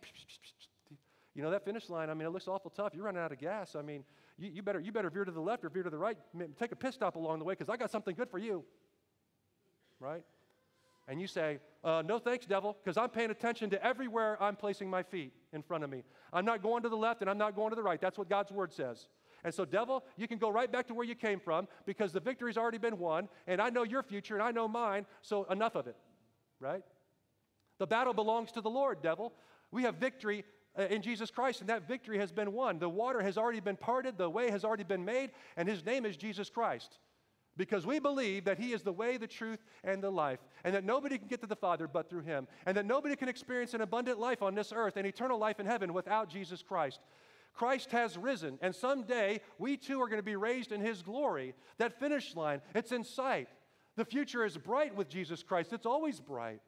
You 1.33 1.41
know, 1.41 1.49
that 1.49 1.65
finish 1.65 1.89
line, 1.89 2.09
I 2.09 2.13
mean, 2.13 2.27
it 2.27 2.31
looks 2.31 2.47
awful 2.47 2.69
tough. 2.69 2.93
You're 2.93 3.05
running 3.05 3.21
out 3.21 3.31
of 3.31 3.39
gas. 3.39 3.75
I 3.75 3.81
mean, 3.81 4.03
you, 4.37 4.51
you, 4.55 4.63
better, 4.63 4.79
you 4.79 4.91
better 4.91 5.09
veer 5.09 5.25
to 5.25 5.31
the 5.31 5.41
left 5.41 5.63
or 5.63 5.69
veer 5.69 5.83
to 5.83 5.89
the 5.89 5.97
right. 5.97 6.17
Take 6.59 6.71
a 6.71 6.75
pit 6.75 6.93
stop 6.93 7.15
along 7.15 7.39
the 7.39 7.45
way 7.45 7.53
because 7.53 7.69
I 7.69 7.77
got 7.77 7.89
something 7.89 8.15
good 8.15 8.29
for 8.29 8.37
you. 8.37 8.63
Right? 9.99 10.23
And 11.07 11.21
you 11.21 11.27
say, 11.27 11.59
uh, 11.83 12.03
No 12.05 12.19
thanks, 12.19 12.45
devil, 12.45 12.77
because 12.83 12.97
I'm 12.97 13.09
paying 13.09 13.31
attention 13.31 13.69
to 13.71 13.83
everywhere 13.85 14.41
I'm 14.41 14.55
placing 14.55 14.89
my 14.89 15.03
feet 15.03 15.33
in 15.55 15.63
front 15.63 15.83
of 15.83 15.89
me. 15.89 16.03
I'm 16.31 16.45
not 16.45 16.61
going 16.61 16.83
to 16.83 16.89
the 16.89 16.97
left 16.97 17.21
and 17.21 17.29
I'm 17.29 17.37
not 17.37 17.55
going 17.55 17.71
to 17.71 17.75
the 17.75 17.83
right. 17.83 17.99
That's 17.99 18.17
what 18.17 18.29
God's 18.29 18.51
word 18.51 18.73
says. 18.73 19.07
And 19.43 19.53
so, 19.53 19.63
devil, 19.63 20.03
you 20.17 20.27
can 20.27 20.37
go 20.37 20.49
right 20.49 20.71
back 20.71 20.87
to 20.87 20.93
where 20.93 21.05
you 21.05 21.15
came 21.15 21.39
from 21.39 21.67
because 21.85 22.11
the 22.11 22.19
victory's 22.19 22.57
already 22.57 22.79
been 22.79 22.97
won, 22.97 23.29
and 23.45 23.61
I 23.61 23.69
know 23.69 23.83
your 23.83 24.01
future 24.01 24.33
and 24.33 24.43
I 24.43 24.51
know 24.51 24.67
mine, 24.67 25.05
so 25.21 25.43
enough 25.45 25.75
of 25.75 25.87
it, 25.87 25.95
right? 26.59 26.83
The 27.77 27.85
battle 27.85 28.13
belongs 28.13 28.51
to 28.53 28.61
the 28.61 28.69
Lord, 28.69 29.03
devil. 29.03 29.33
We 29.71 29.83
have 29.83 29.95
victory 29.95 30.45
uh, 30.77 30.83
in 30.83 31.03
Jesus 31.03 31.29
Christ, 31.29 31.61
and 31.61 31.69
that 31.69 31.87
victory 31.87 32.17
has 32.17 32.31
been 32.31 32.53
won. 32.53 32.79
The 32.79 32.89
water 32.89 33.21
has 33.21 33.37
already 33.37 33.59
been 33.59 33.77
parted, 33.77 34.17
the 34.17 34.29
way 34.29 34.49
has 34.49 34.65
already 34.65 34.83
been 34.83 35.05
made, 35.05 35.31
and 35.57 35.69
his 35.69 35.85
name 35.85 36.05
is 36.05 36.17
Jesus 36.17 36.49
Christ. 36.49 36.97
Because 37.57 37.85
we 37.85 37.99
believe 37.99 38.45
that 38.45 38.59
He 38.59 38.73
is 38.73 38.83
the 38.83 38.91
way, 38.91 39.17
the 39.17 39.27
truth, 39.27 39.63
and 39.83 40.03
the 40.03 40.09
life, 40.09 40.39
and 40.63 40.75
that 40.75 40.83
nobody 40.83 41.17
can 41.17 41.27
get 41.27 41.41
to 41.41 41.47
the 41.47 41.55
Father 41.55 41.87
but 41.87 42.09
through 42.09 42.23
Him, 42.23 42.47
and 42.65 42.75
that 42.75 42.85
nobody 42.85 43.15
can 43.15 43.29
experience 43.29 43.73
an 43.73 43.81
abundant 43.81 44.19
life 44.19 44.41
on 44.41 44.55
this 44.55 44.73
earth 44.75 44.97
and 44.97 45.07
eternal 45.07 45.37
life 45.37 45.59
in 45.59 45.65
heaven 45.65 45.93
without 45.93 46.29
Jesus 46.29 46.61
Christ. 46.61 46.99
Christ 47.53 47.91
has 47.91 48.17
risen, 48.17 48.59
and 48.61 48.75
someday 48.75 49.39
we 49.57 49.77
too 49.77 50.01
are 50.01 50.09
going 50.09 50.19
to 50.19 50.23
be 50.23 50.35
raised 50.35 50.73
in 50.73 50.81
His 50.81 51.01
glory. 51.01 51.53
That 51.77 51.97
finish 51.99 52.35
line, 52.35 52.61
it's 52.73 52.91
in 52.91 53.03
sight. 53.05 53.47
The 53.95 54.05
future 54.05 54.43
is 54.43 54.57
bright 54.57 54.93
with 54.93 55.07
Jesus 55.07 55.41
Christ, 55.41 55.71
it's 55.71 55.85
always 55.85 56.19
bright. 56.19 56.61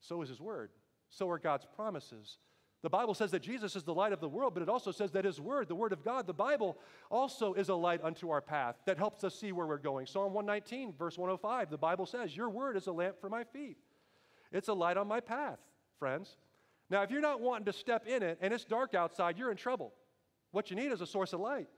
So 0.00 0.22
is 0.22 0.30
His 0.30 0.40
Word. 0.40 0.70
So 1.10 1.28
are 1.28 1.38
God's 1.38 1.66
promises. 1.76 2.38
The 2.82 2.88
Bible 2.88 3.14
says 3.14 3.32
that 3.32 3.42
Jesus 3.42 3.74
is 3.74 3.82
the 3.82 3.94
light 3.94 4.12
of 4.12 4.20
the 4.20 4.28
world, 4.28 4.54
but 4.54 4.62
it 4.62 4.68
also 4.68 4.92
says 4.92 5.10
that 5.12 5.24
His 5.24 5.40
Word, 5.40 5.68
the 5.68 5.74
Word 5.74 5.92
of 5.92 6.04
God, 6.04 6.26
the 6.26 6.32
Bible, 6.32 6.78
also 7.10 7.54
is 7.54 7.68
a 7.68 7.74
light 7.74 8.00
unto 8.04 8.30
our 8.30 8.40
path 8.40 8.76
that 8.84 8.98
helps 8.98 9.24
us 9.24 9.34
see 9.34 9.50
where 9.50 9.66
we're 9.66 9.78
going. 9.78 10.06
Psalm 10.06 10.32
119, 10.32 10.94
verse 10.96 11.18
105, 11.18 11.70
the 11.70 11.78
Bible 11.78 12.06
says, 12.06 12.36
Your 12.36 12.48
Word 12.48 12.76
is 12.76 12.86
a 12.86 12.92
lamp 12.92 13.20
for 13.20 13.28
my 13.28 13.42
feet. 13.42 13.78
It's 14.52 14.68
a 14.68 14.74
light 14.74 14.96
on 14.96 15.08
my 15.08 15.18
path, 15.18 15.58
friends. 15.98 16.36
Now, 16.88 17.02
if 17.02 17.10
you're 17.10 17.20
not 17.20 17.40
wanting 17.40 17.66
to 17.66 17.72
step 17.72 18.06
in 18.06 18.22
it 18.22 18.38
and 18.40 18.54
it's 18.54 18.64
dark 18.64 18.94
outside, 18.94 19.36
you're 19.36 19.50
in 19.50 19.56
trouble. 19.56 19.92
What 20.52 20.70
you 20.70 20.76
need 20.76 20.92
is 20.92 21.00
a 21.00 21.06
source 21.06 21.32
of 21.32 21.40
light. 21.40 21.68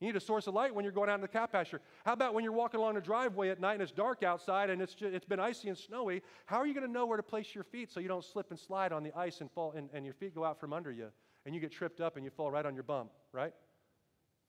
You 0.00 0.08
need 0.08 0.16
a 0.16 0.20
source 0.20 0.46
of 0.46 0.54
light 0.54 0.74
when 0.74 0.84
you're 0.84 0.92
going 0.92 1.08
out 1.08 1.14
in 1.14 1.20
the 1.20 1.28
cow 1.28 1.46
pasture. 1.46 1.80
How 2.04 2.12
about 2.12 2.34
when 2.34 2.44
you're 2.44 2.52
walking 2.52 2.80
along 2.80 2.94
the 2.94 3.00
driveway 3.00 3.48
at 3.50 3.60
night 3.60 3.74
and 3.74 3.82
it's 3.82 3.92
dark 3.92 4.22
outside 4.22 4.68
and 4.68 4.82
it's, 4.82 4.94
just, 4.94 5.14
it's 5.14 5.24
been 5.24 5.40
icy 5.40 5.68
and 5.68 5.78
snowy? 5.78 6.22
How 6.46 6.58
are 6.58 6.66
you 6.66 6.74
going 6.74 6.86
to 6.86 6.92
know 6.92 7.06
where 7.06 7.16
to 7.16 7.22
place 7.22 7.54
your 7.54 7.64
feet 7.64 7.92
so 7.92 8.00
you 8.00 8.08
don't 8.08 8.24
slip 8.24 8.50
and 8.50 8.58
slide 8.58 8.92
on 8.92 9.02
the 9.02 9.16
ice 9.16 9.40
and 9.40 9.50
fall 9.52 9.72
and, 9.76 9.88
and 9.94 10.04
your 10.04 10.14
feet 10.14 10.34
go 10.34 10.44
out 10.44 10.58
from 10.58 10.72
under 10.72 10.90
you 10.90 11.08
and 11.46 11.54
you 11.54 11.60
get 11.60 11.70
tripped 11.70 12.00
up 12.00 12.16
and 12.16 12.24
you 12.24 12.30
fall 12.30 12.50
right 12.50 12.66
on 12.66 12.74
your 12.74 12.82
bump, 12.82 13.10
right? 13.32 13.52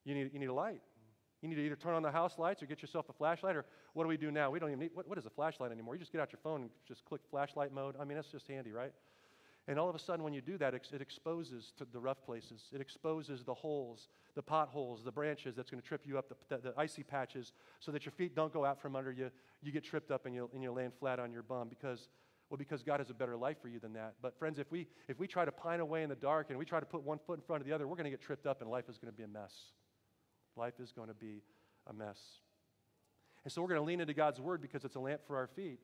You 0.03 0.15
need, 0.15 0.31
you 0.33 0.39
need 0.39 0.49
a 0.49 0.53
light. 0.53 0.81
You 1.41 1.49
need 1.49 1.55
to 1.55 1.65
either 1.65 1.75
turn 1.75 1.93
on 1.93 2.01
the 2.01 2.11
house 2.11 2.39
lights 2.39 2.63
or 2.63 2.65
get 2.65 2.81
yourself 2.81 3.07
a 3.09 3.13
flashlight, 3.13 3.55
or 3.55 3.65
what 3.93 4.03
do 4.03 4.07
we 4.07 4.17
do 4.17 4.31
now? 4.31 4.49
We 4.49 4.59
don't 4.59 4.69
even 4.69 4.79
need, 4.79 4.91
what, 4.93 5.07
what 5.07 5.17
is 5.17 5.25
a 5.25 5.29
flashlight 5.29 5.71
anymore? 5.71 5.93
You 5.93 5.99
just 5.99 6.11
get 6.11 6.21
out 6.21 6.31
your 6.31 6.39
phone 6.41 6.61
and 6.61 6.69
just 6.87 7.05
click 7.05 7.21
flashlight 7.29 7.71
mode. 7.71 7.95
I 7.99 8.05
mean, 8.05 8.15
that's 8.15 8.31
just 8.31 8.47
handy, 8.47 8.71
right? 8.71 8.91
And 9.67 9.79
all 9.79 9.89
of 9.89 9.95
a 9.95 9.99
sudden, 9.99 10.23
when 10.23 10.33
you 10.33 10.41
do 10.41 10.59
that, 10.59 10.75
it 10.75 11.01
exposes 11.01 11.73
to 11.77 11.87
the 11.91 11.99
rough 11.99 12.23
places. 12.23 12.65
It 12.71 12.81
exposes 12.81 13.43
the 13.43 13.53
holes, 13.53 14.09
the 14.35 14.43
potholes, 14.43 15.03
the 15.03 15.11
branches 15.11 15.55
that's 15.55 15.71
going 15.71 15.81
to 15.81 15.87
trip 15.87 16.01
you 16.05 16.19
up, 16.19 16.29
the, 16.29 16.35
the, 16.55 16.69
the, 16.69 16.73
icy 16.77 17.01
patches, 17.01 17.51
so 17.79 17.91
that 17.91 18.05
your 18.05 18.11
feet 18.11 18.35
don't 18.35 18.53
go 18.53 18.63
out 18.63 18.79
from 18.79 18.95
under 18.95 19.11
you. 19.11 19.31
You 19.63 19.71
get 19.71 19.83
tripped 19.83 20.11
up 20.11 20.27
and 20.27 20.35
you 20.35 20.49
and 20.53 20.61
you 20.61 20.71
land 20.71 20.93
flat 20.99 21.19
on 21.19 21.31
your 21.31 21.41
bum 21.41 21.67
because, 21.67 22.09
well, 22.51 22.59
because 22.59 22.83
God 22.83 22.99
has 22.99 23.09
a 23.09 23.13
better 23.15 23.35
life 23.35 23.57
for 23.59 23.67
you 23.67 23.79
than 23.79 23.93
that. 23.93 24.13
But 24.21 24.37
friends, 24.37 24.59
if 24.59 24.71
we 24.71 24.85
if 25.07 25.17
we 25.17 25.25
try 25.25 25.45
to 25.45 25.51
pine 25.51 25.79
away 25.79 26.03
in 26.03 26.09
the 26.09 26.15
dark 26.15 26.51
and 26.51 26.59
we 26.59 26.65
try 26.65 26.79
to 26.79 26.85
put 26.85 27.01
one 27.01 27.17
foot 27.25 27.39
in 27.39 27.43
front 27.43 27.61
of 27.61 27.67
the 27.67 27.73
other, 27.73 27.87
we're 27.87 27.95
going 27.97 28.05
to 28.05 28.11
get 28.11 28.21
tripped 28.21 28.45
up 28.45 28.61
and 28.61 28.69
life 28.69 28.87
is 28.87 28.99
going 28.99 29.11
to 29.11 29.17
be 29.17 29.23
a 29.23 29.27
mess. 29.27 29.53
Life 30.55 30.79
is 30.79 30.91
going 30.91 31.07
to 31.07 31.15
be 31.15 31.41
a 31.87 31.93
mess. 31.93 32.19
And 33.43 33.51
so 33.51 33.63
we're 33.63 33.69
going 33.69 33.81
to 33.81 33.85
lean 33.85 33.99
into 33.99 34.13
God's 34.13 34.39
word 34.39 34.61
because 34.61 34.85
it's 34.85 34.95
a 34.95 34.99
lamp 34.99 35.21
for 35.25 35.37
our 35.37 35.47
feet. 35.47 35.79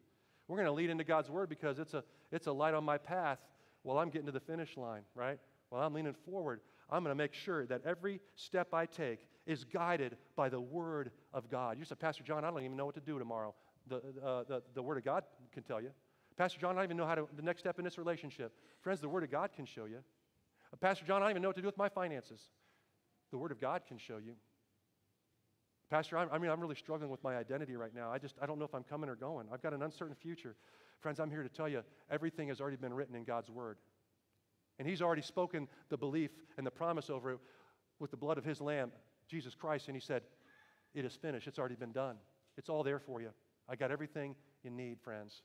We're 0.47 0.57
going 0.57 0.67
to 0.67 0.71
lean 0.71 0.91
into 0.91 1.03
God's 1.03 1.31
word 1.31 1.49
because 1.49 1.79
it's 1.79 1.95
a 1.95 2.03
it's 2.31 2.45
a 2.45 2.51
light 2.51 2.75
on 2.75 2.83
my 2.83 2.99
path 2.99 3.39
while 3.83 3.97
I'm 3.97 4.09
getting 4.09 4.27
to 4.27 4.31
the 4.31 4.39
finish 4.39 4.77
line, 4.77 5.03
right? 5.15 5.39
While 5.69 5.83
I'm 5.83 5.93
leaning 5.93 6.15
forward, 6.25 6.61
I'm 6.89 7.03
going 7.03 7.15
to 7.15 7.17
make 7.17 7.33
sure 7.33 7.65
that 7.67 7.81
every 7.85 8.19
step 8.35 8.73
I 8.73 8.85
take 8.85 9.27
is 9.45 9.63
guided 9.63 10.17
by 10.35 10.49
the 10.49 10.59
Word 10.59 11.11
of 11.33 11.49
God. 11.49 11.77
You 11.79 11.85
said, 11.85 11.99
Pastor 11.99 12.23
John, 12.23 12.43
I 12.43 12.49
don't 12.49 12.59
even 12.63 12.77
know 12.77 12.85
what 12.85 12.95
to 12.95 13.01
do 13.01 13.17
tomorrow. 13.17 13.55
The, 13.87 13.97
uh, 13.97 14.43
the, 14.47 14.61
the 14.73 14.81
Word 14.83 14.97
of 14.97 15.05
God 15.05 15.23
can 15.53 15.63
tell 15.63 15.81
you. 15.81 15.91
Pastor 16.37 16.59
John, 16.59 16.71
I 16.71 16.75
don't 16.75 16.85
even 16.85 16.97
know 16.97 17.05
how 17.05 17.15
to, 17.15 17.27
the 17.35 17.41
next 17.41 17.61
step 17.61 17.79
in 17.79 17.85
this 17.85 17.97
relationship. 17.97 18.53
Friends, 18.81 18.99
the 18.99 19.09
Word 19.09 19.23
of 19.23 19.31
God 19.31 19.51
can 19.55 19.65
show 19.65 19.85
you. 19.85 19.97
Uh, 20.73 20.77
Pastor 20.77 21.05
John, 21.05 21.21
I 21.21 21.25
don't 21.25 21.31
even 21.31 21.41
know 21.41 21.49
what 21.49 21.55
to 21.55 21.61
do 21.61 21.67
with 21.67 21.77
my 21.77 21.89
finances. 21.89 22.41
The 23.31 23.37
Word 23.37 23.51
of 23.51 23.59
God 23.59 23.83
can 23.87 23.97
show 23.97 24.17
you. 24.17 24.33
Pastor, 25.89 26.17
I'm, 26.17 26.29
I 26.31 26.37
mean, 26.37 26.49
I'm 26.49 26.61
really 26.61 26.75
struggling 26.75 27.09
with 27.09 27.23
my 27.23 27.35
identity 27.35 27.75
right 27.75 27.93
now. 27.93 28.11
I 28.11 28.17
just, 28.17 28.35
I 28.41 28.45
don't 28.45 28.59
know 28.59 28.65
if 28.65 28.73
I'm 28.73 28.83
coming 28.83 29.09
or 29.09 29.15
going. 29.15 29.47
I've 29.51 29.61
got 29.61 29.73
an 29.73 29.83
uncertain 29.83 30.15
future. 30.15 30.55
Friends, 31.01 31.19
I'm 31.19 31.31
here 31.31 31.43
to 31.43 31.49
tell 31.49 31.67
you 31.67 31.83
everything 32.09 32.47
has 32.49 32.61
already 32.61 32.77
been 32.77 32.93
written 32.93 33.15
in 33.15 33.23
God's 33.23 33.49
Word. 33.49 33.77
And 34.79 34.87
He's 34.87 35.01
already 35.01 35.21
spoken 35.21 35.67
the 35.89 35.97
belief 35.97 36.31
and 36.57 36.65
the 36.65 36.71
promise 36.71 37.09
over 37.09 37.31
it 37.31 37.39
with 37.99 38.11
the 38.11 38.17
blood 38.17 38.37
of 38.37 38.45
His 38.45 38.61
Lamb, 38.61 38.91
Jesus 39.27 39.55
Christ. 39.55 39.87
And 39.87 39.95
He 39.95 40.01
said, 40.01 40.21
It 40.93 41.03
is 41.03 41.15
finished. 41.15 41.47
It's 41.47 41.59
already 41.59 41.75
been 41.75 41.91
done. 41.91 42.17
It's 42.57 42.69
all 42.69 42.83
there 42.83 42.99
for 42.99 43.21
you. 43.21 43.29
I 43.67 43.75
got 43.75 43.91
everything 43.91 44.35
you 44.63 44.69
need, 44.69 44.99
friends. 45.01 45.41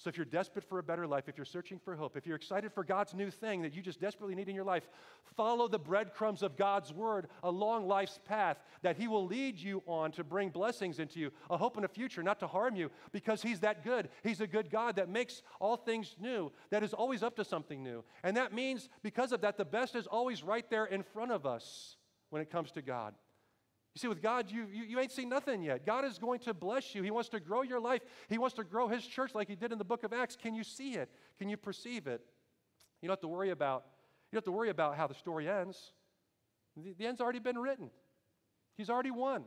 So 0.00 0.08
if 0.08 0.16
you're 0.16 0.24
desperate 0.24 0.64
for 0.64 0.78
a 0.78 0.82
better 0.82 1.06
life, 1.06 1.28
if 1.28 1.36
you're 1.36 1.44
searching 1.44 1.78
for 1.78 1.94
hope, 1.94 2.16
if 2.16 2.26
you're 2.26 2.36
excited 2.36 2.72
for 2.72 2.82
God's 2.82 3.12
new 3.12 3.30
thing 3.30 3.60
that 3.60 3.74
you 3.74 3.82
just 3.82 4.00
desperately 4.00 4.34
need 4.34 4.48
in 4.48 4.54
your 4.54 4.64
life, 4.64 4.88
follow 5.36 5.68
the 5.68 5.78
breadcrumbs 5.78 6.42
of 6.42 6.56
God's 6.56 6.90
word 6.90 7.28
along 7.42 7.86
life's 7.86 8.18
path 8.24 8.56
that 8.80 8.96
He 8.96 9.08
will 9.08 9.26
lead 9.26 9.58
you 9.58 9.82
on 9.86 10.10
to 10.12 10.24
bring 10.24 10.48
blessings 10.48 11.00
into 11.00 11.20
you, 11.20 11.30
a 11.50 11.58
hope 11.58 11.76
and 11.76 11.84
a 11.84 11.88
future, 11.88 12.22
not 12.22 12.40
to 12.40 12.46
harm 12.46 12.76
you, 12.76 12.90
because 13.12 13.42
He's 13.42 13.60
that 13.60 13.84
good. 13.84 14.08
He's 14.22 14.40
a 14.40 14.46
good 14.46 14.70
God 14.70 14.96
that 14.96 15.10
makes 15.10 15.42
all 15.60 15.76
things 15.76 16.16
new, 16.18 16.50
that 16.70 16.82
is 16.82 16.94
always 16.94 17.22
up 17.22 17.36
to 17.36 17.44
something 17.44 17.82
new. 17.82 18.02
And 18.22 18.34
that 18.38 18.54
means, 18.54 18.88
because 19.02 19.32
of 19.32 19.42
that, 19.42 19.58
the 19.58 19.66
best 19.66 19.94
is 19.94 20.06
always 20.06 20.42
right 20.42 20.68
there 20.70 20.86
in 20.86 21.02
front 21.02 21.30
of 21.30 21.44
us 21.44 21.96
when 22.30 22.40
it 22.40 22.50
comes 22.50 22.70
to 22.72 22.80
God. 22.80 23.14
You 23.94 23.98
see, 23.98 24.08
with 24.08 24.22
God, 24.22 24.50
you, 24.50 24.66
you, 24.72 24.84
you, 24.84 25.00
ain't 25.00 25.10
seen 25.10 25.28
nothing 25.28 25.62
yet. 25.62 25.84
God 25.84 26.04
is 26.04 26.18
going 26.18 26.38
to 26.40 26.54
bless 26.54 26.94
you. 26.94 27.02
He 27.02 27.10
wants 27.10 27.28
to 27.30 27.40
grow 27.40 27.62
your 27.62 27.80
life. 27.80 28.02
He 28.28 28.38
wants 28.38 28.54
to 28.56 28.64
grow 28.64 28.86
His 28.86 29.04
church 29.04 29.34
like 29.34 29.48
He 29.48 29.56
did 29.56 29.72
in 29.72 29.78
the 29.78 29.84
book 29.84 30.04
of 30.04 30.12
Acts. 30.12 30.36
Can 30.36 30.54
you 30.54 30.62
see 30.62 30.94
it? 30.94 31.10
Can 31.38 31.48
you 31.48 31.56
perceive 31.56 32.06
it? 32.06 32.20
You 33.02 33.08
don't 33.08 33.14
have 33.14 33.20
to 33.20 33.28
worry 33.28 33.50
about, 33.50 33.84
you 34.30 34.36
don't 34.36 34.38
have 34.38 34.44
to 34.44 34.52
worry 34.52 34.70
about 34.70 34.96
how 34.96 35.08
the 35.08 35.14
story 35.14 35.48
ends. 35.48 35.92
The, 36.76 36.94
the 36.96 37.06
end's 37.06 37.20
already 37.20 37.40
been 37.40 37.58
written. 37.58 37.90
He's 38.76 38.90
already 38.90 39.10
won. 39.10 39.44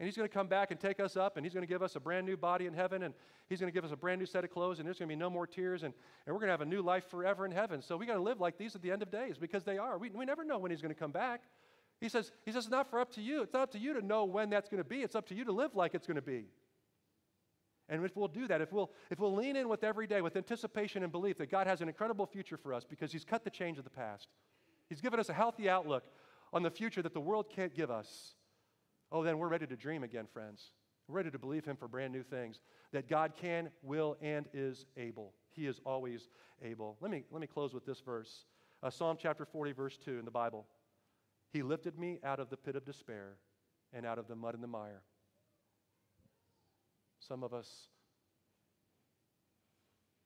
And 0.00 0.06
He's 0.06 0.16
going 0.16 0.28
to 0.28 0.34
come 0.34 0.48
back 0.48 0.72
and 0.72 0.80
take 0.80 0.98
us 0.98 1.16
up, 1.16 1.36
and 1.36 1.46
He's 1.46 1.54
going 1.54 1.64
to 1.64 1.72
give 1.72 1.82
us 1.82 1.94
a 1.94 2.00
brand 2.00 2.26
new 2.26 2.36
body 2.36 2.66
in 2.66 2.74
heaven, 2.74 3.04
and 3.04 3.14
He's 3.48 3.60
going 3.60 3.70
to 3.70 3.74
give 3.74 3.84
us 3.84 3.92
a 3.92 3.96
brand 3.96 4.18
new 4.18 4.26
set 4.26 4.42
of 4.42 4.50
clothes, 4.50 4.80
and 4.80 4.86
there's 4.86 4.98
going 4.98 5.08
to 5.08 5.14
be 5.14 5.18
no 5.18 5.30
more 5.30 5.46
tears, 5.46 5.84
and, 5.84 5.94
and 6.26 6.34
we're 6.34 6.40
going 6.40 6.48
to 6.48 6.52
have 6.52 6.62
a 6.62 6.66
new 6.66 6.82
life 6.82 7.08
forever 7.08 7.46
in 7.46 7.52
heaven. 7.52 7.80
So 7.80 7.96
we 7.96 8.06
got 8.06 8.14
to 8.14 8.22
live 8.22 8.40
like 8.40 8.58
these 8.58 8.74
at 8.74 8.82
the 8.82 8.90
end 8.90 9.02
of 9.02 9.10
days 9.12 9.38
because 9.38 9.62
they 9.62 9.78
are. 9.78 9.96
We, 9.96 10.10
we 10.10 10.24
never 10.24 10.44
know 10.44 10.58
when 10.58 10.72
He's 10.72 10.82
going 10.82 10.92
to 10.92 10.98
come 10.98 11.12
back. 11.12 11.42
He 12.04 12.10
says, 12.10 12.32
he 12.44 12.52
says, 12.52 12.64
it's 12.64 12.70
not 12.70 12.90
for 12.90 13.00
up 13.00 13.12
to 13.12 13.22
you. 13.22 13.40
It's 13.40 13.54
not 13.54 13.62
up 13.62 13.70
to 13.70 13.78
you 13.78 13.94
to 13.94 14.04
know 14.04 14.26
when 14.26 14.50
that's 14.50 14.68
going 14.68 14.82
to 14.82 14.86
be. 14.86 14.98
It's 14.98 15.14
up 15.14 15.26
to 15.28 15.34
you 15.34 15.42
to 15.46 15.52
live 15.52 15.74
like 15.74 15.94
it's 15.94 16.06
going 16.06 16.16
to 16.16 16.20
be. 16.20 16.44
And 17.88 18.04
if 18.04 18.14
we'll 18.14 18.28
do 18.28 18.46
that, 18.46 18.60
if 18.60 18.74
we'll, 18.74 18.90
if 19.10 19.18
we'll 19.18 19.34
lean 19.34 19.56
in 19.56 19.70
with 19.70 19.82
every 19.82 20.06
day 20.06 20.20
with 20.20 20.36
anticipation 20.36 21.02
and 21.02 21.10
belief 21.10 21.38
that 21.38 21.50
God 21.50 21.66
has 21.66 21.80
an 21.80 21.88
incredible 21.88 22.26
future 22.26 22.58
for 22.58 22.74
us 22.74 22.84
because 22.84 23.10
He's 23.10 23.24
cut 23.24 23.42
the 23.42 23.48
chains 23.48 23.78
of 23.78 23.84
the 23.84 23.90
past, 23.90 24.28
He's 24.90 25.00
given 25.00 25.18
us 25.18 25.30
a 25.30 25.32
healthy 25.32 25.66
outlook 25.70 26.04
on 26.52 26.62
the 26.62 26.70
future 26.70 27.00
that 27.00 27.14
the 27.14 27.22
world 27.22 27.46
can't 27.48 27.74
give 27.74 27.90
us, 27.90 28.34
oh, 29.10 29.22
then 29.22 29.38
we're 29.38 29.48
ready 29.48 29.66
to 29.66 29.74
dream 29.74 30.04
again, 30.04 30.26
friends. 30.30 30.72
We're 31.08 31.16
ready 31.16 31.30
to 31.30 31.38
believe 31.38 31.64
Him 31.64 31.76
for 31.78 31.88
brand 31.88 32.12
new 32.12 32.22
things 32.22 32.60
that 32.92 33.08
God 33.08 33.32
can, 33.34 33.70
will, 33.82 34.18
and 34.20 34.44
is 34.52 34.84
able. 34.98 35.32
He 35.52 35.66
is 35.66 35.80
always 35.86 36.28
able. 36.62 36.98
Let 37.00 37.10
me, 37.10 37.24
let 37.30 37.40
me 37.40 37.46
close 37.46 37.72
with 37.72 37.86
this 37.86 38.00
verse 38.00 38.44
uh, 38.82 38.90
Psalm 38.90 39.16
chapter 39.18 39.46
40, 39.46 39.72
verse 39.72 39.96
2 40.04 40.18
in 40.18 40.26
the 40.26 40.30
Bible. 40.30 40.66
He 41.54 41.62
lifted 41.62 41.96
me 41.96 42.18
out 42.24 42.40
of 42.40 42.50
the 42.50 42.56
pit 42.56 42.74
of 42.74 42.84
despair 42.84 43.36
and 43.92 44.04
out 44.04 44.18
of 44.18 44.26
the 44.26 44.34
mud 44.34 44.54
and 44.54 44.62
the 44.62 44.66
mire. 44.66 45.02
Some 47.20 47.44
of 47.44 47.54
us, 47.54 47.86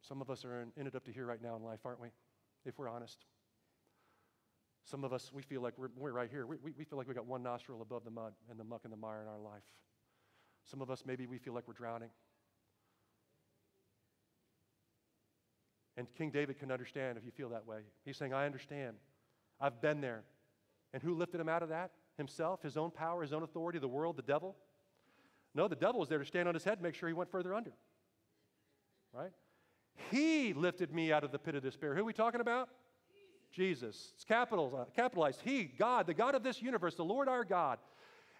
some 0.00 0.22
of 0.22 0.30
us 0.30 0.42
are 0.46 0.62
in, 0.62 0.86
it 0.86 0.94
up 0.94 1.04
to 1.04 1.12
here 1.12 1.26
right 1.26 1.42
now 1.42 1.54
in 1.54 1.62
life, 1.62 1.80
aren't 1.84 2.00
we? 2.00 2.08
If 2.64 2.78
we're 2.78 2.88
honest. 2.88 3.26
Some 4.84 5.04
of 5.04 5.12
us, 5.12 5.30
we 5.30 5.42
feel 5.42 5.60
like 5.60 5.74
we're, 5.76 5.90
we're 5.98 6.12
right 6.12 6.30
here. 6.30 6.46
We, 6.46 6.56
we, 6.64 6.72
we 6.78 6.84
feel 6.84 6.96
like 6.96 7.06
we 7.06 7.12
got 7.12 7.26
one 7.26 7.42
nostril 7.42 7.82
above 7.82 8.04
the 8.04 8.10
mud 8.10 8.32
and 8.50 8.58
the 8.58 8.64
muck 8.64 8.80
and 8.84 8.92
the 8.92 8.96
mire 8.96 9.20
in 9.20 9.28
our 9.28 9.38
life. 9.38 9.64
Some 10.64 10.80
of 10.80 10.90
us, 10.90 11.02
maybe 11.06 11.26
we 11.26 11.36
feel 11.36 11.52
like 11.52 11.68
we're 11.68 11.74
drowning. 11.74 12.08
And 15.98 16.06
King 16.16 16.30
David 16.30 16.58
can 16.58 16.72
understand 16.72 17.18
if 17.18 17.24
you 17.26 17.32
feel 17.32 17.50
that 17.50 17.66
way. 17.66 17.80
He's 18.06 18.16
saying, 18.16 18.32
I 18.32 18.46
understand. 18.46 18.96
I've 19.60 19.82
been 19.82 20.00
there. 20.00 20.22
And 20.92 21.02
who 21.02 21.14
lifted 21.14 21.40
him 21.40 21.48
out 21.48 21.62
of 21.62 21.68
that? 21.68 21.90
Himself, 22.16 22.62
his 22.62 22.76
own 22.76 22.90
power, 22.90 23.22
his 23.22 23.32
own 23.32 23.42
authority, 23.42 23.78
the 23.78 23.88
world, 23.88 24.16
the 24.16 24.22
devil? 24.22 24.56
No, 25.54 25.68
the 25.68 25.76
devil 25.76 26.00
was 26.00 26.08
there 26.08 26.18
to 26.18 26.24
stand 26.24 26.48
on 26.48 26.54
his 26.54 26.64
head 26.64 26.74
and 26.74 26.82
make 26.82 26.94
sure 26.94 27.08
he 27.08 27.14
went 27.14 27.30
further 27.30 27.54
under. 27.54 27.72
Right? 29.12 29.32
He 30.10 30.52
lifted 30.52 30.92
me 30.92 31.12
out 31.12 31.24
of 31.24 31.32
the 31.32 31.38
pit 31.38 31.54
of 31.54 31.62
despair. 31.62 31.94
Who 31.94 32.02
are 32.02 32.04
we 32.04 32.12
talking 32.12 32.40
about? 32.40 32.68
Jesus. 33.52 34.12
It's 34.14 34.24
uh, 34.30 34.84
capitalized. 34.94 35.40
He, 35.42 35.64
God, 35.64 36.06
the 36.06 36.14
God 36.14 36.34
of 36.34 36.42
this 36.42 36.62
universe, 36.62 36.94
the 36.94 37.04
Lord 37.04 37.28
our 37.28 37.44
God. 37.44 37.78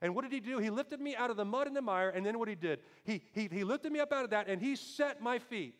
And 0.01 0.15
what 0.15 0.23
did 0.23 0.33
he 0.33 0.41
do? 0.41 0.59
He 0.59 0.71
lifted 0.71 1.01
me 1.01 1.17
out 1.17 1.31
of 1.31 1.37
the 1.37 1.45
mud 1.45 1.67
and 1.67 1.75
the 1.75 1.83
mire, 1.83 2.11
and 2.11 2.25
then 2.25 2.39
what 2.39 2.49
he 2.49 2.55
did? 2.55 2.81
He, 3.05 3.23
he, 3.33 3.49
he 3.51 3.65
lifted 3.65 3.91
me 3.91 3.99
up 3.99 4.13
out 4.13 4.25
of 4.25 4.31
that, 4.31 4.49
and 4.49 4.61
he 4.61 4.77
set 4.77 5.21
my 5.21 5.39
feet. 5.39 5.75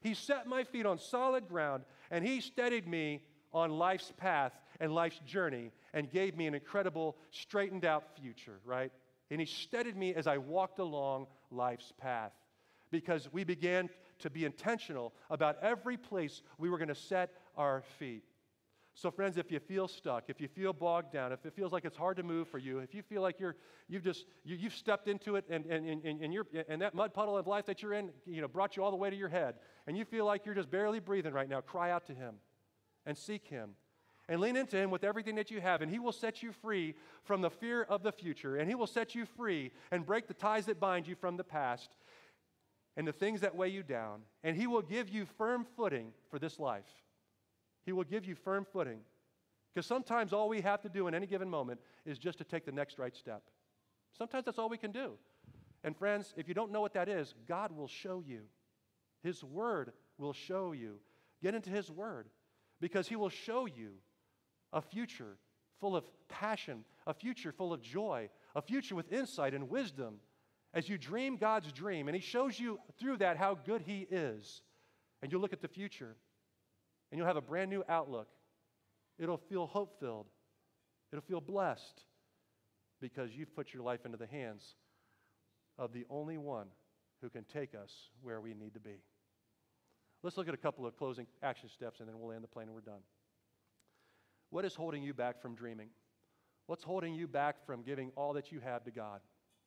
He 0.00 0.14
set 0.14 0.46
my 0.46 0.64
feet 0.64 0.86
on 0.86 0.98
solid 0.98 1.48
ground, 1.48 1.84
and 2.10 2.24
he 2.24 2.40
steadied 2.40 2.86
me 2.86 3.22
on 3.52 3.70
life's 3.70 4.12
path 4.16 4.52
and 4.78 4.92
life's 4.92 5.18
journey 5.20 5.70
and 5.94 6.10
gave 6.10 6.36
me 6.36 6.46
an 6.46 6.54
incredible, 6.54 7.16
straightened 7.30 7.86
out 7.86 8.04
future, 8.20 8.60
right? 8.66 8.92
And 9.30 9.40
He 9.40 9.46
steadied 9.46 9.96
me 9.96 10.14
as 10.14 10.26
I 10.26 10.36
walked 10.36 10.80
along 10.80 11.28
life's 11.50 11.92
path 11.96 12.32
because 12.90 13.32
we 13.32 13.44
began 13.44 13.88
to 14.18 14.28
be 14.28 14.44
intentional 14.44 15.14
about 15.30 15.56
every 15.62 15.96
place 15.96 16.42
we 16.58 16.68
were 16.68 16.76
going 16.76 16.88
to 16.88 16.94
set 16.94 17.30
our 17.56 17.82
feet. 17.98 18.24
So, 18.96 19.10
friends, 19.10 19.38
if 19.38 19.50
you 19.50 19.58
feel 19.58 19.88
stuck, 19.88 20.24
if 20.28 20.40
you 20.40 20.46
feel 20.46 20.72
bogged 20.72 21.12
down, 21.12 21.32
if 21.32 21.44
it 21.44 21.52
feels 21.54 21.72
like 21.72 21.84
it's 21.84 21.96
hard 21.96 22.16
to 22.18 22.22
move 22.22 22.46
for 22.46 22.58
you, 22.58 22.78
if 22.78 22.94
you 22.94 23.02
feel 23.02 23.22
like 23.22 23.40
you're, 23.40 23.56
you've 23.88 24.04
just, 24.04 24.26
you, 24.44 24.56
have 24.58 24.72
stepped 24.72 25.08
into 25.08 25.34
it 25.34 25.44
and, 25.50 25.66
and, 25.66 26.04
and, 26.04 26.20
and, 26.20 26.32
you're, 26.32 26.46
and 26.68 26.80
that 26.80 26.94
mud 26.94 27.12
puddle 27.12 27.36
of 27.36 27.48
life 27.48 27.66
that 27.66 27.82
you're 27.82 27.94
in, 27.94 28.10
you 28.24 28.40
know, 28.40 28.46
brought 28.46 28.76
you 28.76 28.84
all 28.84 28.92
the 28.92 28.96
way 28.96 29.10
to 29.10 29.16
your 29.16 29.28
head, 29.28 29.56
and 29.88 29.98
you 29.98 30.04
feel 30.04 30.24
like 30.24 30.46
you're 30.46 30.54
just 30.54 30.70
barely 30.70 31.00
breathing 31.00 31.32
right 31.32 31.48
now, 31.48 31.60
cry 31.60 31.90
out 31.90 32.06
to 32.06 32.14
Him 32.14 32.36
and 33.04 33.18
seek 33.18 33.48
Him 33.48 33.70
and 34.28 34.40
lean 34.40 34.56
into 34.56 34.76
Him 34.76 34.90
with 34.90 35.04
everything 35.04 35.34
that 35.36 35.50
you 35.50 35.60
have, 35.60 35.82
and 35.82 35.90
He 35.90 35.98
will 35.98 36.12
set 36.12 36.42
you 36.42 36.52
free 36.52 36.94
from 37.24 37.40
the 37.40 37.50
fear 37.50 37.82
of 37.82 38.02
the 38.02 38.12
future, 38.12 38.56
and 38.56 38.68
He 38.68 38.74
will 38.74 38.86
set 38.86 39.14
you 39.14 39.26
free 39.26 39.72
and 39.90 40.06
break 40.06 40.26
the 40.28 40.34
ties 40.34 40.66
that 40.66 40.80
bind 40.80 41.06
you 41.06 41.14
from 41.14 41.36
the 41.36 41.44
past 41.44 41.96
and 42.96 43.06
the 43.06 43.12
things 43.12 43.40
that 43.40 43.56
weigh 43.56 43.68
you 43.68 43.82
down, 43.82 44.20
and 44.42 44.56
He 44.56 44.66
will 44.66 44.82
give 44.82 45.08
you 45.08 45.26
firm 45.26 45.66
footing 45.76 46.12
for 46.30 46.38
this 46.38 46.58
life. 46.58 46.88
He 47.84 47.92
will 47.92 48.04
give 48.04 48.24
you 48.24 48.34
firm 48.34 48.64
footing. 48.72 49.00
Because 49.74 49.86
sometimes 49.86 50.32
all 50.32 50.48
we 50.48 50.60
have 50.60 50.80
to 50.82 50.88
do 50.88 51.08
in 51.08 51.14
any 51.14 51.26
given 51.26 51.50
moment 51.50 51.80
is 52.06 52.18
just 52.18 52.38
to 52.38 52.44
take 52.44 52.64
the 52.64 52.72
next 52.72 52.98
right 52.98 53.14
step. 53.14 53.42
Sometimes 54.16 54.44
that's 54.44 54.58
all 54.58 54.68
we 54.68 54.78
can 54.78 54.92
do. 54.92 55.12
And 55.82 55.96
friends, 55.96 56.32
if 56.36 56.46
you 56.46 56.54
don't 56.54 56.70
know 56.70 56.80
what 56.80 56.94
that 56.94 57.08
is, 57.08 57.34
God 57.48 57.72
will 57.72 57.88
show 57.88 58.22
you. 58.24 58.42
His 59.22 59.42
Word 59.42 59.92
will 60.16 60.32
show 60.32 60.72
you. 60.72 61.00
Get 61.42 61.54
into 61.54 61.70
His 61.70 61.90
Word 61.90 62.28
because 62.80 63.08
He 63.08 63.16
will 63.16 63.28
show 63.28 63.66
you 63.66 63.94
a 64.74 64.82
future 64.82 65.38
full 65.80 65.96
of 65.96 66.04
passion, 66.28 66.84
a 67.06 67.14
future 67.14 67.52
full 67.52 67.72
of 67.72 67.80
joy, 67.80 68.28
a 68.54 68.60
future 68.60 68.94
with 68.94 69.10
insight 69.10 69.54
and 69.54 69.70
wisdom 69.70 70.16
as 70.74 70.88
you 70.88 70.98
dream 70.98 71.36
God's 71.36 71.72
dream. 71.72 72.08
And 72.08 72.14
He 72.14 72.20
shows 72.20 72.60
you 72.60 72.78
through 72.98 73.18
that 73.18 73.38
how 73.38 73.54
good 73.54 73.82
He 73.82 74.06
is. 74.10 74.62
And 75.22 75.32
you'll 75.32 75.40
look 75.40 75.52
at 75.54 75.62
the 75.62 75.68
future 75.68 76.16
and 77.10 77.18
you'll 77.18 77.26
have 77.26 77.36
a 77.36 77.40
brand 77.40 77.70
new 77.70 77.84
outlook. 77.88 78.28
It'll 79.18 79.38
feel 79.38 79.66
hope 79.66 79.98
filled, 80.00 80.26
it'll 81.12 81.22
feel 81.22 81.40
blessed 81.40 82.02
because 83.00 83.30
you've 83.32 83.54
put 83.54 83.72
your 83.72 83.82
life 83.82 84.04
into 84.04 84.18
the 84.18 84.26
hands 84.26 84.74
of 85.78 85.92
the 85.92 86.04
only 86.10 86.38
one 86.38 86.66
who 87.20 87.28
can 87.28 87.44
take 87.44 87.74
us 87.74 87.92
where 88.22 88.40
we 88.40 88.54
need 88.54 88.74
to 88.74 88.80
be. 88.80 88.96
Let's 90.22 90.36
look 90.36 90.48
at 90.48 90.54
a 90.54 90.58
couple 90.58 90.86
of 90.86 90.96
closing 90.96 91.26
action 91.42 91.68
steps 91.68 92.00
and 92.00 92.08
then 92.08 92.18
we'll 92.18 92.32
end 92.32 92.42
the 92.42 92.48
plane 92.48 92.66
and 92.66 92.74
we're 92.74 92.80
done. 92.80 93.02
What 94.54 94.64
is 94.64 94.76
holding 94.76 95.02
you 95.02 95.12
back 95.12 95.42
from 95.42 95.56
dreaming? 95.56 95.88
What's 96.66 96.84
holding 96.84 97.12
you 97.12 97.26
back 97.26 97.66
from 97.66 97.82
giving 97.82 98.12
all 98.16 98.32
that 98.34 98.52
you 98.52 98.60
have 98.60 98.84
to 98.84 98.92
God? 98.92 99.18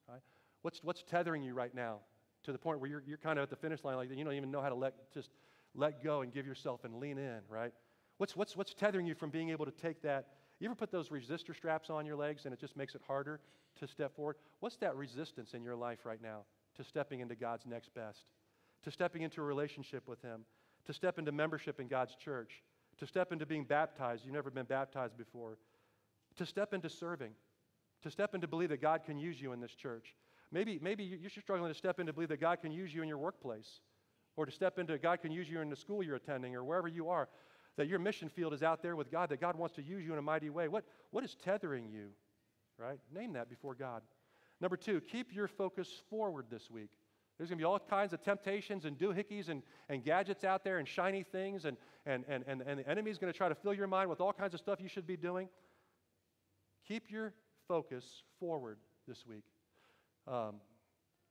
Right? 0.08 0.22
What's, 0.62 0.82
what's 0.82 1.04
tethering 1.04 1.44
you 1.44 1.54
right 1.54 1.76
now 1.76 1.98
to 2.44 2.54
the 2.54 2.58
point 2.58 2.80
where 2.80 2.90
you're, 2.90 3.04
you're 3.06 3.18
kind 3.18 3.38
of 3.38 3.44
at 3.44 3.50
the 3.50 3.58
finish 3.58 3.84
line 3.84 3.98
like 3.98 4.10
you 4.10 4.24
don't 4.24 4.34
even 4.34 4.50
know 4.50 4.62
how 4.62 4.70
to 4.70 4.76
let 4.76 5.12
just 5.14 5.32
let 5.76 6.02
go 6.02 6.22
and 6.22 6.32
give 6.32 6.48
yourself 6.48 6.86
and 6.86 7.02
lean 7.02 7.18
in, 7.18 7.42
right? 7.50 7.74
What's, 8.18 8.38
what's, 8.38 8.56
what's 8.56 8.74
tethering 8.74 9.06
you 9.06 9.14
from 9.14 9.30
being 9.30 9.50
able 9.50 9.66
to 9.66 9.72
take 9.72 10.02
that? 10.04 10.28
You 10.62 10.70
ever 10.70 10.76
put 10.76 10.90
those 10.90 11.10
resistor 11.10 11.54
straps 11.54 11.90
on 11.90 12.06
your 12.06 12.16
legs 12.16 12.46
and 12.46 12.54
it 12.54 12.60
just 12.60 12.78
makes 12.78 12.96
it 12.96 13.02
harder 13.06 13.42
to 13.80 13.88
step 13.88 14.16
forward? 14.16 14.38
What's 14.62 14.78
that 14.78 14.96
resistance 14.96 15.54
in 15.54 15.64
your 15.64 15.76
life 15.76 16.00
right 16.06 16.22
now 16.22 16.46
to 16.78 16.84
stepping 16.86 17.20
into 17.20 17.36
God's 17.36 17.66
next 17.66 17.94
best? 17.94 18.24
to 18.84 18.92
stepping 18.92 19.22
into 19.22 19.42
a 19.42 19.44
relationship 19.44 20.08
with 20.08 20.22
Him, 20.22 20.46
to 20.86 20.94
step 20.94 21.20
into 21.20 21.32
membership 21.32 21.80
in 21.80 21.88
God's 21.88 22.16
church, 22.16 22.64
to 23.00 23.08
step 23.08 23.32
into 23.32 23.46
being 23.46 23.64
baptized. 23.64 24.26
You've 24.26 24.34
never 24.34 24.50
been 24.50 24.66
baptized 24.66 25.18
before, 25.18 25.58
to 26.36 26.46
step 26.46 26.74
into 26.74 26.90
serving, 26.90 27.32
to 28.04 28.12
step 28.12 28.36
into 28.36 28.48
believe 28.48 28.70
that 28.70 28.82
God 28.82 29.04
can 29.06 29.18
use 29.18 29.42
you 29.42 29.54
in 29.54 29.60
this 29.60 29.74
church. 29.74 30.16
Maybe, 30.52 30.80
maybe 30.82 31.04
you're 31.04 31.30
struggling 31.30 31.72
to 31.72 31.78
step 31.78 32.00
into 32.00 32.14
believe 32.14 32.30
that 32.30 32.40
God 32.40 32.62
can 32.62 32.72
use 32.72 32.94
you 32.94 33.02
in 33.02 33.08
your 33.08 33.18
workplace, 33.18 33.82
or 34.36 34.46
to 34.46 34.52
step 34.52 34.80
into 34.80 34.98
God 34.98 35.22
can 35.22 35.32
use 35.32 35.50
you 35.50 35.60
in 35.62 35.70
the 35.70 35.76
school 35.76 36.04
you're 36.04 36.16
attending, 36.16 36.56
or 36.56 36.64
wherever 36.64 36.88
you 36.88 37.10
are. 37.10 37.28
That 37.76 37.88
your 37.88 38.00
mission 38.00 38.30
field 38.30 38.54
is 38.54 38.64
out 38.64 38.82
there 38.82 38.96
with 38.96 39.12
God, 39.12 39.30
that 39.30 39.40
God 39.40 39.56
wants 39.56 39.76
to 39.76 39.84
use 39.84 40.04
you 40.04 40.14
in 40.14 40.20
a 40.20 40.22
mighty 40.22 40.50
way. 40.50 40.68
What, 40.68 40.84
what 41.12 41.24
is 41.24 41.36
tethering 41.36 41.90
you, 41.90 42.10
right? 42.80 43.00
Name 43.14 43.34
that 43.34 43.50
before 43.50 43.76
God. 43.76 44.02
Number 44.60 44.78
two, 44.78 45.00
keep 45.00 45.36
your 45.36 45.48
focus 45.48 46.02
forward 46.10 46.46
this 46.50 46.72
week. 46.72 46.90
There's 47.38 47.50
going 47.50 47.60
to 47.60 47.62
be 47.62 47.66
all 47.66 47.80
kinds 47.80 48.14
of 48.14 48.22
temptations 48.24 48.86
and 48.86 48.98
doohickeys 48.98 49.50
and, 49.50 49.62
and 49.90 50.04
gadgets 50.04 50.44
out 50.44 50.64
there 50.64 50.80
and 50.80 50.88
shiny 50.88 51.24
things, 51.24 51.66
and, 51.66 51.78
and, 52.06 52.26
and, 52.28 52.44
and, 52.48 52.62
and 52.62 52.80
the 52.80 52.90
enemy's 52.90 53.18
going 53.18 53.32
to 53.32 53.38
try 53.38 53.48
to 53.48 53.56
fill 53.56 53.74
your 53.74 53.88
mind 53.88 54.10
with 54.10 54.22
all 54.22 54.34
kinds 54.34 54.54
of 54.54 54.60
stuff 54.60 54.80
you 54.82 54.90
should 54.90 55.06
be 55.06 55.18
doing. 55.18 55.48
Keep 56.88 57.12
your 57.12 57.34
focus 57.68 58.24
forward 58.40 58.80
this 59.08 59.26
week. 59.28 59.44
Um, 60.28 60.56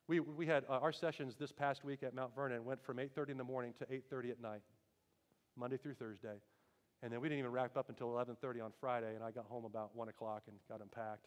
We, 0.09 0.21
we 0.21 0.47
had 0.47 0.65
uh, 0.69 0.79
our 0.79 0.93
sessions 0.93 1.35
this 1.35 1.51
past 1.51 1.83
week 1.85 2.05
at 2.05 2.15
Mount 2.15 2.33
Vernon 2.37 2.65
went 2.65 2.81
from 2.85 2.99
8:30 2.99 3.31
in 3.31 3.39
the 3.39 3.45
morning 3.45 3.75
to 3.81 3.85
8:30 3.87 4.31
at 4.31 4.41
night, 4.41 4.63
Monday 5.57 5.77
through 5.77 5.95
Thursday, 5.95 6.39
and 7.03 7.13
then 7.13 7.21
we 7.21 7.29
didn't 7.29 7.41
even 7.41 7.51
wrap 7.51 7.77
up 7.77 7.89
until 7.89 8.09
11:30 8.13 8.61
on 8.65 8.73
Friday, 8.81 9.17
and 9.17 9.25
I 9.25 9.33
got 9.33 9.47
home 9.47 9.65
about 9.65 9.97
one 9.97 10.09
o'clock 10.09 10.45
and 10.47 10.57
got 10.69 10.81
unpacked. 10.81 11.27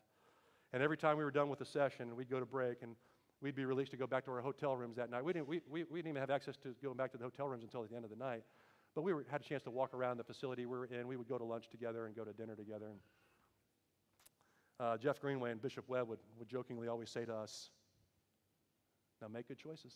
And 0.71 0.82
every 0.82 0.95
time 0.95 1.17
we 1.17 1.25
were 1.25 1.32
done 1.32 1.49
with 1.49 1.59
the 1.59 1.65
session, 1.65 2.15
we'd 2.15 2.30
go 2.30 2.39
to 2.39 2.45
break 2.45 2.82
and 2.82 2.95
we'd 3.41 3.55
be 3.55 3.65
released 3.65 3.91
to 3.91 3.97
go 3.97 4.07
back 4.07 4.25
to 4.25 4.31
our 4.31 4.41
hotel 4.41 4.75
rooms 4.75 4.97
that 4.97 5.09
night. 5.09 5.23
We 5.23 5.33
didn't, 5.33 5.47
we, 5.47 5.61
we, 5.69 5.83
we 5.83 5.99
didn't 5.99 6.09
even 6.09 6.19
have 6.19 6.29
access 6.29 6.57
to 6.57 6.75
going 6.83 6.97
back 6.97 7.11
to 7.11 7.17
the 7.17 7.23
hotel 7.23 7.47
rooms 7.47 7.63
until 7.63 7.83
the 7.83 7.95
end 7.95 8.03
of 8.03 8.09
the 8.09 8.17
night. 8.17 8.43
But 8.95 9.03
we 9.03 9.13
were, 9.13 9.25
had 9.29 9.41
a 9.41 9.43
chance 9.43 9.63
to 9.63 9.71
walk 9.71 9.93
around 9.93 10.17
the 10.17 10.23
facility 10.23 10.65
we 10.65 10.77
were 10.77 10.85
in. 10.85 11.07
We 11.07 11.15
would 11.15 11.29
go 11.29 11.37
to 11.37 11.43
lunch 11.43 11.69
together 11.69 12.07
and 12.07 12.15
go 12.15 12.25
to 12.25 12.33
dinner 12.33 12.55
together. 12.55 12.87
And, 12.87 12.99
uh, 14.79 14.97
Jeff 14.97 15.19
Greenway 15.19 15.51
and 15.51 15.61
Bishop 15.61 15.87
Webb 15.87 16.07
would, 16.09 16.19
would 16.37 16.47
jokingly 16.49 16.87
always 16.87 17.09
say 17.09 17.25
to 17.25 17.33
us, 17.33 17.69
Now 19.21 19.27
make 19.27 19.47
good 19.47 19.57
choices. 19.57 19.93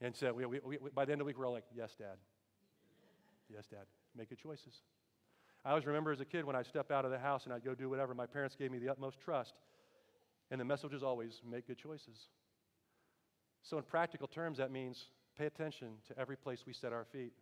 And 0.00 0.14
so 0.14 0.32
we, 0.32 0.46
we, 0.46 0.60
we, 0.64 0.78
by 0.94 1.04
the 1.04 1.12
end 1.12 1.20
of 1.20 1.24
the 1.24 1.26
week, 1.26 1.38
we're 1.38 1.46
all 1.46 1.52
like, 1.52 1.64
Yes, 1.74 1.94
Dad. 1.98 2.16
Yes, 3.52 3.66
Dad. 3.66 3.86
Make 4.16 4.30
good 4.30 4.38
choices. 4.38 4.82
I 5.64 5.70
always 5.70 5.86
remember 5.86 6.12
as 6.12 6.20
a 6.20 6.24
kid 6.24 6.44
when 6.44 6.56
I'd 6.56 6.66
step 6.66 6.90
out 6.90 7.04
of 7.04 7.10
the 7.10 7.18
house 7.18 7.44
and 7.44 7.52
I'd 7.52 7.64
go 7.64 7.74
do 7.74 7.88
whatever, 7.88 8.14
my 8.14 8.26
parents 8.26 8.54
gave 8.54 8.70
me 8.70 8.78
the 8.78 8.88
utmost 8.88 9.20
trust. 9.20 9.54
And 10.54 10.60
the 10.60 10.64
message 10.64 10.92
is 10.92 11.02
always 11.02 11.40
make 11.50 11.66
good 11.66 11.78
choices. 11.78 12.28
So, 13.64 13.76
in 13.76 13.82
practical 13.82 14.28
terms, 14.28 14.58
that 14.58 14.70
means 14.70 15.06
pay 15.36 15.46
attention 15.46 15.94
to 16.06 16.16
every 16.16 16.36
place 16.36 16.62
we 16.64 16.72
set 16.72 16.92
our 16.92 17.04
feet. 17.04 17.32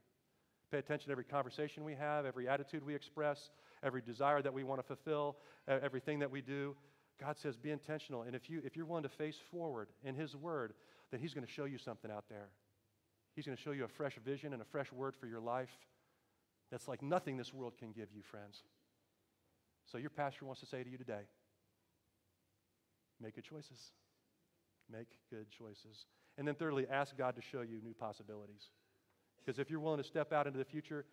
Pay 0.70 0.78
attention 0.78 1.08
to 1.08 1.12
every 1.12 1.24
conversation 1.24 1.84
we 1.84 1.94
have, 1.94 2.24
every 2.24 2.48
attitude 2.48 2.82
we 2.82 2.94
express, 2.94 3.50
every 3.82 4.00
desire 4.00 4.40
that 4.40 4.54
we 4.54 4.64
want 4.64 4.80
to 4.80 4.82
fulfill, 4.82 5.36
everything 5.68 6.20
that 6.20 6.30
we 6.30 6.40
do. 6.40 6.74
God 7.20 7.36
says, 7.36 7.54
be 7.54 7.70
intentional. 7.70 8.22
And 8.22 8.34
if, 8.34 8.48
you, 8.48 8.62
if 8.64 8.76
you're 8.76 8.86
willing 8.86 9.02
to 9.02 9.10
face 9.10 9.36
forward 9.50 9.88
in 10.02 10.14
His 10.14 10.34
Word, 10.34 10.72
then 11.10 11.20
He's 11.20 11.34
going 11.34 11.46
to 11.46 11.52
show 11.52 11.66
you 11.66 11.76
something 11.76 12.10
out 12.10 12.24
there. 12.30 12.48
He's 13.36 13.44
going 13.44 13.58
to 13.58 13.62
show 13.62 13.72
you 13.72 13.84
a 13.84 13.88
fresh 13.88 14.16
vision 14.24 14.54
and 14.54 14.62
a 14.62 14.64
fresh 14.64 14.90
word 14.90 15.16
for 15.20 15.26
your 15.26 15.40
life 15.40 15.76
that's 16.70 16.88
like 16.88 17.02
nothing 17.02 17.36
this 17.36 17.52
world 17.52 17.74
can 17.78 17.92
give 17.92 18.08
you, 18.10 18.22
friends. 18.22 18.62
So, 19.84 19.98
your 19.98 20.08
pastor 20.08 20.46
wants 20.46 20.62
to 20.62 20.66
say 20.66 20.82
to 20.82 20.88
you 20.88 20.96
today 20.96 21.24
make 23.22 23.34
good 23.34 23.44
choices. 23.44 23.92
Make 24.90 25.06
good 25.30 25.46
choices. 25.50 26.06
And 26.38 26.46
then, 26.46 26.54
thirdly, 26.54 26.86
ask 26.90 27.16
God 27.16 27.36
to 27.36 27.42
show 27.42 27.60
you 27.62 27.80
new 27.82 27.94
possibilities. 27.94 28.70
Because 29.38 29.58
if 29.58 29.70
you're 29.70 29.80
willing 29.80 30.02
to 30.02 30.06
step 30.06 30.32
out 30.32 30.46
into 30.46 30.58
the 30.58 30.64
future, 30.64 31.04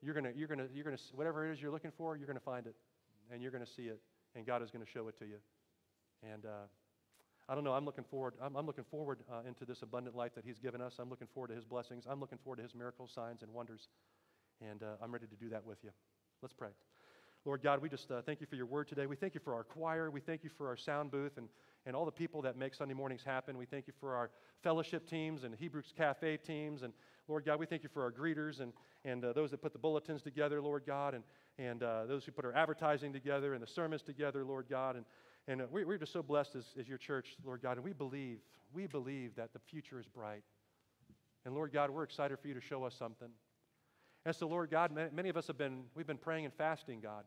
you're 0.00 0.14
going 0.14 0.24
to, 0.24 0.36
you're 0.36 0.48
going 0.48 0.58
to, 0.58 0.68
you're 0.72 0.84
going 0.84 0.96
to, 0.96 1.02
whatever 1.14 1.46
it 1.48 1.52
is 1.52 1.60
you're 1.60 1.70
looking 1.70 1.92
for, 1.96 2.16
you're 2.16 2.26
going 2.26 2.38
to 2.38 2.44
find 2.44 2.66
it. 2.66 2.74
And 3.32 3.42
you're 3.42 3.50
going 3.50 3.64
to 3.64 3.70
see 3.70 3.82
it. 3.82 4.00
And 4.34 4.46
God 4.46 4.62
is 4.62 4.70
going 4.70 4.84
to 4.84 4.90
show 4.90 5.08
it 5.08 5.18
to 5.18 5.24
you. 5.24 5.36
And 6.22 6.44
uh, 6.46 6.66
I 7.48 7.54
don't 7.54 7.64
know, 7.64 7.72
I'm 7.72 7.84
looking 7.84 8.04
forward, 8.04 8.34
I'm, 8.42 8.56
I'm 8.56 8.66
looking 8.66 8.84
forward 8.90 9.20
uh, 9.30 9.46
into 9.46 9.64
this 9.64 9.82
abundant 9.82 10.14
life 10.14 10.34
that 10.34 10.44
He's 10.44 10.58
given 10.58 10.80
us. 10.80 10.94
I'm 10.98 11.10
looking 11.10 11.28
forward 11.32 11.48
to 11.48 11.54
His 11.54 11.64
blessings. 11.64 12.04
I'm 12.08 12.20
looking 12.20 12.38
forward 12.38 12.56
to 12.56 12.62
His 12.62 12.74
miracles, 12.74 13.10
signs, 13.14 13.42
and 13.42 13.52
wonders. 13.52 13.88
And 14.60 14.82
uh, 14.82 15.02
I'm 15.02 15.12
ready 15.12 15.26
to 15.26 15.36
do 15.36 15.48
that 15.50 15.64
with 15.64 15.78
you. 15.82 15.90
Let's 16.42 16.54
pray. 16.54 16.70
Lord 17.48 17.62
God, 17.62 17.80
we 17.80 17.88
just 17.88 18.10
uh, 18.10 18.20
thank 18.20 18.42
you 18.42 18.46
for 18.46 18.56
your 18.56 18.66
word 18.66 18.88
today. 18.88 19.06
We 19.06 19.16
thank 19.16 19.32
you 19.32 19.40
for 19.42 19.54
our 19.54 19.64
choir. 19.64 20.10
We 20.10 20.20
thank 20.20 20.44
you 20.44 20.50
for 20.50 20.68
our 20.68 20.76
sound 20.76 21.10
booth 21.10 21.38
and, 21.38 21.48
and 21.86 21.96
all 21.96 22.04
the 22.04 22.12
people 22.12 22.42
that 22.42 22.58
make 22.58 22.74
Sunday 22.74 22.92
mornings 22.92 23.22
happen. 23.24 23.56
We 23.56 23.64
thank 23.64 23.86
you 23.86 23.94
for 23.98 24.14
our 24.14 24.28
fellowship 24.62 25.08
teams 25.08 25.44
and 25.44 25.54
Hebrews 25.54 25.94
Cafe 25.96 26.36
teams. 26.36 26.82
And 26.82 26.92
Lord 27.26 27.46
God, 27.46 27.58
we 27.58 27.64
thank 27.64 27.82
you 27.82 27.88
for 27.88 28.02
our 28.02 28.12
greeters 28.12 28.60
and, 28.60 28.74
and 29.06 29.24
uh, 29.24 29.32
those 29.32 29.50
that 29.52 29.62
put 29.62 29.72
the 29.72 29.78
bulletins 29.78 30.20
together, 30.20 30.60
Lord 30.60 30.82
God, 30.86 31.14
and, 31.14 31.24
and 31.56 31.82
uh, 31.82 32.04
those 32.04 32.26
who 32.26 32.32
put 32.32 32.44
our 32.44 32.54
advertising 32.54 33.14
together 33.14 33.54
and 33.54 33.62
the 33.62 33.66
sermons 33.66 34.02
together, 34.02 34.44
Lord 34.44 34.66
God. 34.68 34.96
And, 34.96 35.06
and 35.46 35.62
uh, 35.62 35.66
we, 35.70 35.86
we're 35.86 35.96
just 35.96 36.12
so 36.12 36.22
blessed 36.22 36.54
as, 36.54 36.66
as 36.78 36.86
your 36.86 36.98
church, 36.98 37.34
Lord 37.46 37.62
God. 37.62 37.78
And 37.78 37.82
we 37.82 37.94
believe, 37.94 38.40
we 38.74 38.86
believe 38.86 39.34
that 39.36 39.54
the 39.54 39.58
future 39.58 39.98
is 39.98 40.06
bright. 40.06 40.42
And 41.46 41.54
Lord 41.54 41.72
God, 41.72 41.88
we're 41.88 42.04
excited 42.04 42.38
for 42.40 42.48
you 42.48 42.52
to 42.52 42.60
show 42.60 42.84
us 42.84 42.94
something. 42.94 43.30
And 44.26 44.36
so, 44.36 44.46
Lord 44.46 44.70
God, 44.70 44.92
many 45.14 45.30
of 45.30 45.38
us 45.38 45.46
have 45.46 45.56
been, 45.56 45.84
we've 45.94 46.06
been 46.06 46.18
praying 46.18 46.44
and 46.44 46.52
fasting, 46.52 47.00
God. 47.00 47.24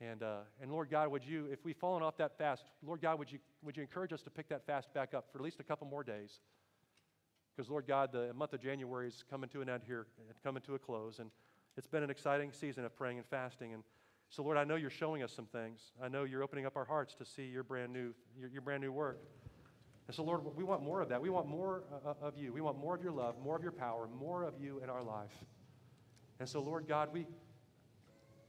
And, 0.00 0.22
uh, 0.22 0.38
and 0.62 0.70
Lord 0.70 0.90
God, 0.90 1.10
would 1.10 1.24
you, 1.24 1.48
if 1.50 1.64
we've 1.64 1.76
fallen 1.76 2.02
off 2.02 2.16
that 2.18 2.38
fast, 2.38 2.64
Lord 2.86 3.00
God, 3.00 3.18
would 3.18 3.32
you, 3.32 3.38
would 3.62 3.76
you 3.76 3.82
encourage 3.82 4.12
us 4.12 4.22
to 4.22 4.30
pick 4.30 4.48
that 4.48 4.64
fast 4.64 4.94
back 4.94 5.12
up 5.12 5.26
for 5.32 5.38
at 5.38 5.44
least 5.44 5.58
a 5.58 5.64
couple 5.64 5.86
more 5.88 6.04
days? 6.04 6.38
Because, 7.56 7.68
Lord 7.68 7.86
God, 7.88 8.12
the 8.12 8.32
month 8.34 8.52
of 8.52 8.60
January 8.60 9.08
is 9.08 9.24
coming 9.28 9.48
to 9.50 9.60
an 9.60 9.68
end 9.68 9.82
here, 9.84 10.06
coming 10.44 10.62
to 10.62 10.76
a 10.76 10.78
close. 10.78 11.18
And 11.18 11.30
it's 11.76 11.88
been 11.88 12.04
an 12.04 12.10
exciting 12.10 12.52
season 12.52 12.84
of 12.84 12.94
praying 12.96 13.18
and 13.18 13.26
fasting. 13.26 13.74
And 13.74 13.82
so, 14.30 14.44
Lord, 14.44 14.56
I 14.56 14.62
know 14.62 14.76
you're 14.76 14.90
showing 14.90 15.24
us 15.24 15.32
some 15.32 15.46
things. 15.46 15.80
I 16.00 16.06
know 16.06 16.22
you're 16.22 16.44
opening 16.44 16.66
up 16.66 16.76
our 16.76 16.84
hearts 16.84 17.14
to 17.14 17.24
see 17.24 17.46
your 17.46 17.64
brand 17.64 17.92
new, 17.92 18.14
your, 18.38 18.48
your 18.50 18.62
brand 18.62 18.82
new 18.82 18.92
work. 18.92 19.18
And 20.06 20.14
so, 20.14 20.22
Lord, 20.22 20.42
we 20.56 20.64
want 20.64 20.82
more 20.82 21.00
of 21.00 21.08
that. 21.08 21.20
We 21.20 21.30
want 21.30 21.48
more 21.48 21.82
uh, 22.06 22.14
of 22.22 22.38
you. 22.38 22.52
We 22.52 22.60
want 22.60 22.78
more 22.78 22.94
of 22.94 23.02
your 23.02 23.12
love, 23.12 23.34
more 23.42 23.56
of 23.56 23.62
your 23.62 23.72
power, 23.72 24.08
more 24.18 24.44
of 24.44 24.54
you 24.60 24.80
in 24.82 24.88
our 24.88 25.02
life. 25.02 25.34
And 26.40 26.48
so, 26.48 26.60
Lord 26.60 26.86
God, 26.86 27.08
we, 27.12 27.26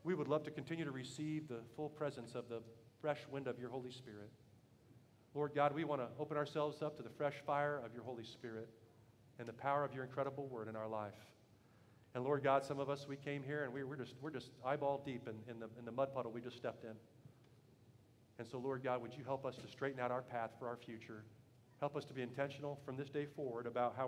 we 0.10 0.16
would 0.16 0.28
love 0.28 0.44
to 0.44 0.50
continue 0.50 0.84
to 0.84 0.90
receive 0.90 1.48
the 1.48 1.60
full 1.76 1.88
presence 1.88 2.34
of 2.34 2.50
the 2.50 2.64
fresh 3.00 3.20
wind 3.32 3.46
of 3.46 3.60
your 3.60 3.70
Holy 3.70 3.92
Spirit. 3.92 4.32
Lord 5.36 5.52
God, 5.54 5.72
we 5.76 5.84
want 5.84 6.02
to 6.02 6.08
open 6.20 6.36
ourselves 6.36 6.82
up 6.82 6.98
to 6.98 7.04
the 7.04 7.12
fresh 7.12 7.36
fire 7.46 7.80
of 7.86 7.94
your 7.94 8.02
Holy 8.02 8.24
Spirit 8.24 8.68
and 9.38 9.48
the 9.48 9.54
power 9.54 9.86
of 9.86 9.94
your 9.94 10.04
incredible 10.04 10.48
word 10.48 10.68
in 10.68 10.76
our 10.76 10.88
life. 10.88 11.14
And 12.16 12.24
Lord 12.24 12.44
God, 12.44 12.66
some 12.66 12.80
of 12.80 12.90
us, 12.90 13.06
we 13.08 13.18
came 13.18 13.44
here 13.44 13.66
and 13.66 13.72
we, 13.72 13.84
we're, 13.84 13.98
just, 13.98 14.16
we're 14.20 14.32
just 14.32 14.50
eyeball 14.66 15.04
deep 15.06 15.28
in, 15.28 15.36
in, 15.48 15.60
the, 15.60 15.68
in 15.78 15.86
the 15.86 15.92
mud 15.92 16.12
puddle 16.12 16.32
we 16.32 16.42
just 16.42 16.58
stepped 16.58 16.86
in. 16.86 16.96
And 18.40 18.48
so, 18.48 18.58
Lord 18.58 18.84
God, 18.84 19.04
would 19.04 19.14
you 19.16 19.24
help 19.24 19.46
us 19.46 19.58
to 19.58 19.68
straighten 19.68 20.00
out 20.00 20.10
our 20.10 20.24
path 20.24 20.50
for 20.58 20.68
our 20.68 20.78
future? 20.78 21.24
Help 21.80 21.96
us 21.96 22.04
to 22.06 22.16
be 22.16 22.24
intentional 22.24 22.80
from 22.84 22.98
this 22.98 23.10
day 23.10 23.28
forward 23.28 23.68
about 23.68 23.94
how 23.96 24.08